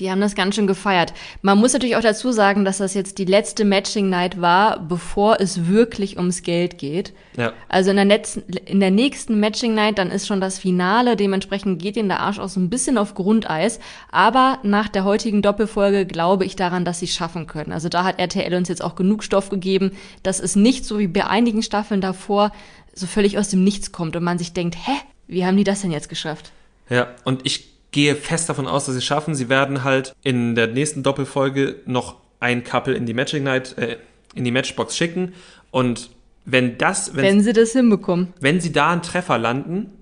Die 0.00 0.10
haben 0.10 0.20
das 0.20 0.34
ganz 0.34 0.56
schön 0.56 0.66
gefeiert. 0.66 1.12
Man 1.42 1.58
muss 1.58 1.72
natürlich 1.72 1.96
auch 1.96 2.02
dazu 2.02 2.32
sagen, 2.32 2.64
dass 2.64 2.78
das 2.78 2.94
jetzt 2.94 3.18
die 3.18 3.24
letzte 3.24 3.64
Matching 3.64 4.08
Night 4.08 4.40
war, 4.40 4.80
bevor 4.80 5.40
es 5.40 5.68
wirklich 5.68 6.16
ums 6.16 6.42
Geld 6.42 6.78
geht. 6.78 7.12
Ja. 7.36 7.52
Also 7.68 7.90
in 7.90 7.96
der, 7.96 8.04
letzten, 8.04 8.40
in 8.52 8.80
der 8.80 8.90
nächsten 8.90 9.38
Matching 9.38 9.74
Night, 9.74 9.98
dann 9.98 10.10
ist 10.10 10.26
schon 10.26 10.40
das 10.40 10.58
Finale. 10.58 11.14
Dementsprechend 11.14 11.80
geht 11.80 11.96
ihnen 11.96 12.08
der 12.08 12.20
Arsch 12.20 12.40
auch 12.40 12.48
so 12.48 12.58
ein 12.58 12.70
bisschen 12.70 12.98
auf 12.98 13.14
Grundeis. 13.14 13.78
Aber 14.10 14.58
nach 14.64 14.88
der 14.88 15.04
heutigen 15.04 15.42
Doppelfolge 15.42 16.06
glaube 16.06 16.44
ich 16.44 16.56
daran, 16.56 16.84
dass 16.84 16.98
sie 16.98 17.06
es 17.06 17.14
schaffen 17.14 17.46
können. 17.46 17.72
Also 17.72 17.88
da 17.88 18.02
hat 18.02 18.18
RTL 18.18 18.54
uns 18.54 18.68
jetzt 18.68 18.82
auch 18.82 18.96
genug 18.96 19.22
Stoff 19.22 19.48
gegeben, 19.48 19.92
dass 20.24 20.40
es 20.40 20.56
nicht 20.56 20.84
so 20.84 20.98
wie 20.98 21.08
bei 21.08 21.26
einigen 21.26 21.62
Staffeln 21.62 22.00
davor 22.00 22.52
so 22.94 23.06
völlig 23.06 23.38
aus 23.38 23.48
dem 23.48 23.62
Nichts 23.62 23.92
kommt 23.92 24.16
und 24.16 24.24
man 24.24 24.38
sich 24.38 24.52
denkt, 24.52 24.76
hä, 24.76 24.92
wie 25.26 25.46
haben 25.46 25.56
die 25.56 25.64
das 25.64 25.82
denn 25.82 25.90
jetzt 25.92 26.08
geschafft? 26.08 26.52
Ja, 26.88 27.08
und 27.24 27.46
ich 27.46 27.73
gehe 27.94 28.16
fest 28.16 28.48
davon 28.48 28.66
aus, 28.66 28.86
dass 28.86 28.94
sie 28.94 28.98
es 28.98 29.04
schaffen. 29.04 29.36
Sie 29.36 29.48
werden 29.48 29.84
halt 29.84 30.16
in 30.24 30.56
der 30.56 30.66
nächsten 30.66 31.04
Doppelfolge 31.04 31.76
noch 31.86 32.16
ein 32.40 32.64
Couple 32.64 32.92
in 32.92 33.06
die 33.06 33.14
Matching 33.14 33.44
Night, 33.44 33.78
äh, 33.78 33.98
in 34.34 34.42
die 34.42 34.50
Matchbox 34.50 34.96
schicken. 34.96 35.32
Und 35.70 36.10
wenn 36.44 36.76
das, 36.76 37.14
wenn, 37.14 37.22
wenn 37.22 37.40
sie 37.40 37.52
das 37.52 37.70
hinbekommen, 37.70 38.34
wenn 38.40 38.60
sie 38.60 38.72
da 38.72 38.90
einen 38.90 39.02
Treffer 39.02 39.38
landen, 39.38 39.92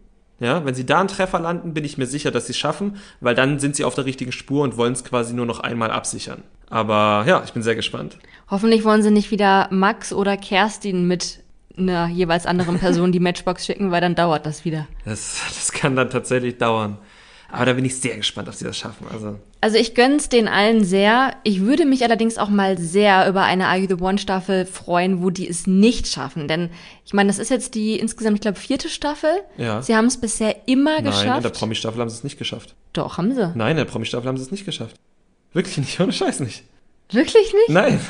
ja, 0.40 0.64
wenn 0.64 0.74
sie 0.74 0.86
da 0.86 1.00
einen 1.00 1.08
Treffer 1.08 1.38
landen, 1.38 1.74
bin 1.74 1.84
ich 1.84 1.98
mir 1.98 2.06
sicher, 2.06 2.30
dass 2.30 2.46
sie 2.46 2.52
es 2.52 2.58
schaffen, 2.58 2.96
weil 3.20 3.34
dann 3.34 3.58
sind 3.58 3.76
sie 3.76 3.84
auf 3.84 3.94
der 3.94 4.06
richtigen 4.06 4.32
Spur 4.32 4.64
und 4.64 4.78
wollen 4.78 4.94
es 4.94 5.04
quasi 5.04 5.34
nur 5.34 5.44
noch 5.44 5.60
einmal 5.60 5.90
absichern. 5.90 6.42
Aber 6.70 7.24
ja, 7.28 7.42
ich 7.44 7.52
bin 7.52 7.62
sehr 7.62 7.76
gespannt. 7.76 8.16
Hoffentlich 8.50 8.84
wollen 8.84 9.02
sie 9.02 9.10
nicht 9.10 9.30
wieder 9.30 9.68
Max 9.70 10.14
oder 10.14 10.38
Kerstin 10.38 11.06
mit 11.06 11.40
einer 11.76 12.08
jeweils 12.08 12.46
anderen 12.46 12.78
Person 12.78 13.12
die 13.12 13.20
Matchbox 13.20 13.66
schicken, 13.66 13.90
weil 13.90 14.00
dann 14.00 14.14
dauert 14.14 14.46
das 14.46 14.64
wieder. 14.64 14.88
Das, 15.04 15.42
das 15.46 15.72
kann 15.72 15.94
dann 15.94 16.08
tatsächlich 16.08 16.56
dauern. 16.56 16.96
Aber 17.52 17.66
da 17.66 17.74
bin 17.74 17.84
ich 17.84 17.96
sehr 17.96 18.16
gespannt, 18.16 18.48
ob 18.48 18.54
sie 18.54 18.64
das 18.64 18.78
schaffen. 18.78 19.06
Also, 19.12 19.38
also 19.60 19.76
ich 19.76 19.94
gönn's 19.94 20.30
den 20.30 20.48
allen 20.48 20.84
sehr. 20.84 21.36
Ich 21.44 21.60
würde 21.60 21.84
mich 21.84 22.02
allerdings 22.02 22.38
auch 22.38 22.48
mal 22.48 22.78
sehr 22.78 23.28
über 23.28 23.42
eine 23.42 23.66
Are 23.68 23.76
You 23.76 23.86
the 23.88 24.02
One 24.02 24.16
Staffel 24.16 24.64
freuen, 24.64 25.22
wo 25.22 25.28
die 25.28 25.46
es 25.46 25.66
nicht 25.66 26.06
schaffen. 26.08 26.48
Denn 26.48 26.70
ich 27.04 27.12
meine, 27.12 27.28
das 27.28 27.38
ist 27.38 27.50
jetzt 27.50 27.74
die 27.74 27.98
insgesamt, 27.98 28.36
ich 28.36 28.40
glaube, 28.40 28.58
vierte 28.58 28.88
Staffel. 28.88 29.30
Ja. 29.58 29.82
Sie 29.82 29.94
haben 29.94 30.06
es 30.06 30.18
bisher 30.18 30.56
immer 30.66 30.94
nein, 30.94 31.04
geschafft. 31.04 31.36
in 31.36 31.42
der 31.42 31.50
Promi-Staffel 31.50 32.00
haben 32.00 32.08
sie 32.08 32.16
es 32.16 32.24
nicht 32.24 32.38
geschafft. 32.38 32.74
Doch, 32.94 33.18
haben 33.18 33.34
sie. 33.34 33.52
Nein, 33.54 33.72
in 33.72 33.76
der 33.76 33.84
Promi-Staffel 33.84 34.26
haben 34.26 34.38
sie 34.38 34.44
es 34.44 34.50
nicht 34.50 34.64
geschafft. 34.64 34.96
Wirklich 35.52 35.76
nicht, 35.76 36.00
ohne 36.00 36.12
Scheiß 36.12 36.40
nicht. 36.40 36.64
Wirklich 37.10 37.52
nicht? 37.52 37.68
Nein, 37.68 38.00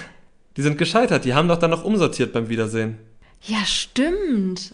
die 0.56 0.62
sind 0.62 0.78
gescheitert. 0.78 1.24
Die 1.24 1.34
haben 1.34 1.48
doch 1.48 1.58
dann 1.58 1.70
noch 1.72 1.84
umsortiert 1.84 2.32
beim 2.32 2.48
Wiedersehen. 2.48 2.98
Ja, 3.42 3.58
stimmt. 3.64 4.72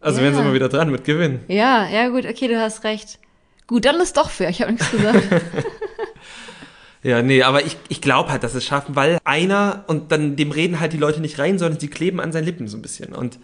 Also 0.00 0.18
Ja. 0.18 0.24
wären 0.24 0.34
sie 0.34 0.42
mal 0.42 0.52
wieder 0.52 0.68
dran 0.68 0.90
mit 0.90 1.04
Gewinn. 1.04 1.40
Ja, 1.48 1.88
ja, 1.88 2.08
gut, 2.08 2.26
okay, 2.26 2.48
du 2.48 2.60
hast 2.60 2.84
recht. 2.84 3.18
Gut, 3.66 3.84
dann 3.84 4.00
ist 4.00 4.16
doch 4.16 4.30
fair. 4.30 4.50
Ich 4.50 4.60
habe 4.60 4.72
nichts 4.72 4.90
gesagt. 4.90 5.22
Ja, 7.02 7.20
nee, 7.20 7.42
aber 7.42 7.66
ich, 7.66 7.76
ich 7.90 8.00
glaube 8.00 8.30
halt, 8.32 8.42
dass 8.44 8.54
es 8.54 8.64
schaffen, 8.64 8.96
weil 8.96 9.18
einer, 9.24 9.84
und 9.88 10.10
dann 10.10 10.36
dem 10.36 10.50
reden 10.52 10.80
halt 10.80 10.94
die 10.94 10.98
Leute 10.98 11.20
nicht 11.20 11.38
rein, 11.38 11.58
sondern 11.58 11.78
sie 11.78 11.88
kleben 11.88 12.18
an 12.18 12.32
seinen 12.32 12.44
Lippen 12.46 12.66
so 12.66 12.78
ein 12.78 12.82
bisschen. 12.82 13.14
Und 13.14 13.38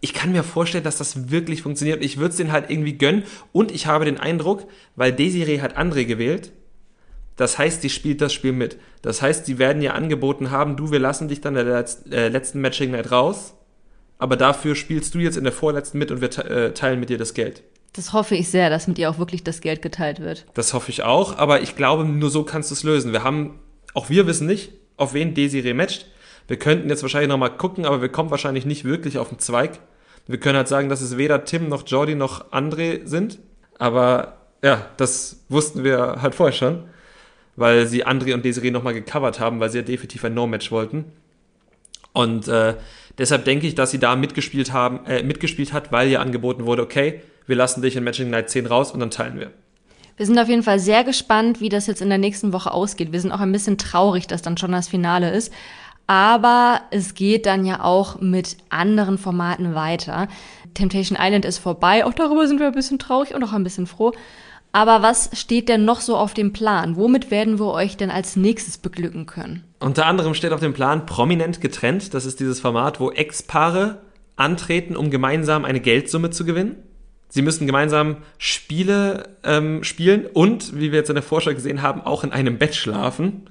ich 0.00 0.14
kann 0.14 0.32
mir 0.32 0.42
vorstellen, 0.42 0.82
dass 0.82 0.96
das 0.96 1.30
wirklich 1.30 1.60
funktioniert. 1.60 2.02
Ich 2.02 2.16
würde 2.16 2.30
es 2.30 2.36
denen 2.36 2.52
halt 2.52 2.70
irgendwie 2.70 2.96
gönnen. 2.96 3.24
Und 3.52 3.70
ich 3.70 3.86
habe 3.86 4.06
den 4.06 4.18
Eindruck, 4.18 4.66
weil 4.96 5.12
Desiree 5.12 5.60
hat 5.60 5.76
André 5.76 6.06
gewählt, 6.06 6.52
das 7.36 7.58
heißt, 7.58 7.82
sie 7.82 7.90
spielt 7.90 8.22
das 8.22 8.32
Spiel 8.32 8.52
mit. 8.52 8.78
Das 9.02 9.20
heißt, 9.20 9.44
sie 9.44 9.58
werden 9.58 9.82
ihr 9.82 9.94
angeboten 9.94 10.50
haben, 10.50 10.76
du, 10.76 10.90
wir 10.90 11.00
lassen 11.00 11.28
dich 11.28 11.42
dann 11.42 11.52
der 11.52 11.64
letz- 11.66 12.10
äh, 12.10 12.28
letzten 12.28 12.62
Matching 12.62 12.92
Night 12.92 13.10
raus, 13.12 13.52
aber 14.16 14.38
dafür 14.38 14.74
spielst 14.74 15.14
du 15.14 15.18
jetzt 15.18 15.36
in 15.36 15.44
der 15.44 15.52
vorletzten 15.52 15.98
mit 15.98 16.10
und 16.10 16.22
wir 16.22 16.30
te 16.30 16.48
äh, 16.48 16.72
teilen 16.72 16.98
mit 16.98 17.10
dir 17.10 17.18
das 17.18 17.34
Geld. 17.34 17.62
Das 17.92 18.12
hoffe 18.12 18.36
ich 18.36 18.48
sehr, 18.48 18.70
dass 18.70 18.86
mit 18.86 18.98
ihr 18.98 19.10
auch 19.10 19.18
wirklich 19.18 19.42
das 19.42 19.60
Geld 19.60 19.82
geteilt 19.82 20.20
wird. 20.20 20.46
Das 20.54 20.74
hoffe 20.74 20.90
ich 20.90 21.02
auch, 21.02 21.38
aber 21.38 21.60
ich 21.60 21.74
glaube, 21.74 22.04
nur 22.04 22.30
so 22.30 22.44
kannst 22.44 22.70
du 22.70 22.74
es 22.74 22.84
lösen. 22.84 23.12
Wir 23.12 23.24
haben, 23.24 23.58
auch 23.94 24.10
wir 24.10 24.26
wissen 24.26 24.46
nicht, 24.46 24.72
auf 24.96 25.12
wen 25.12 25.34
Desiree 25.34 25.74
matcht. 25.74 26.06
Wir 26.46 26.58
könnten 26.58 26.88
jetzt 26.88 27.02
wahrscheinlich 27.02 27.28
nochmal 27.28 27.56
gucken, 27.56 27.84
aber 27.86 28.00
wir 28.00 28.08
kommen 28.08 28.30
wahrscheinlich 28.30 28.64
nicht 28.64 28.84
wirklich 28.84 29.18
auf 29.18 29.28
den 29.28 29.38
Zweig. 29.38 29.78
Wir 30.26 30.38
können 30.38 30.56
halt 30.56 30.68
sagen, 30.68 30.88
dass 30.88 31.00
es 31.00 31.16
weder 31.16 31.44
Tim 31.44 31.68
noch 31.68 31.86
Jordi 31.86 32.14
noch 32.14 32.52
André 32.52 33.06
sind. 33.06 33.38
Aber 33.78 34.36
ja, 34.62 34.86
das 34.96 35.44
wussten 35.48 35.84
wir 35.84 36.22
halt 36.22 36.34
vorher 36.34 36.56
schon, 36.56 36.84
weil 37.56 37.86
sie 37.86 38.06
André 38.06 38.34
und 38.34 38.44
Desiree 38.44 38.70
nochmal 38.70 38.94
gecovert 38.94 39.40
haben, 39.40 39.58
weil 39.58 39.70
sie 39.70 39.78
ja 39.78 39.84
definitiv 39.84 40.24
ein 40.24 40.34
No-Match 40.34 40.70
wollten. 40.70 41.06
Und 42.12 42.48
äh, 42.48 42.74
deshalb 43.18 43.44
denke 43.44 43.66
ich, 43.66 43.74
dass 43.74 43.90
sie 43.90 43.98
da 43.98 44.16
mitgespielt 44.16 44.72
haben, 44.72 45.06
äh, 45.06 45.22
mitgespielt 45.22 45.72
hat, 45.72 45.92
weil 45.92 46.08
ihr 46.08 46.20
angeboten 46.20 46.66
wurde, 46.66 46.82
okay, 46.82 47.22
wir 47.50 47.56
lassen 47.56 47.82
dich 47.82 47.96
in 47.96 48.04
Matching 48.04 48.30
Night 48.30 48.48
10 48.48 48.64
raus 48.64 48.92
und 48.92 49.00
dann 49.00 49.10
teilen 49.10 49.38
wir. 49.38 49.50
Wir 50.16 50.26
sind 50.26 50.38
auf 50.38 50.48
jeden 50.48 50.62
Fall 50.62 50.78
sehr 50.78 51.04
gespannt, 51.04 51.60
wie 51.60 51.68
das 51.68 51.86
jetzt 51.86 52.00
in 52.00 52.08
der 52.08 52.18
nächsten 52.18 52.52
Woche 52.52 52.72
ausgeht. 52.72 53.12
Wir 53.12 53.20
sind 53.20 53.32
auch 53.32 53.40
ein 53.40 53.52
bisschen 53.52 53.76
traurig, 53.76 54.26
dass 54.26 54.42
dann 54.42 54.56
schon 54.56 54.72
das 54.72 54.88
Finale 54.88 55.30
ist. 55.30 55.52
Aber 56.06 56.80
es 56.90 57.14
geht 57.14 57.46
dann 57.46 57.64
ja 57.64 57.84
auch 57.84 58.20
mit 58.20 58.56
anderen 58.68 59.16
Formaten 59.18 59.74
weiter. 59.74 60.28
Temptation 60.74 61.18
Island 61.20 61.44
ist 61.44 61.58
vorbei. 61.58 62.04
Auch 62.04 62.12
darüber 62.12 62.46
sind 62.46 62.60
wir 62.60 62.66
ein 62.66 62.74
bisschen 62.74 62.98
traurig 62.98 63.34
und 63.34 63.42
auch 63.44 63.52
ein 63.52 63.64
bisschen 63.64 63.86
froh. 63.86 64.12
Aber 64.72 65.02
was 65.02 65.30
steht 65.32 65.68
denn 65.68 65.84
noch 65.84 66.00
so 66.00 66.16
auf 66.16 66.34
dem 66.34 66.52
Plan? 66.52 66.96
Womit 66.96 67.30
werden 67.30 67.58
wir 67.58 67.72
euch 67.72 67.96
denn 67.96 68.10
als 68.10 68.36
nächstes 68.36 68.78
beglücken 68.78 69.26
können? 69.26 69.64
Unter 69.80 70.06
anderem 70.06 70.34
steht 70.34 70.52
auf 70.52 70.60
dem 70.60 70.74
Plan 70.74 71.06
prominent 71.06 71.60
getrennt. 71.60 72.14
Das 72.14 72.26
ist 72.26 72.40
dieses 72.40 72.60
Format, 72.60 73.00
wo 73.00 73.10
Ex-Paare 73.10 74.00
antreten, 74.36 74.96
um 74.96 75.10
gemeinsam 75.10 75.64
eine 75.64 75.80
Geldsumme 75.80 76.30
zu 76.30 76.44
gewinnen. 76.44 76.76
Sie 77.30 77.42
müssen 77.42 77.66
gemeinsam 77.66 78.18
Spiele 78.38 79.30
ähm, 79.44 79.82
spielen 79.84 80.26
und, 80.26 80.78
wie 80.78 80.92
wir 80.92 80.98
jetzt 80.98 81.08
in 81.08 81.14
der 81.14 81.22
Vorschau 81.22 81.54
gesehen 81.54 81.80
haben, 81.80 82.02
auch 82.02 82.24
in 82.24 82.32
einem 82.32 82.58
Bett 82.58 82.74
schlafen. 82.74 83.48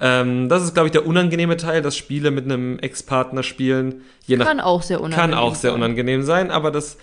Ähm, 0.00 0.48
das 0.48 0.62
ist, 0.62 0.74
glaube 0.74 0.86
ich, 0.86 0.92
der 0.92 1.06
unangenehme 1.06 1.56
Teil, 1.56 1.82
dass 1.82 1.96
Spiele 1.96 2.30
mit 2.30 2.44
einem 2.44 2.78
Ex-Partner 2.78 3.42
spielen. 3.42 4.02
Je 4.26 4.36
nach, 4.36 4.46
Kann 4.46 4.60
auch 4.60 4.82
sehr 4.82 5.00
unangenehm 5.00 5.30
kann 5.32 5.38
auch 5.38 5.54
sehr 5.56 5.72
sein. 5.72 5.82
unangenehm 5.82 6.22
sein, 6.22 6.50
aber 6.50 6.70
das 6.70 6.96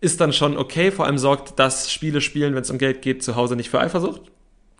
ist 0.00 0.20
dann 0.20 0.32
schon 0.32 0.56
okay. 0.56 0.90
Vor 0.90 1.06
allem 1.06 1.18
sorgt 1.18 1.58
das 1.58 1.90
Spiele 1.92 2.20
spielen, 2.20 2.54
wenn 2.54 2.62
es 2.62 2.70
um 2.70 2.78
Geld 2.78 3.02
geht, 3.02 3.22
zu 3.22 3.36
Hause 3.36 3.54
nicht 3.54 3.70
für 3.70 3.80
Eifersucht. 3.80 4.22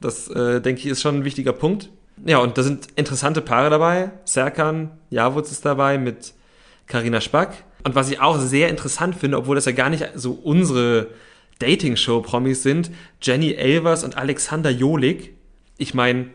Das, 0.00 0.28
äh, 0.28 0.60
denke 0.60 0.80
ich, 0.80 0.86
ist 0.86 1.00
schon 1.00 1.18
ein 1.18 1.24
wichtiger 1.24 1.52
Punkt. 1.52 1.90
Ja, 2.26 2.38
und 2.38 2.58
da 2.58 2.62
sind 2.62 2.88
interessante 2.96 3.40
Paare 3.40 3.70
dabei. 3.70 4.10
Serkan 4.24 4.90
Javuz 5.10 5.50
ist 5.52 5.64
dabei 5.64 5.98
mit 5.98 6.34
Karina 6.86 7.20
Spack. 7.20 7.64
Und 7.84 7.94
was 7.94 8.10
ich 8.10 8.20
auch 8.20 8.38
sehr 8.38 8.70
interessant 8.70 9.14
finde, 9.14 9.36
obwohl 9.36 9.56
das 9.56 9.66
ja 9.66 9.72
gar 9.72 9.90
nicht 9.90 10.08
so 10.14 10.32
unsere 10.32 11.08
Dating-Show-Promis 11.58 12.62
sind, 12.62 12.90
Jenny 13.22 13.52
Elvers 13.52 14.04
und 14.04 14.16
Alexander 14.16 14.70
Jolik. 14.70 15.34
Ich 15.76 15.94
meine, 15.94 16.26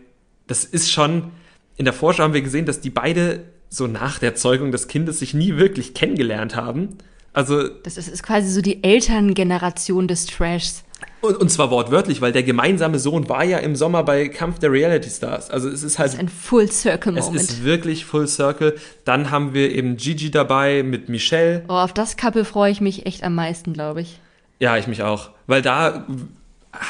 das 0.48 0.64
ist 0.64 0.92
schon, 0.92 1.32
in 1.76 1.86
der 1.86 1.94
Vorschau 1.94 2.24
haben 2.24 2.34
wir 2.34 2.42
gesehen, 2.42 2.66
dass 2.66 2.82
die 2.82 2.90
beide 2.90 3.44
so 3.70 3.88
nach 3.88 4.20
der 4.20 4.36
Zeugung 4.36 4.72
des 4.72 4.88
Kindes 4.88 5.20
sich 5.20 5.34
nie 5.34 5.58
wirklich 5.58 5.94
kennengelernt 5.94 6.56
haben. 6.56 6.98
Also, 7.34 7.68
Das 7.68 7.98
ist, 7.98 8.08
ist 8.08 8.24
quasi 8.24 8.50
so 8.50 8.62
die 8.62 8.84
Elterngeneration 8.84 10.08
des 10.08 10.26
Trashs. 10.26 10.84
Und, 11.22 11.36
und 11.38 11.50
zwar 11.50 11.70
wortwörtlich, 11.72 12.22
weil 12.22 12.32
der 12.32 12.44
gemeinsame 12.44 12.98
Sohn 13.00 13.28
war 13.30 13.44
ja 13.44 13.58
im 13.58 13.76
Sommer 13.76 14.04
bei 14.04 14.28
Kampf 14.30 14.60
der 14.60 14.72
Reality 14.72 15.10
Stars. 15.10 15.50
Also 15.50 15.70
es 15.70 15.84
ist 15.84 16.00
halt 16.00 16.18
Ein 16.18 16.30
Full 16.30 16.72
Circle 16.72 17.18
Es 17.18 17.26
Moment. 17.26 17.42
ist 17.44 17.64
wirklich 17.64 18.06
Full 18.06 18.28
Circle. 18.28 18.76
Dann 19.06 19.30
haben 19.32 19.54
wir 19.54 19.72
eben 19.72 19.98
Gigi 19.98 20.32
dabei 20.32 20.84
mit 20.84 21.10
Michelle. 21.10 21.64
Oh, 21.68 21.74
auf 21.74 21.94
das 21.94 22.16
Couple 22.18 22.46
freue 22.46 22.72
ich 22.72 22.82
mich 22.82 23.06
echt 23.06 23.24
am 23.24 23.36
meisten, 23.36 23.74
glaube 23.74 24.02
ich. 24.02 24.20
Ja, 24.60 24.78
ich 24.78 24.88
mich 24.88 25.04
auch. 25.04 25.32
Weil 25.48 25.62
da 25.62 26.06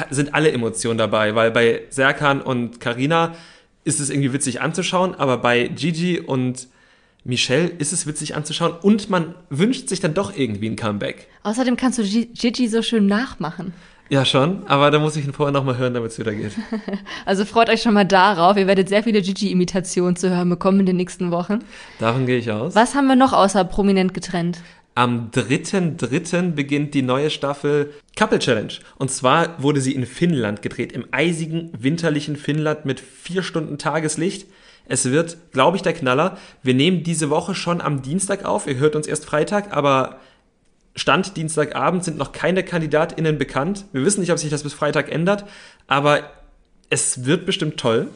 sind 0.10 0.34
alle 0.34 0.52
Emotionen 0.52 0.98
dabei. 0.98 1.36
Weil 1.36 1.52
bei 1.52 1.82
Serkan 1.90 2.42
und 2.42 2.80
Karina 2.80 3.34
ist 3.84 4.00
es 4.00 4.10
irgendwie 4.10 4.34
witzig 4.34 4.62
anzuschauen, 4.62 5.16
aber 5.16 5.38
bei 5.38 5.68
Gigi 5.68 6.20
und 6.20 6.68
Michelle 7.24 7.68
ist 7.68 7.92
es 7.94 8.06
witzig 8.08 8.36
anzuschauen 8.36 8.74
und 8.82 9.10
man 9.10 9.36
wünscht 9.50 9.90
sich 9.90 10.00
dann 10.00 10.14
doch 10.14 10.36
irgendwie 10.36 10.68
ein 10.70 10.76
Comeback. 10.76 11.28
Außerdem 11.44 11.76
kannst 11.78 12.00
du 12.00 12.04
Gi- 12.04 12.28
Gigi 12.34 12.68
so 12.68 12.82
schön 12.82 13.08
nachmachen. 13.08 13.74
Ja, 14.10 14.26
schon, 14.26 14.66
aber 14.66 14.90
da 14.90 14.98
muss 14.98 15.16
ich 15.16 15.26
ihn 15.26 15.34
vorher 15.34 15.54
nochmal 15.54 15.78
hören, 15.78 15.94
damit 15.94 16.12
es 16.12 16.20
wieder 16.20 16.34
geht. 16.34 16.54
Also 17.26 17.46
freut 17.46 17.70
euch 17.70 17.84
schon 17.84 17.94
mal 17.94 18.06
darauf. 18.06 18.58
Ihr 18.58 18.66
werdet 18.66 18.90
sehr 18.90 19.04
viele 19.04 19.22
Gigi-Imitationen 19.22 20.16
zu 20.16 20.32
hören 20.32 20.50
bekommen 20.50 20.80
in 20.80 20.88
den 20.88 20.96
nächsten 20.96 21.30
Wochen. 21.30 21.60
Davon 22.00 22.26
gehe 22.26 22.40
ich 22.40 22.50
aus. 22.52 22.74
Was 22.74 22.96
haben 22.96 23.06
wir 23.06 23.16
noch 23.16 23.34
außer 23.34 23.64
prominent 23.66 24.16
getrennt? 24.16 24.62
Am 24.96 25.30
3.3. 25.32 26.52
beginnt 26.54 26.96
die 26.96 27.04
neue 27.04 27.30
Staffel 27.30 27.94
Couple 28.18 28.40
Challenge. 28.40 28.74
Und 28.98 29.12
zwar 29.12 29.62
wurde 29.62 29.80
sie 29.80 29.94
in 29.94 30.08
Finnland 30.08 30.64
gedreht, 30.64 30.92
im 30.92 31.06
eisigen, 31.12 31.72
winterlichen 31.78 32.36
Finnland 32.36 32.86
mit 32.86 33.00
vier 33.00 33.44
Stunden 33.44 33.78
Tageslicht. 33.78 34.48
Es 34.86 35.06
wird, 35.12 35.38
glaube 35.52 35.78
ich, 35.78 35.84
der 35.84 35.94
Knaller. 35.94 36.38
Wir 36.64 36.74
nehmen 36.74 37.04
diese 37.04 37.30
Woche 37.30 37.54
schon 37.54 37.80
am 37.80 38.02
Dienstag 38.02 38.44
auf. 38.44 38.66
Ihr 38.66 38.78
hört 38.78 38.96
uns 38.96 39.06
erst 39.06 39.26
Freitag, 39.26 39.72
aber 39.72 40.20
Stand 40.96 41.38
Dienstagabend 41.38 42.04
sind 42.04 42.18
noch 42.18 42.32
keine 42.32 42.64
KandidatInnen 42.64 43.38
bekannt. 43.38 43.86
Wir 43.94 44.04
wissen 44.04 44.22
nicht, 44.22 44.32
ob 44.32 44.40
sich 44.40 44.50
das 44.50 44.64
bis 44.64 44.74
Freitag 44.74 45.12
ändert, 45.12 45.46
aber 45.88 46.24
es 46.90 47.26
wird 47.26 47.46
bestimmt 47.46 47.78
toll. 47.78 48.10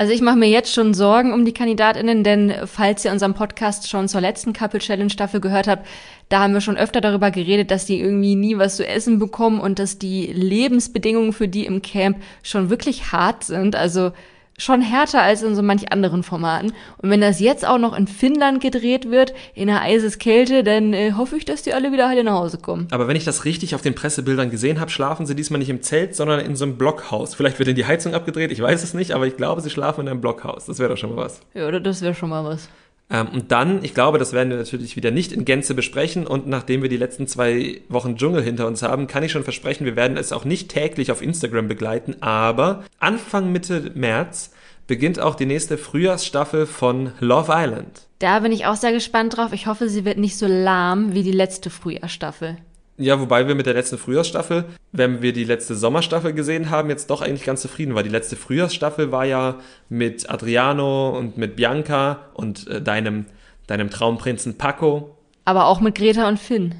Also 0.00 0.14
ich 0.14 0.22
mache 0.22 0.38
mir 0.38 0.48
jetzt 0.48 0.72
schon 0.72 0.94
Sorgen 0.94 1.34
um 1.34 1.44
die 1.44 1.52
Kandidatinnen, 1.52 2.24
denn 2.24 2.54
falls 2.64 3.04
ihr 3.04 3.12
unseren 3.12 3.34
Podcast 3.34 3.86
schon 3.90 4.08
zur 4.08 4.22
letzten 4.22 4.54
Couple 4.54 4.80
Challenge 4.80 5.10
Staffel 5.10 5.40
gehört 5.40 5.68
habt, 5.68 5.86
da 6.30 6.40
haben 6.40 6.54
wir 6.54 6.62
schon 6.62 6.78
öfter 6.78 7.02
darüber 7.02 7.30
geredet, 7.30 7.70
dass 7.70 7.84
die 7.84 8.00
irgendwie 8.00 8.34
nie 8.34 8.56
was 8.56 8.76
zu 8.76 8.86
essen 8.86 9.18
bekommen 9.18 9.60
und 9.60 9.78
dass 9.78 9.98
die 9.98 10.32
Lebensbedingungen 10.32 11.34
für 11.34 11.48
die 11.48 11.66
im 11.66 11.82
Camp 11.82 12.16
schon 12.42 12.70
wirklich 12.70 13.12
hart 13.12 13.44
sind. 13.44 13.76
Also 13.76 14.12
schon 14.60 14.82
härter 14.82 15.22
als 15.22 15.42
in 15.42 15.54
so 15.54 15.62
manch 15.62 15.90
anderen 15.92 16.22
Formaten. 16.22 16.72
Und 16.98 17.10
wenn 17.10 17.20
das 17.20 17.40
jetzt 17.40 17.66
auch 17.66 17.78
noch 17.78 17.96
in 17.96 18.06
Finnland 18.06 18.60
gedreht 18.60 19.10
wird, 19.10 19.32
in 19.54 19.68
der 19.68 19.82
Eiseskälte, 19.82 20.62
dann 20.62 20.92
äh, 20.92 21.12
hoffe 21.16 21.36
ich, 21.36 21.44
dass 21.44 21.62
die 21.62 21.72
alle 21.72 21.92
wieder 21.92 22.08
heile 22.08 22.22
nach 22.22 22.34
Hause 22.34 22.58
kommen. 22.58 22.86
Aber 22.90 23.08
wenn 23.08 23.16
ich 23.16 23.24
das 23.24 23.44
richtig 23.44 23.74
auf 23.74 23.82
den 23.82 23.94
Pressebildern 23.94 24.50
gesehen 24.50 24.80
habe, 24.80 24.90
schlafen 24.90 25.26
sie 25.26 25.34
diesmal 25.34 25.58
nicht 25.58 25.70
im 25.70 25.82
Zelt, 25.82 26.14
sondern 26.14 26.40
in 26.40 26.56
so 26.56 26.64
einem 26.64 26.76
Blockhaus. 26.76 27.34
Vielleicht 27.34 27.58
wird 27.58 27.68
in 27.68 27.76
die 27.76 27.86
Heizung 27.86 28.14
abgedreht, 28.14 28.52
ich 28.52 28.60
weiß 28.60 28.82
es 28.82 28.94
nicht, 28.94 29.12
aber 29.12 29.26
ich 29.26 29.36
glaube, 29.36 29.60
sie 29.62 29.70
schlafen 29.70 30.02
in 30.02 30.08
einem 30.08 30.20
Blockhaus. 30.20 30.66
Das 30.66 30.78
wäre 30.78 30.90
doch 30.90 30.96
schon 30.96 31.14
mal 31.14 31.24
was. 31.24 31.40
Ja, 31.54 31.70
das 31.70 32.02
wäre 32.02 32.14
schon 32.14 32.28
mal 32.28 32.44
was. 32.44 32.68
Ähm, 33.10 33.28
und 33.28 33.52
dann, 33.52 33.84
ich 33.84 33.94
glaube, 33.94 34.18
das 34.18 34.32
werden 34.32 34.50
wir 34.50 34.56
natürlich 34.56 34.96
wieder 34.96 35.10
nicht 35.10 35.32
in 35.32 35.44
Gänze 35.44 35.74
besprechen. 35.74 36.26
Und 36.26 36.46
nachdem 36.46 36.82
wir 36.82 36.88
die 36.88 36.96
letzten 36.96 37.26
zwei 37.26 37.80
Wochen 37.88 38.16
Dschungel 38.16 38.42
hinter 38.42 38.66
uns 38.66 38.82
haben, 38.82 39.06
kann 39.06 39.22
ich 39.22 39.32
schon 39.32 39.44
versprechen, 39.44 39.84
wir 39.84 39.96
werden 39.96 40.16
es 40.16 40.32
auch 40.32 40.44
nicht 40.44 40.70
täglich 40.70 41.10
auf 41.10 41.22
Instagram 41.22 41.68
begleiten. 41.68 42.16
Aber 42.20 42.84
Anfang 42.98 43.52
Mitte 43.52 43.92
März 43.94 44.52
beginnt 44.86 45.20
auch 45.20 45.34
die 45.34 45.46
nächste 45.46 45.78
Frühjahrsstaffel 45.78 46.66
von 46.66 47.12
Love 47.20 47.52
Island. 47.54 48.06
Da 48.18 48.40
bin 48.40 48.52
ich 48.52 48.66
auch 48.66 48.74
sehr 48.74 48.92
gespannt 48.92 49.36
drauf. 49.36 49.52
Ich 49.52 49.66
hoffe, 49.66 49.88
sie 49.88 50.04
wird 50.04 50.18
nicht 50.18 50.36
so 50.36 50.46
lahm 50.46 51.14
wie 51.14 51.22
die 51.22 51.32
letzte 51.32 51.70
Frühjahrsstaffel. 51.70 52.56
Ja, 53.00 53.18
wobei 53.18 53.48
wir 53.48 53.54
mit 53.54 53.64
der 53.64 53.72
letzten 53.72 53.96
Frühjahrsstaffel, 53.96 54.66
wenn 54.92 55.22
wir 55.22 55.32
die 55.32 55.44
letzte 55.44 55.74
Sommerstaffel 55.74 56.34
gesehen 56.34 56.68
haben, 56.68 56.90
jetzt 56.90 57.08
doch 57.08 57.22
eigentlich 57.22 57.44
ganz 57.44 57.62
zufrieden 57.62 57.94
war. 57.94 58.02
Die 58.02 58.10
letzte 58.10 58.36
Frühjahrsstaffel 58.36 59.10
war 59.10 59.24
ja 59.24 59.58
mit 59.88 60.28
Adriano 60.28 61.16
und 61.16 61.38
mit 61.38 61.56
Bianca 61.56 62.18
und 62.34 62.68
äh, 62.68 62.82
deinem, 62.82 63.24
deinem 63.66 63.88
Traumprinzen 63.88 64.58
Paco. 64.58 65.16
Aber 65.46 65.64
auch 65.64 65.80
mit 65.80 65.94
Greta 65.94 66.28
und 66.28 66.38
Finn. 66.38 66.74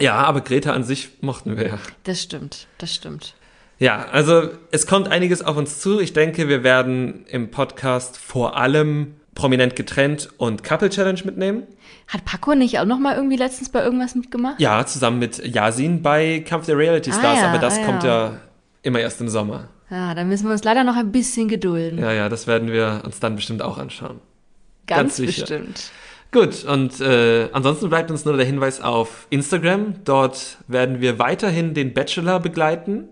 Ja, 0.00 0.14
aber 0.14 0.40
Greta 0.40 0.72
an 0.72 0.82
sich 0.82 1.10
mochten 1.20 1.58
wir 1.58 1.66
ja. 1.66 1.78
Das 2.04 2.22
stimmt, 2.22 2.68
das 2.78 2.94
stimmt. 2.94 3.34
Ja, 3.78 4.06
also 4.10 4.48
es 4.70 4.86
kommt 4.86 5.08
einiges 5.08 5.42
auf 5.42 5.58
uns 5.58 5.80
zu. 5.80 6.00
Ich 6.00 6.14
denke, 6.14 6.48
wir 6.48 6.64
werden 6.64 7.26
im 7.26 7.50
Podcast 7.50 8.16
vor 8.16 8.56
allem 8.56 9.16
prominent 9.36 9.76
getrennt 9.76 10.28
und 10.38 10.64
Couple 10.64 10.90
Challenge 10.90 11.20
mitnehmen. 11.24 11.62
Hat 12.08 12.24
Paco 12.24 12.56
nicht 12.56 12.80
auch 12.80 12.84
noch 12.84 12.98
mal 12.98 13.14
irgendwie 13.14 13.36
letztens 13.36 13.68
bei 13.68 13.84
irgendwas 13.84 14.16
mitgemacht? 14.16 14.60
Ja, 14.60 14.84
zusammen 14.84 15.20
mit 15.20 15.38
Yasin 15.46 16.02
bei 16.02 16.40
Kampf 16.40 16.66
der 16.66 16.76
Reality 16.76 17.12
Stars, 17.12 17.38
ah, 17.38 17.42
ja, 17.42 17.48
aber 17.50 17.58
das 17.58 17.78
ah, 17.78 17.84
kommt 17.84 18.02
ja. 18.02 18.24
ja 18.26 18.40
immer 18.82 18.98
erst 18.98 19.20
im 19.20 19.28
Sommer. 19.28 19.68
Ja, 19.90 20.14
da 20.14 20.24
müssen 20.24 20.46
wir 20.46 20.52
uns 20.52 20.64
leider 20.64 20.82
noch 20.82 20.96
ein 20.96 21.12
bisschen 21.12 21.46
gedulden. 21.46 22.00
Ja, 22.00 22.12
ja, 22.12 22.28
das 22.28 22.48
werden 22.48 22.72
wir 22.72 23.02
uns 23.04 23.20
dann 23.20 23.36
bestimmt 23.36 23.62
auch 23.62 23.78
anschauen. 23.78 24.18
Ganz, 24.86 25.18
Ganz 25.18 25.36
bestimmt. 25.36 25.90
Gut, 26.32 26.64
und 26.64 27.00
äh, 27.00 27.48
ansonsten 27.52 27.88
bleibt 27.88 28.10
uns 28.10 28.24
nur 28.24 28.36
der 28.36 28.46
Hinweis 28.46 28.80
auf 28.80 29.26
Instagram. 29.30 29.94
Dort 30.04 30.58
werden 30.66 31.00
wir 31.00 31.18
weiterhin 31.18 31.72
den 31.72 31.94
Bachelor 31.94 32.40
begleiten. 32.40 33.08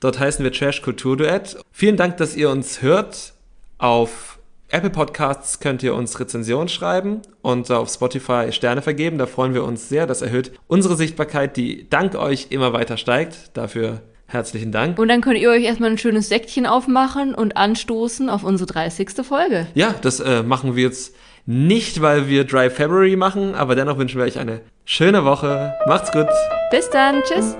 Dort 0.00 0.18
heißen 0.18 0.44
wir 0.44 0.52
Trash 0.52 0.82
Kultur 0.82 1.16
Duett. 1.16 1.56
Vielen 1.72 1.96
Dank, 1.96 2.18
dass 2.18 2.36
ihr 2.36 2.50
uns 2.50 2.82
hört. 2.82 3.32
Auf 3.78 4.37
Apple 4.70 4.90
Podcasts 4.90 5.60
könnt 5.60 5.82
ihr 5.82 5.94
uns 5.94 6.20
Rezensionen 6.20 6.68
schreiben 6.68 7.22
und 7.40 7.70
auf 7.70 7.88
Spotify 7.88 8.52
Sterne 8.52 8.82
vergeben. 8.82 9.16
Da 9.16 9.24
freuen 9.24 9.54
wir 9.54 9.64
uns 9.64 9.88
sehr. 9.88 10.06
Das 10.06 10.20
erhöht 10.20 10.52
unsere 10.66 10.94
Sichtbarkeit, 10.94 11.56
die 11.56 11.88
dank 11.88 12.14
euch 12.14 12.48
immer 12.50 12.74
weiter 12.74 12.98
steigt. 12.98 13.56
Dafür 13.56 14.02
herzlichen 14.26 14.70
Dank. 14.70 14.98
Und 14.98 15.08
dann 15.08 15.22
könnt 15.22 15.38
ihr 15.38 15.48
euch 15.48 15.64
erstmal 15.64 15.90
ein 15.90 15.96
schönes 15.96 16.28
Säckchen 16.28 16.66
aufmachen 16.66 17.34
und 17.34 17.56
anstoßen 17.56 18.28
auf 18.28 18.44
unsere 18.44 18.70
30. 18.70 19.10
Folge. 19.26 19.66
Ja, 19.72 19.94
das 20.02 20.20
äh, 20.20 20.42
machen 20.42 20.76
wir 20.76 20.84
jetzt 20.84 21.14
nicht, 21.46 22.02
weil 22.02 22.28
wir 22.28 22.44
Dry 22.44 22.68
February 22.68 23.16
machen, 23.16 23.54
aber 23.54 23.74
dennoch 23.74 23.96
wünschen 23.96 24.18
wir 24.18 24.26
euch 24.26 24.38
eine 24.38 24.60
schöne 24.84 25.24
Woche. 25.24 25.72
Macht's 25.86 26.12
gut. 26.12 26.28
Bis 26.70 26.90
dann. 26.90 27.22
Tschüss. 27.22 27.56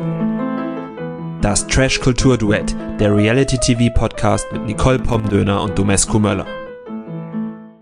Das 1.40 1.66
Trash 1.68 2.00
Kultur 2.00 2.36
Duett, 2.36 2.76
der 3.00 3.16
Reality 3.16 3.56
TV 3.56 3.94
Podcast 3.94 4.52
mit 4.52 4.66
Nicole 4.66 4.98
Pomdöner 4.98 5.62
und 5.62 5.78
Domescu 5.78 6.18
Möller. 6.18 6.44